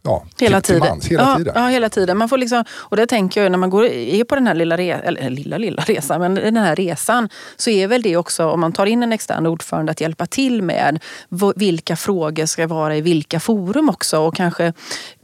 Ja, 0.03 0.25
hela 0.39 0.61
tiden. 0.61 0.89
Mans, 0.89 1.07
hela 1.07 1.23
ja, 1.23 1.37
tiden. 1.37 1.53
Ja, 1.55 1.67
hela 1.67 1.89
tiden. 1.89 2.17
Man 2.17 2.29
får 2.29 2.37
liksom, 2.37 2.63
och 2.71 2.97
det 2.97 3.07
tänker 3.07 3.43
jag 3.43 3.51
när 3.51 3.57
man 3.57 3.69
går, 3.69 3.85
är 3.85 4.23
på 4.23 4.35
den 4.35 4.47
här 4.47 4.53
lilla, 4.53 4.77
re, 4.77 4.93
eller 4.93 5.29
lilla, 5.29 5.57
lilla 5.57 5.83
resan, 5.83 6.21
men 6.21 6.35
den 6.35 6.57
här 6.57 6.75
resan 6.75 7.29
så 7.57 7.69
är 7.69 7.87
väl 7.87 8.01
det 8.01 8.17
också 8.17 8.49
om 8.49 8.59
man 8.59 8.73
tar 8.73 8.85
in 8.85 9.03
en 9.03 9.13
extern 9.13 9.45
ordförande 9.45 9.91
att 9.91 10.01
hjälpa 10.01 10.25
till 10.25 10.61
med 10.61 10.99
vilka 11.55 11.95
frågor 11.95 12.45
ska 12.45 12.67
vara 12.67 12.95
i 12.95 13.01
vilka 13.01 13.39
forum 13.39 13.89
också 13.89 14.19
och 14.19 14.35
kanske 14.35 14.73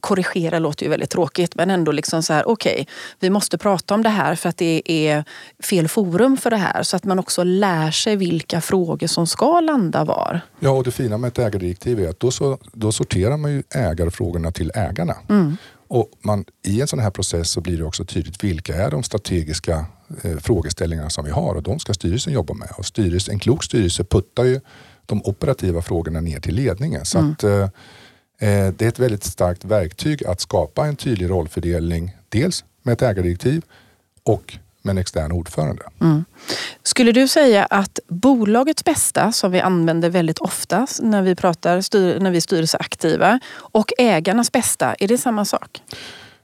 korrigera 0.07 0.59
låter 0.59 0.83
ju 0.83 0.89
väldigt 0.89 1.09
tråkigt 1.09 1.55
men 1.55 1.69
ändå 1.69 1.91
liksom 1.91 2.23
så 2.23 2.33
här 2.33 2.47
okej, 2.47 2.73
okay, 2.73 2.85
vi 3.19 3.29
måste 3.29 3.57
prata 3.57 3.93
om 3.93 4.03
det 4.03 4.09
här 4.09 4.35
för 4.35 4.49
att 4.49 4.57
det 4.57 4.81
är 4.85 5.23
fel 5.63 5.87
forum 5.87 6.37
för 6.37 6.49
det 6.49 6.57
här 6.57 6.83
så 6.83 6.95
att 6.95 7.03
man 7.03 7.19
också 7.19 7.43
lär 7.43 7.91
sig 7.91 8.15
vilka 8.15 8.61
frågor 8.61 9.07
som 9.07 9.27
ska 9.27 9.59
landa 9.59 10.03
var. 10.03 10.41
Ja 10.59 10.71
och 10.71 10.83
det 10.83 10.91
fina 10.91 11.17
med 11.17 11.27
ett 11.27 11.39
ägardirektiv 11.39 11.99
är 11.99 12.09
att 12.09 12.19
då, 12.19 12.31
så, 12.31 12.57
då 12.73 12.91
sorterar 12.91 13.37
man 13.37 13.51
ju 13.51 13.63
ägarfrågorna 13.69 14.51
till 14.51 14.71
ägarna. 14.75 15.15
Mm. 15.29 15.57
Och 15.89 16.11
man, 16.21 16.45
I 16.63 16.81
en 16.81 16.87
sån 16.87 16.99
här 16.99 17.11
process 17.11 17.49
så 17.49 17.61
blir 17.61 17.77
det 17.77 17.83
också 17.83 18.05
tydligt 18.05 18.43
vilka 18.43 18.75
är 18.75 18.91
de 18.91 19.03
strategiska 19.03 19.85
eh, 20.23 20.37
frågeställningarna 20.37 21.09
som 21.09 21.25
vi 21.25 21.31
har 21.31 21.55
och 21.55 21.63
de 21.63 21.79
ska 21.79 21.93
styrelsen 21.93 22.33
jobba 22.33 22.53
med. 22.53 22.69
Och 22.77 22.85
styrelse, 22.85 23.31
en 23.31 23.39
klok 23.39 23.63
styrelse 23.63 24.03
puttar 24.03 24.43
ju 24.43 24.59
de 25.05 25.21
operativa 25.25 25.81
frågorna 25.81 26.21
ner 26.21 26.39
till 26.39 26.55
ledningen. 26.55 27.05
Så 27.05 27.17
mm. 27.17 27.31
att, 27.31 27.43
eh, 27.43 27.69
det 28.39 28.81
är 28.81 28.87
ett 28.87 28.99
väldigt 28.99 29.23
starkt 29.23 29.65
verktyg 29.65 30.25
att 30.25 30.41
skapa 30.41 30.85
en 30.85 30.95
tydlig 30.95 31.29
rollfördelning. 31.29 32.15
Dels 32.29 32.65
med 32.83 32.93
ett 32.93 33.01
ägardirektiv 33.01 33.63
och 34.23 34.57
med 34.81 34.91
en 34.91 34.97
extern 34.97 35.31
ordförande. 35.31 35.83
Mm. 36.01 36.25
Skulle 36.83 37.11
du 37.11 37.27
säga 37.27 37.65
att 37.65 37.99
bolagets 38.07 38.83
bästa, 38.83 39.31
som 39.31 39.51
vi 39.51 39.59
använder 39.61 40.09
väldigt 40.09 40.39
ofta 40.39 40.87
när 41.01 41.21
vi 41.21 41.35
pratar 41.35 41.81
styr, 41.81 42.19
när 42.19 42.31
vi 42.31 42.37
är 42.37 42.41
styrelseaktiva, 42.41 43.39
och 43.55 43.91
ägarnas 43.97 44.51
bästa, 44.51 44.93
är 44.99 45.07
det 45.07 45.17
samma 45.17 45.45
sak? 45.45 45.81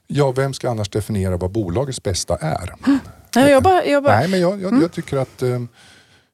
Ja, 0.06 0.32
vem 0.32 0.54
ska 0.54 0.70
annars 0.70 0.88
definiera 0.88 1.36
vad 1.36 1.50
bolagets 1.50 2.02
bästa 2.02 2.36
är? 2.36 2.74
Mm. 2.86 2.98
Nej, 3.36 3.50
jag 3.50 3.62
bara, 3.62 3.84
jag 3.84 4.02
bara... 4.02 4.18
Nej, 4.18 4.28
men 4.28 4.40
jag, 4.40 4.62
jag, 4.62 4.68
mm. 4.68 4.82
jag, 4.82 4.92
tycker 4.92 5.16
att, 5.16 5.42
eh, 5.42 5.60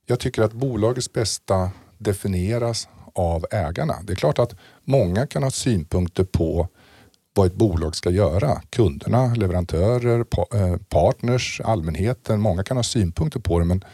jag 0.07 0.21
tycker 0.21 0.43
att 0.43 0.53
bolagets 0.53 1.13
bästa 1.13 1.71
definieras 1.99 2.89
av 3.15 3.47
ägarna. 3.51 3.95
Det 4.03 4.13
är 4.13 4.17
klart 4.17 4.39
att 4.39 4.55
många 4.91 5.27
kan 5.27 5.43
ha 5.43 5.51
synpunkter 5.51 6.25
på 6.25 6.69
vad 7.35 7.47
ett 7.47 7.55
bolag 7.55 7.97
ska 7.97 8.11
göra. 8.11 8.63
Kunderna, 8.71 9.35
leverantörer, 9.35 10.25
eh, 10.55 10.77
partners, 10.77 11.61
allmänheten. 11.65 12.41
Många 12.41 12.65
kan 12.65 12.77
ha 12.77 12.85
synpunkter 12.85 13.41
på 13.41 13.59
det 13.59 13.65
men 13.65 13.85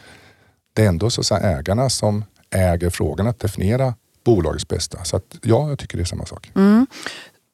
det 0.73 0.83
är 0.83 0.87
ändå 0.87 1.09
så 1.09 1.35
att 1.35 1.43
ägarna 1.43 1.89
som 1.89 2.25
äger 2.49 2.89
frågan 2.89 3.27
att 3.27 3.39
definiera 3.39 3.93
bolagets 4.25 4.67
bästa. 4.67 5.03
Så 5.03 5.17
att, 5.17 5.35
ja, 5.43 5.69
jag 5.69 5.79
tycker 5.79 5.97
det 5.97 6.03
är 6.03 6.05
samma 6.05 6.25
sak. 6.25 6.51
Mm. 6.55 6.87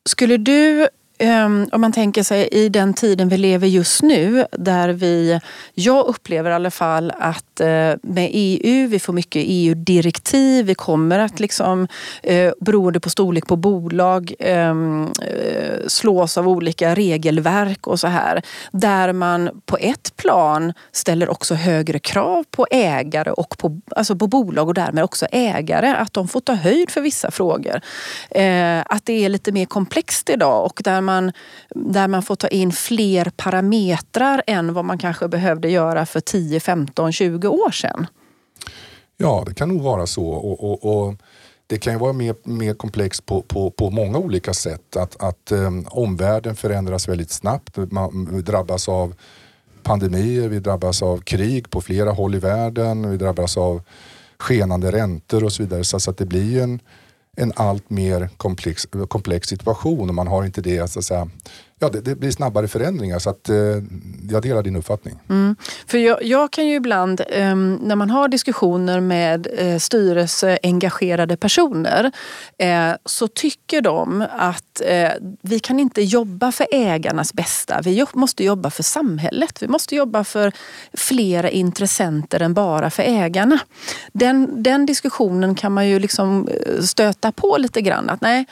Skulle 0.06 0.38
du 0.38 0.88
Ehm, 1.24 1.70
om 1.72 1.82
man 1.82 1.92
tänker 1.92 2.24
sig 2.24 2.48
i 2.52 2.70
den 2.70 2.94
tiden 2.94 3.30
vi 3.30 3.38
lever 3.38 3.68
just 3.68 4.02
nu 4.02 4.46
där 4.52 4.90
vi, 4.90 5.40
jag 5.74 6.06
upplever 6.06 6.52
i 6.52 6.54
alla 6.54 6.72
fall 6.72 7.12
att 7.20 7.60
eh, 7.60 7.94
med 8.04 8.30
EU, 8.32 8.88
vi 8.88 9.00
får 9.00 9.14
mycket 9.14 9.44
EU-direktiv, 9.46 10.66
vi 10.66 10.76
kommer 10.76 11.20
att 11.20 11.40
liksom 11.40 11.88
eh, 12.24 12.52
beroende 12.62 13.00
på 13.00 13.10
storlek 13.10 13.48
på 13.48 13.56
bolag 13.56 14.34
ehm, 14.40 15.12
eh, 15.22 15.88
slås 15.88 16.38
av 16.38 16.48
olika 16.48 16.96
regelverk 16.96 17.88
och 17.88 18.00
så 18.00 18.08
här. 18.08 18.42
Där 18.72 19.14
man 19.14 19.62
på 19.66 19.78
ett 19.78 20.16
plan 20.16 20.74
ställer 20.92 21.30
också 21.30 21.56
högre 21.56 22.00
krav 22.00 22.44
på 22.52 22.68
ägare 22.72 23.32
och 23.32 23.58
på, 23.58 23.80
alltså 23.96 24.16
på 24.16 24.28
bolag 24.28 24.68
och 24.68 24.74
därmed 24.74 25.04
också 25.04 25.26
ägare 25.32 25.96
att 25.96 26.14
de 26.14 26.28
får 26.28 26.40
ta 26.40 26.54
höjd 26.54 26.92
för 26.92 27.02
vissa 27.02 27.32
frågor. 27.32 27.82
Att 28.86 29.06
det 29.06 29.26
är 29.26 29.30
lite 29.30 29.52
mer 29.52 29.66
komplext 29.66 30.30
idag 30.30 30.66
och 30.66 30.82
där 30.84 31.02
man, 31.02 31.13
där 31.70 32.08
man 32.08 32.24
får 32.24 32.36
ta 32.36 32.48
in 32.48 32.72
fler 32.72 33.32
parametrar 33.36 34.44
än 34.48 34.74
vad 34.74 34.86
man 34.86 34.98
kanske 34.98 35.28
behövde 35.28 35.70
göra 35.70 36.06
för 36.06 36.20
10, 36.20 36.60
15, 36.60 37.12
20 37.12 37.48
år 37.48 37.72
sedan. 37.72 38.08
Ja, 39.18 39.44
det 39.48 39.54
kan 39.54 39.70
nog 39.70 39.82
vara 39.82 40.08
så. 40.08 40.28
Och, 40.28 40.64
och, 40.64 41.06
och 41.08 41.16
det 41.68 41.78
kan 41.78 41.94
ju 41.94 42.00
vara 42.00 42.14
mer, 42.14 42.36
mer 42.44 42.74
komplext 42.74 43.26
på, 43.26 43.42
på, 43.42 43.72
på 43.72 43.90
många 43.90 44.18
olika 44.18 44.54
sätt. 44.54 44.96
Att, 44.96 45.24
att 45.24 45.52
um, 45.52 45.88
omvärlden 45.90 46.56
förändras 46.56 47.08
väldigt 47.08 47.32
snabbt. 47.32 47.78
Man 47.92 48.44
drabbas 48.44 48.90
av 48.90 49.14
pandemier, 49.84 50.48
vi 50.48 50.60
drabbas 50.60 51.02
av 51.04 51.18
krig 51.18 51.70
på 51.70 51.82
flera 51.82 52.12
håll 52.12 52.36
i 52.36 52.40
världen, 52.40 53.12
vi 53.12 53.18
drabbas 53.18 53.58
av 53.58 53.82
skenande 54.40 54.92
räntor 54.92 55.44
och 55.44 55.54
så 55.54 55.64
vidare. 55.64 55.84
Så, 55.84 56.00
så 56.00 56.12
att 56.12 56.18
det 56.18 56.26
blir 56.26 56.62
en, 56.62 56.80
en 57.38 57.54
allt 57.56 57.90
mer 57.90 58.30
komplex, 58.38 58.88
komplex 59.08 59.48
situation 59.48 60.10
och 60.10 60.16
man 60.16 60.28
har 60.28 60.46
inte 60.46 60.62
det 60.62 60.88
så 60.88 61.00
att 61.00 61.06
säga, 61.06 61.30
ja, 61.84 61.90
det, 61.90 62.02
det, 62.02 62.16
blir 62.16 62.32
snabbare 62.32 62.68
förändringar 62.68 63.20
så 63.20 63.30
att, 63.30 63.50
eh, 63.50 63.56
jag 64.30 64.42
delar 64.42 64.64
din 64.64 64.76
uppfattning. 64.76 65.20
Mm. 65.30 65.56
För 65.88 65.98
jag, 65.98 66.24
jag, 66.24 66.52
kan 66.52 66.68
ju 66.68 66.76
ibland 66.76 67.22
eh, 67.30 67.56
när 67.56 67.96
man 67.96 68.10
har 68.10 68.28
diskussioner 68.28 69.00
med 69.00 69.48
eh, 69.58 69.78
styrelseengagerade 69.78 71.38
personer 71.38 72.12
eh, 72.58 72.92
så 73.06 73.28
tycker 73.28 73.82
de 73.82 74.26
att 74.38 74.82
eh, 74.86 75.12
vi 75.42 75.60
kan 75.60 75.80
inte 75.80 76.02
jobba 76.02 76.52
för 76.52 76.68
ägarnas 76.72 77.34
bästa. 77.34 77.82
Vi 77.84 78.06
måste 78.14 78.44
jobba 78.44 78.70
för 78.70 78.84
samhället. 78.84 79.64
Vi 79.64 79.68
måste 79.68 79.96
jobba 79.96 80.24
för 80.24 80.52
flera 80.94 81.50
intressenter 81.50 82.40
än 82.40 82.54
bara 82.54 82.90
för 82.90 83.04
ägarna. 83.04 83.60
Den, 84.14 84.64
den 84.64 84.86
diskussionen 84.86 85.56
kan 85.56 85.72
man 85.72 85.88
ju 85.88 86.00
liksom 86.00 86.48
eh, 86.48 86.82
stöta 86.82 87.32
på 87.32 87.58
lite 87.58 87.82
grann. 87.82 88.10
Att 88.10 88.22
nej, 88.22 88.46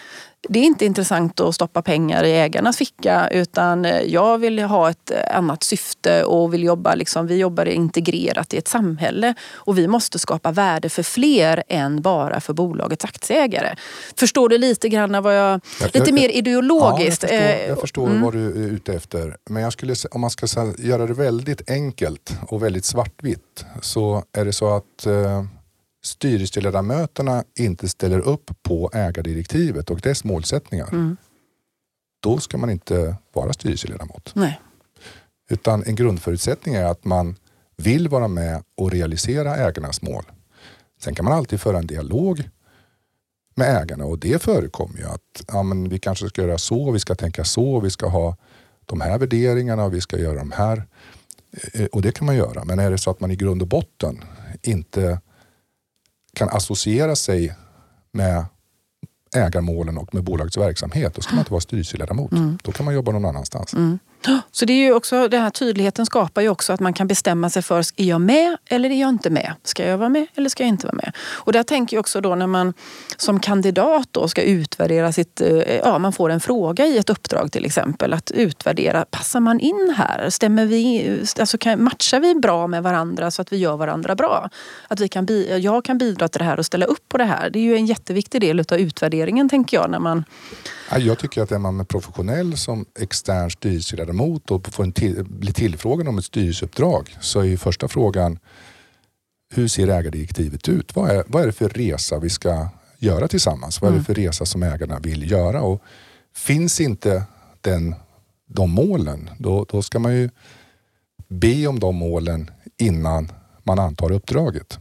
det 0.50 0.60
är 0.60 0.64
inte 0.64 0.86
intressant 0.86 1.40
att 1.40 1.56
stoppa 1.56 1.82
pengar 1.82 2.24
i 2.24 2.32
ägarnas 2.32 2.78
ficka 2.78 3.28
utan 3.28 3.86
eh, 3.86 4.02
jag 4.02 4.38
vill 4.38 4.60
ha 4.60 4.90
ett 4.90 5.12
eh, 5.12 5.38
annat 5.38 5.64
syfte 5.64 6.24
och 6.24 6.54
vill 6.54 6.64
jobba, 6.64 6.96
liksom, 6.96 7.28
vi 7.28 7.38
jobbar 7.38 7.66
integrerat 7.66 8.54
i 8.54 8.58
ett 8.58 8.68
samhälle 8.68 9.34
och 9.54 9.78
vi 9.78 9.88
måste 9.88 10.20
skapa 10.20 10.52
värde 10.52 10.90
för 10.90 11.04
fler 11.04 11.64
än 11.68 12.02
bara 12.02 12.42
för 12.42 12.54
bolagets 12.54 13.06
aktieägare. 13.06 13.76
Förstår 14.16 14.50
du 14.50 14.58
lite 14.58 14.90
grann 14.90 15.24
vad 15.24 15.38
jag... 15.38 15.62
Lite 15.84 16.00
jag, 16.00 16.14
mer 16.14 16.30
ideologiskt. 16.30 17.26
Ja, 17.30 17.36
jag 17.36 17.42
förstår, 17.42 17.68
jag 17.70 17.82
förstår 17.82 18.08
mm. 18.08 18.22
vad 18.22 18.34
du 18.34 18.46
är 18.46 18.70
ute 18.70 18.94
efter. 18.94 19.38
Men 19.50 19.64
jag 19.64 19.74
skulle, 19.74 19.96
om 20.12 20.22
man 20.22 20.30
ska 20.30 20.48
göra 20.78 21.06
det 21.06 21.14
väldigt 21.14 21.70
enkelt 21.70 22.38
och 22.48 22.64
väldigt 22.64 22.86
svartvitt 22.86 23.66
så 23.82 24.24
är 24.38 24.46
det 24.46 24.54
så 24.54 24.76
att 24.76 25.06
eh, 25.06 25.44
styrelseledamöterna 26.04 27.44
inte 27.56 27.90
ställer 27.90 28.20
upp 28.20 28.52
på 28.64 28.90
ägardirektivet 28.94 29.90
och 29.90 30.00
dess 30.00 30.24
målsättningar, 30.24 30.90
mm. 30.92 31.18
då 32.20 32.38
ska 32.38 32.58
man 32.58 32.70
inte 32.70 33.16
vara 33.34 33.54
styrelseledamot. 33.54 34.32
Nej. 34.36 34.62
Utan 35.50 35.84
en 35.84 35.96
grundförutsättning 35.96 36.76
är 36.76 36.86
att 36.86 37.06
man 37.06 37.36
vill 37.78 38.08
vara 38.08 38.28
med 38.28 38.64
och 38.78 38.92
realisera 38.92 39.56
ägarnas 39.56 40.02
mål. 40.02 40.24
Sen 41.02 41.16
kan 41.16 41.26
man 41.26 41.34
alltid 41.34 41.62
föra 41.62 41.78
en 41.78 41.88
dialog 41.88 42.50
med 43.56 43.82
ägarna 43.82 44.06
och 44.06 44.20
det 44.20 44.42
förekommer 44.42 44.98
ju 44.98 45.06
att 45.06 45.44
ja, 45.48 45.64
men 45.64 45.90
vi 45.90 46.00
kanske 46.00 46.30
ska 46.30 46.42
göra 46.42 46.58
så, 46.58 46.92
vi 46.92 47.00
ska 47.00 47.16
tänka 47.16 47.44
så, 47.44 47.80
vi 47.80 47.90
ska 47.90 48.08
ha 48.08 48.36
de 48.86 49.02
här 49.02 49.18
värderingarna 49.18 49.84
och 49.84 49.94
vi 49.94 50.02
ska 50.02 50.20
göra 50.20 50.40
de 50.40 50.52
här. 50.52 50.84
Eh, 51.74 51.86
och 51.86 52.02
det 52.02 52.12
kan 52.12 52.26
man 52.26 52.36
göra. 52.36 52.66
Men 52.66 52.80
är 52.80 52.92
det 52.92 52.98
så 52.98 53.12
att 53.12 53.20
man 53.20 53.32
i 53.32 53.36
grund 53.36 53.62
och 53.62 53.68
botten 53.68 54.24
inte 54.62 55.20
kan 56.34 56.50
associera 56.50 57.16
sig 57.16 57.56
med 58.12 58.46
ägarmålen 59.36 59.98
och 59.98 60.14
med 60.14 60.24
bolagets 60.24 60.58
verksamhet, 60.58 61.16
då 61.16 61.22
ska 61.22 61.32
man 61.32 61.40
inte 61.40 61.52
vara 61.52 61.62
styrelseledamot. 61.62 62.32
Mm. 62.32 62.58
Då 62.64 62.72
kan 62.72 62.86
man 62.86 62.94
jobba 62.94 63.12
någon 63.12 63.26
annanstans. 63.26 63.74
Mm. 63.74 64.00
Så 64.52 64.66
det 64.66 64.74
är 64.74 64.78
ju 64.78 64.94
också, 64.94 65.28
den 65.28 65.42
här 65.42 65.50
tydligheten 65.50 66.06
skapar 66.06 66.42
ju 66.42 66.50
också 66.50 66.74
att 66.74 66.80
man 66.80 66.94
kan 66.94 67.08
bestämma 67.08 67.50
sig 67.50 67.62
för, 67.62 67.80
är 67.96 68.06
jag 68.06 68.22
med 68.22 68.58
eller 68.66 68.90
är 68.90 69.02
jag 69.02 69.10
inte 69.10 69.30
med? 69.30 69.54
Ska 69.64 69.86
jag 69.86 69.98
vara 69.98 70.10
med 70.10 70.28
eller 70.36 70.50
ska 70.50 70.64
jag 70.64 70.68
inte 70.68 70.88
vara 70.88 70.96
med? 70.96 71.16
Och 71.30 71.54
där 71.54 71.64
tänker 71.64 71.98
jag 71.98 72.00
också 72.00 72.22
då 72.22 72.36
när 72.36 72.48
man 72.48 72.74
som 73.18 73.40
kandidat 73.40 74.08
då 74.12 74.28
ska 74.28 74.42
utvärdera 74.42 75.12
sitt, 75.12 75.42
eh, 75.42 75.76
ja 75.78 76.00
man 76.00 76.14
får 76.14 76.30
en 76.30 76.40
fråga 76.40 76.86
i 76.86 76.98
ett 76.98 77.10
uppdrag 77.10 77.52
till 77.52 77.66
exempel, 77.66 78.14
att 78.14 78.32
utvärdera, 78.32 79.06
passar 79.06 79.40
man 79.40 79.60
in 79.60 79.94
här? 79.98 80.30
Stämmer 80.30 80.66
vi, 80.66 81.20
alltså 81.40 81.58
kan, 81.58 81.84
matchar 81.84 82.20
vi 82.20 82.36
bra 82.36 82.68
med 82.68 82.84
varandra 82.84 83.32
så 83.32 83.42
att 83.42 83.54
vi 83.54 83.58
gör 83.58 83.78
varandra 83.78 84.16
bra? 84.16 84.50
Att 84.88 85.00
vi 85.00 85.08
kan, 85.08 85.28
jag 85.60 85.86
kan 85.86 85.98
bidra 85.98 86.28
till 86.28 86.40
det 86.40 86.46
här 86.46 86.60
och 86.60 86.66
ställa 86.66 86.86
upp 86.86 87.10
på 87.10 87.18
det 87.18 87.26
här. 87.26 87.50
Det 87.50 87.60
är 87.60 87.64
ju 87.64 87.76
en 87.76 87.86
jätteviktig 87.86 88.42
del 88.42 88.60
av 88.60 88.78
utvärderingen 88.78 89.50
tänker 89.50 89.78
jag 89.78 89.90
när 89.90 90.00
man 90.00 90.24
jag 90.98 91.20
tycker 91.20 91.42
att 91.42 91.52
är 91.52 91.60
man 91.60 91.86
professionell 91.86 92.58
som 92.58 92.86
extern 93.00 93.52
styrelseledamot 93.52 94.11
och 94.52 94.74
får 94.74 94.84
en 94.84 94.92
till, 94.92 95.24
blir 95.24 95.54
tillfrågad 95.54 96.08
om 96.08 96.18
ett 96.18 96.26
styrelseuppdrag 96.26 97.18
så 97.22 97.40
är 97.40 97.44
ju 97.44 97.58
första 97.58 97.88
frågan 97.88 98.40
hur 99.54 99.68
ser 99.68 99.88
ägardirektivet 99.88 100.70
ut? 100.70 100.96
Vad 100.96 101.10
är, 101.10 101.24
vad 101.28 101.42
är 101.42 101.46
det 101.46 101.54
för 101.54 101.70
resa 101.70 102.20
vi 102.20 102.30
ska 102.30 102.68
göra 102.98 103.28
tillsammans? 103.28 103.82
Vad 103.82 103.88
är 103.88 103.92
det 103.92 103.98
mm. 103.98 104.06
för 104.06 104.14
resa 104.14 104.46
som 104.46 104.64
ägarna 104.64 105.00
vill 105.00 105.32
göra? 105.32 105.62
Och 105.62 105.82
finns 106.36 106.82
inte 106.82 107.24
den, 107.62 107.96
de 108.48 108.72
målen, 108.72 109.30
då, 109.38 109.66
då 109.70 109.82
ska 109.82 110.00
man 110.00 110.16
ju 110.16 110.30
be 111.28 111.68
om 111.68 111.80
de 111.80 111.96
målen 111.96 112.52
innan 112.78 113.32
man 113.64 113.80
antar 113.80 114.12
uppdraget. 114.12 114.80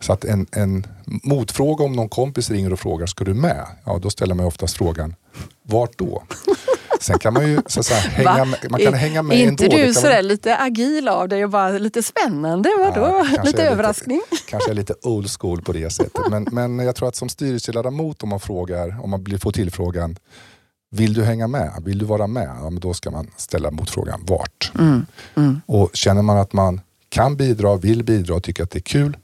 Så 0.00 0.12
att 0.12 0.24
en, 0.24 0.46
en 0.52 0.86
motfråga 1.04 1.84
om 1.84 1.92
någon 1.92 2.08
kompis 2.08 2.50
ringer 2.50 2.72
och 2.72 2.80
frågar, 2.80 3.06
ska 3.06 3.24
du 3.24 3.34
med? 3.34 3.66
Ja, 3.84 3.98
då 3.98 4.10
ställer 4.10 4.34
man 4.34 4.46
oftast 4.46 4.76
frågan, 4.76 5.14
vart 5.62 5.98
då? 5.98 6.22
Sen 7.00 7.18
kan 7.18 7.34
man 7.34 7.48
ju 7.48 7.60
så 7.66 7.82
säga, 7.82 8.00
hänga, 8.00 8.44
med, 8.44 8.70
man 8.70 8.80
kan 8.80 8.94
hänga 8.94 9.22
med 9.22 9.38
Är 9.38 9.42
inte 9.42 9.64
ändå. 9.64 9.76
du 9.76 9.94
sådär 9.94 10.14
man... 10.14 10.28
lite 10.28 10.56
agil 10.56 11.08
av 11.08 11.28
dig 11.28 11.44
och 11.44 11.50
bara 11.50 11.70
lite 11.70 12.02
spännande? 12.02 12.70
Vadå? 12.78 13.26
Ja, 13.36 13.42
lite 13.42 13.62
överraskning? 13.62 14.20
Lite, 14.30 14.42
kanske 14.48 14.70
är 14.70 14.74
lite 14.74 14.94
old 15.02 15.30
school 15.30 15.62
på 15.62 15.72
det 15.72 15.90
sättet. 15.90 16.22
Men, 16.30 16.46
men 16.52 16.78
jag 16.78 16.96
tror 16.96 17.08
att 17.08 17.16
som 17.16 17.28
styrelseledamot 17.28 18.22
om 18.22 18.28
man 18.28 18.40
frågar, 18.40 19.04
om 19.04 19.10
man 19.10 19.22
blir, 19.24 19.38
får 19.38 19.52
tillfrågan, 19.52 20.16
vill 20.90 21.14
du 21.14 21.24
hänga 21.24 21.48
med? 21.48 21.82
Vill 21.84 21.98
du 21.98 22.04
vara 22.04 22.26
med? 22.26 22.50
Ja, 22.62 22.70
då 22.80 22.94
ska 22.94 23.10
man 23.10 23.30
ställa 23.36 23.70
motfrågan 23.70 24.20
vart? 24.26 24.72
Mm, 24.78 25.06
mm. 25.36 25.60
Och 25.66 25.90
känner 25.92 26.22
man 26.22 26.38
att 26.38 26.52
man 26.52 26.80
kan 27.08 27.36
bidra, 27.36 27.76
vill 27.76 28.04
bidra 28.04 28.34
och 28.34 28.42
tycker 28.42 28.62
att 28.62 28.70
det 28.70 28.78
är 28.78 28.82
kul, 28.82 29.16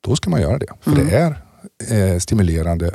då 0.00 0.16
ska 0.16 0.30
man 0.30 0.40
göra 0.40 0.58
det. 0.58 0.72
För 0.80 0.92
mm. 0.92 1.06
det 1.06 1.16
är 1.16 2.12
eh, 2.12 2.18
stimulerande 2.18 2.94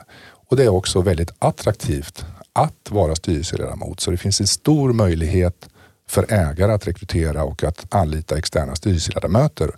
och 0.49 0.57
det 0.57 0.63
är 0.63 0.69
också 0.69 1.01
väldigt 1.01 1.31
attraktivt 1.39 2.25
att 2.57 2.91
vara 2.91 3.15
styrelseledamot. 3.15 3.99
Så 3.99 4.11
det 4.11 4.17
finns 4.17 4.41
en 4.41 4.47
stor 4.47 4.93
möjlighet 4.93 5.69
för 6.09 6.33
ägare 6.33 6.71
att 6.73 6.87
rekrytera 6.87 7.43
och 7.43 7.63
att 7.63 7.95
anlita 7.95 8.37
externa 8.37 8.75
styrelseledamöter. 8.75 9.71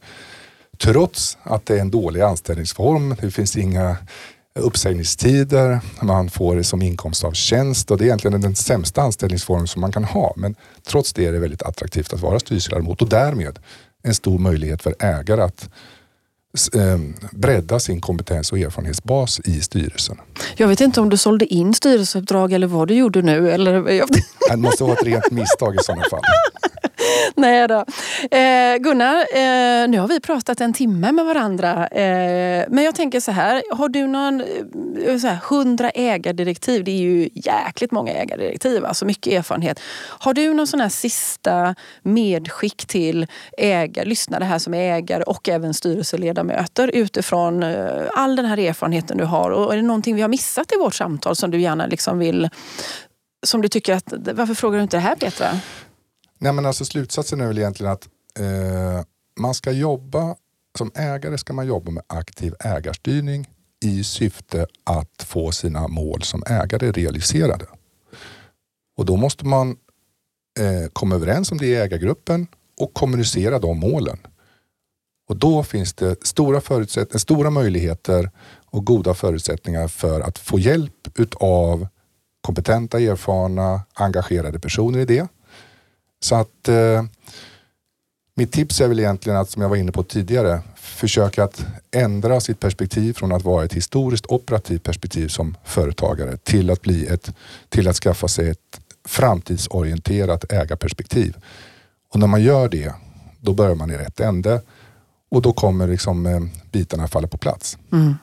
Trots 0.77 1.37
att 1.43 1.65
det 1.65 1.75
är 1.75 1.81
en 1.81 1.91
dålig 1.91 2.21
anställningsform, 2.21 3.15
det 3.21 3.31
finns 3.31 3.57
inga 3.57 3.97
uppsägningstider, 4.59 5.79
man 6.01 6.29
får 6.29 6.55
det 6.55 6.63
som 6.63 6.81
inkomst 6.81 7.23
av 7.23 7.31
tjänst 7.31 7.91
och 7.91 7.97
det 7.97 8.03
är 8.03 8.05
egentligen 8.05 8.41
den 8.41 8.55
sämsta 8.55 9.01
anställningsformen 9.01 9.67
som 9.67 9.81
man 9.81 9.91
kan 9.91 10.03
ha. 10.03 10.33
Men 10.35 10.55
trots 10.87 11.13
det 11.13 11.25
är 11.25 11.31
det 11.31 11.39
väldigt 11.39 11.63
attraktivt 11.63 12.13
att 12.13 12.19
vara 12.19 12.39
styrelseledamot 12.39 13.01
och 13.01 13.09
därmed 13.09 13.59
en 14.03 14.15
stor 14.15 14.39
möjlighet 14.39 14.81
för 14.81 14.95
ägare 14.99 15.41
att 15.41 15.69
bredda 17.31 17.79
sin 17.79 18.01
kompetens 18.01 18.51
och 18.51 18.59
erfarenhetsbas 18.59 19.39
i 19.39 19.61
styrelsen. 19.61 20.17
Jag 20.57 20.67
vet 20.67 20.81
inte 20.81 21.01
om 21.01 21.09
du 21.09 21.17
sålde 21.17 21.45
in 21.45 21.73
styrelseuppdrag 21.73 22.53
eller 22.53 22.67
vad 22.67 22.87
du 22.87 22.93
gjorde 22.93 23.21
nu. 23.21 23.51
Eller... 23.51 23.81
Det 24.49 24.57
måste 24.57 24.83
vara 24.83 24.93
ett 24.93 25.03
rent 25.03 25.31
misstag 25.31 25.75
i 25.75 25.77
sådana 25.83 26.03
fall. 26.03 26.21
Nej 27.35 27.67
då. 27.67 27.85
Eh, 28.37 28.77
Gunnar, 28.77 29.15
eh, 29.15 29.87
nu 29.87 29.99
har 29.99 30.07
vi 30.07 30.19
pratat 30.19 30.61
en 30.61 30.73
timme 30.73 31.11
med 31.11 31.25
varandra. 31.25 31.87
Eh, 31.87 32.65
men 32.69 32.83
jag 32.83 32.95
tänker 32.95 33.19
så 33.19 33.31
här, 33.31 33.63
har 33.71 33.89
du 33.89 34.07
någon 34.07 34.41
eh, 35.05 35.17
så 35.17 35.27
här, 35.27 35.39
hundra 35.49 35.89
ägardirektiv? 35.89 36.83
Det 36.83 36.91
är 36.91 37.01
ju 37.01 37.29
jäkligt 37.33 37.91
många 37.91 38.13
ägardirektiv, 38.13 38.85
alltså 38.85 39.05
mycket 39.05 39.33
erfarenhet. 39.33 39.79
Har 40.19 40.33
du 40.33 40.53
någon 40.53 40.67
sån 40.67 40.81
här 40.81 40.89
sista 40.89 41.75
medskick 42.03 42.85
till 42.87 43.27
ägare, 43.57 44.05
lyssnare 44.05 44.43
här 44.43 44.59
som 44.59 44.73
är 44.73 44.93
ägare 44.93 45.23
och 45.23 45.49
även 45.49 45.73
ledamöter 46.39 46.91
utifrån 46.93 47.63
eh, 47.63 48.07
all 48.13 48.35
den 48.35 48.45
här 48.45 48.57
erfarenheten 48.57 49.17
du 49.17 49.23
har? 49.23 49.51
Och 49.51 49.73
är 49.73 49.77
det 49.77 49.83
någonting 49.83 50.15
vi 50.15 50.21
har 50.21 50.29
missat 50.29 50.71
i 50.71 50.75
vårt 50.77 50.95
samtal 50.95 51.35
som 51.35 51.51
du 51.51 51.61
gärna 51.61 51.87
liksom 51.87 52.19
vill 52.19 52.49
som 53.45 53.61
du 53.61 53.67
tycker 53.67 53.93
att, 53.93 54.13
varför 54.33 54.53
frågar 54.53 54.77
du 54.77 54.83
inte 54.83 54.97
det 54.97 55.01
här 55.01 55.15
Petra? 55.15 55.59
Nej, 56.37 56.53
men 56.53 56.65
alltså, 56.65 56.85
slutsatsen 56.85 57.41
är 57.41 57.47
väl 57.47 57.57
egentligen 57.57 57.91
att 57.91 58.07
eh, 58.39 59.05
man 59.39 59.53
ska 59.53 59.71
jobba, 59.71 60.35
som 60.77 60.91
ägare 60.95 61.37
ska 61.37 61.53
man 61.53 61.67
jobba 61.67 61.91
med 61.91 62.03
aktiv 62.07 62.53
ägarstyrning 62.59 63.47
i 63.85 64.03
syfte 64.03 64.67
att 64.83 65.23
få 65.23 65.51
sina 65.51 65.87
mål 65.87 66.21
som 66.21 66.43
ägare 66.47 66.91
realiserade. 66.91 67.65
Och 68.97 69.05
då 69.05 69.15
måste 69.15 69.45
man 69.45 69.69
eh, 70.59 70.89
komma 70.93 71.15
överens 71.15 71.51
om 71.51 71.57
det 71.57 71.65
i 71.65 71.75
ägargruppen 71.75 72.47
och 72.79 72.93
kommunicera 72.93 73.59
de 73.59 73.79
målen. 73.79 74.17
Och 75.29 75.37
då 75.37 75.63
finns 75.63 75.93
det 75.93 76.27
stora, 76.27 76.61
förutsättningar, 76.61 77.19
stora 77.19 77.49
möjligheter 77.49 78.31
och 78.65 78.85
goda 78.85 79.13
förutsättningar 79.13 79.87
för 79.87 80.21
att 80.21 80.37
få 80.37 80.59
hjälp 80.59 81.07
av 81.33 81.87
kompetenta, 82.41 82.99
erfarna, 82.99 83.81
engagerade 83.93 84.59
personer 84.59 84.99
i 84.99 85.05
det. 85.05 85.27
Så 86.19 86.35
att 86.35 86.67
eh, 86.67 87.03
mitt 88.35 88.51
tips 88.51 88.81
är 88.81 88.87
väl 88.87 88.99
egentligen 88.99 89.39
att, 89.39 89.49
som 89.49 89.61
jag 89.61 89.69
var 89.69 89.75
inne 89.75 89.91
på 89.91 90.03
tidigare, 90.03 90.61
försöka 90.75 91.43
att 91.43 91.65
ändra 91.91 92.39
sitt 92.39 92.59
perspektiv 92.59 93.13
från 93.13 93.31
att 93.31 93.43
vara 93.43 93.65
ett 93.65 93.73
historiskt 93.73 94.25
operativt 94.29 94.83
perspektiv 94.83 95.27
som 95.27 95.57
företagare 95.63 96.37
till 96.37 96.69
att, 96.69 96.81
bli 96.81 97.07
ett, 97.07 97.33
till 97.69 97.87
att 97.87 97.95
skaffa 97.95 98.27
sig 98.27 98.49
ett 98.49 98.79
framtidsorienterat 99.07 100.51
ägarperspektiv. 100.51 101.37
Och 102.13 102.19
när 102.19 102.27
man 102.27 102.43
gör 102.43 102.69
det, 102.69 102.93
då 103.39 103.53
börjar 103.53 103.75
man 103.75 103.91
i 103.91 103.97
rätt 103.97 104.19
ände 104.19 104.61
och 105.29 105.41
då 105.41 105.53
kommer 105.53 105.87
liksom, 105.87 106.25
eh, 106.25 106.39
bitarna 106.71 107.07
falla 107.07 107.27
på 107.27 107.37
plats. 107.37 107.77
Mm. 107.91 108.15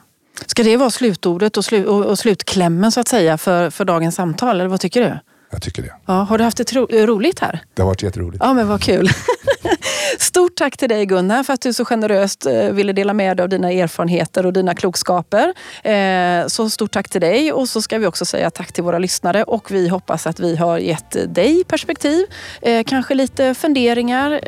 Ska 0.45 0.63
det 0.63 0.77
vara 0.77 0.89
slutordet 0.89 1.57
och, 1.57 1.65
slu 1.65 1.85
och 1.85 2.19
slutklämmen 2.19 2.91
så 2.91 2.99
att 2.99 3.07
säga 3.07 3.37
för, 3.37 3.69
för 3.69 3.85
dagens 3.85 4.15
samtal, 4.15 4.55
eller 4.55 4.67
vad 4.67 4.79
tycker 4.79 5.01
du? 5.01 5.19
Jag 5.49 5.61
tycker 5.61 5.81
det. 5.81 5.93
Ja, 6.05 6.13
har 6.13 6.37
du 6.37 6.43
haft 6.43 6.57
det 6.57 6.75
roligt 7.05 7.39
här? 7.39 7.63
Det 7.73 7.81
har 7.81 7.87
varit 7.87 8.03
jätteroligt. 8.03 8.43
Ja, 8.43 8.53
men 8.53 8.67
vad 8.67 8.81
kul. 8.81 9.09
Stort 10.19 10.55
tack 10.55 10.77
till 10.77 10.89
dig 10.89 11.05
Gunnar 11.05 11.43
för 11.43 11.53
att 11.53 11.61
du 11.61 11.73
så 11.73 11.85
generöst 11.85 12.45
eh, 12.45 12.69
ville 12.71 12.93
dela 12.93 13.13
med 13.13 13.37
dig 13.37 13.43
av 13.43 13.49
dina 13.49 13.71
erfarenheter 13.71 14.45
och 14.45 14.53
dina 14.53 14.75
klokskaper. 14.75 15.53
Eh, 15.83 16.47
så 16.47 16.69
stort 16.69 16.91
tack 16.91 17.09
till 17.09 17.21
dig 17.21 17.53
och 17.53 17.69
så 17.69 17.81
ska 17.81 17.97
vi 17.97 18.05
också 18.05 18.25
säga 18.25 18.49
tack 18.49 18.71
till 18.71 18.83
våra 18.83 18.99
lyssnare 18.99 19.43
och 19.43 19.71
vi 19.71 19.87
hoppas 19.87 20.27
att 20.27 20.39
vi 20.39 20.55
har 20.55 20.77
gett 20.77 21.35
dig 21.35 21.63
perspektiv, 21.63 22.25
eh, 22.61 22.83
kanske 22.83 23.15
lite 23.15 23.53
funderingar, 23.53 24.39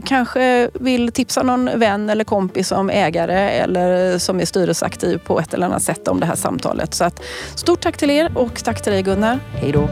kanske 0.00 0.70
vill 0.74 1.12
tipsa 1.12 1.42
någon 1.42 1.78
vän 1.78 2.10
eller 2.10 2.24
kompis 2.24 2.68
som 2.68 2.90
ägare 2.90 3.50
eller 3.50 4.18
som 4.18 4.40
är 4.40 4.44
styrelseaktiv 4.44 5.18
på 5.18 5.40
ett 5.40 5.54
eller 5.54 5.66
annat 5.66 5.82
sätt 5.82 6.08
om 6.08 6.20
det 6.20 6.26
här 6.26 6.36
samtalet. 6.36 6.94
Så 6.94 7.04
att, 7.04 7.20
stort 7.54 7.80
tack 7.80 7.96
till 7.96 8.10
er 8.10 8.38
och 8.38 8.64
tack 8.64 8.82
till 8.82 8.92
dig 8.92 9.02
Gunnar. 9.02 9.38
Hej 9.60 9.72
då! 9.72 9.88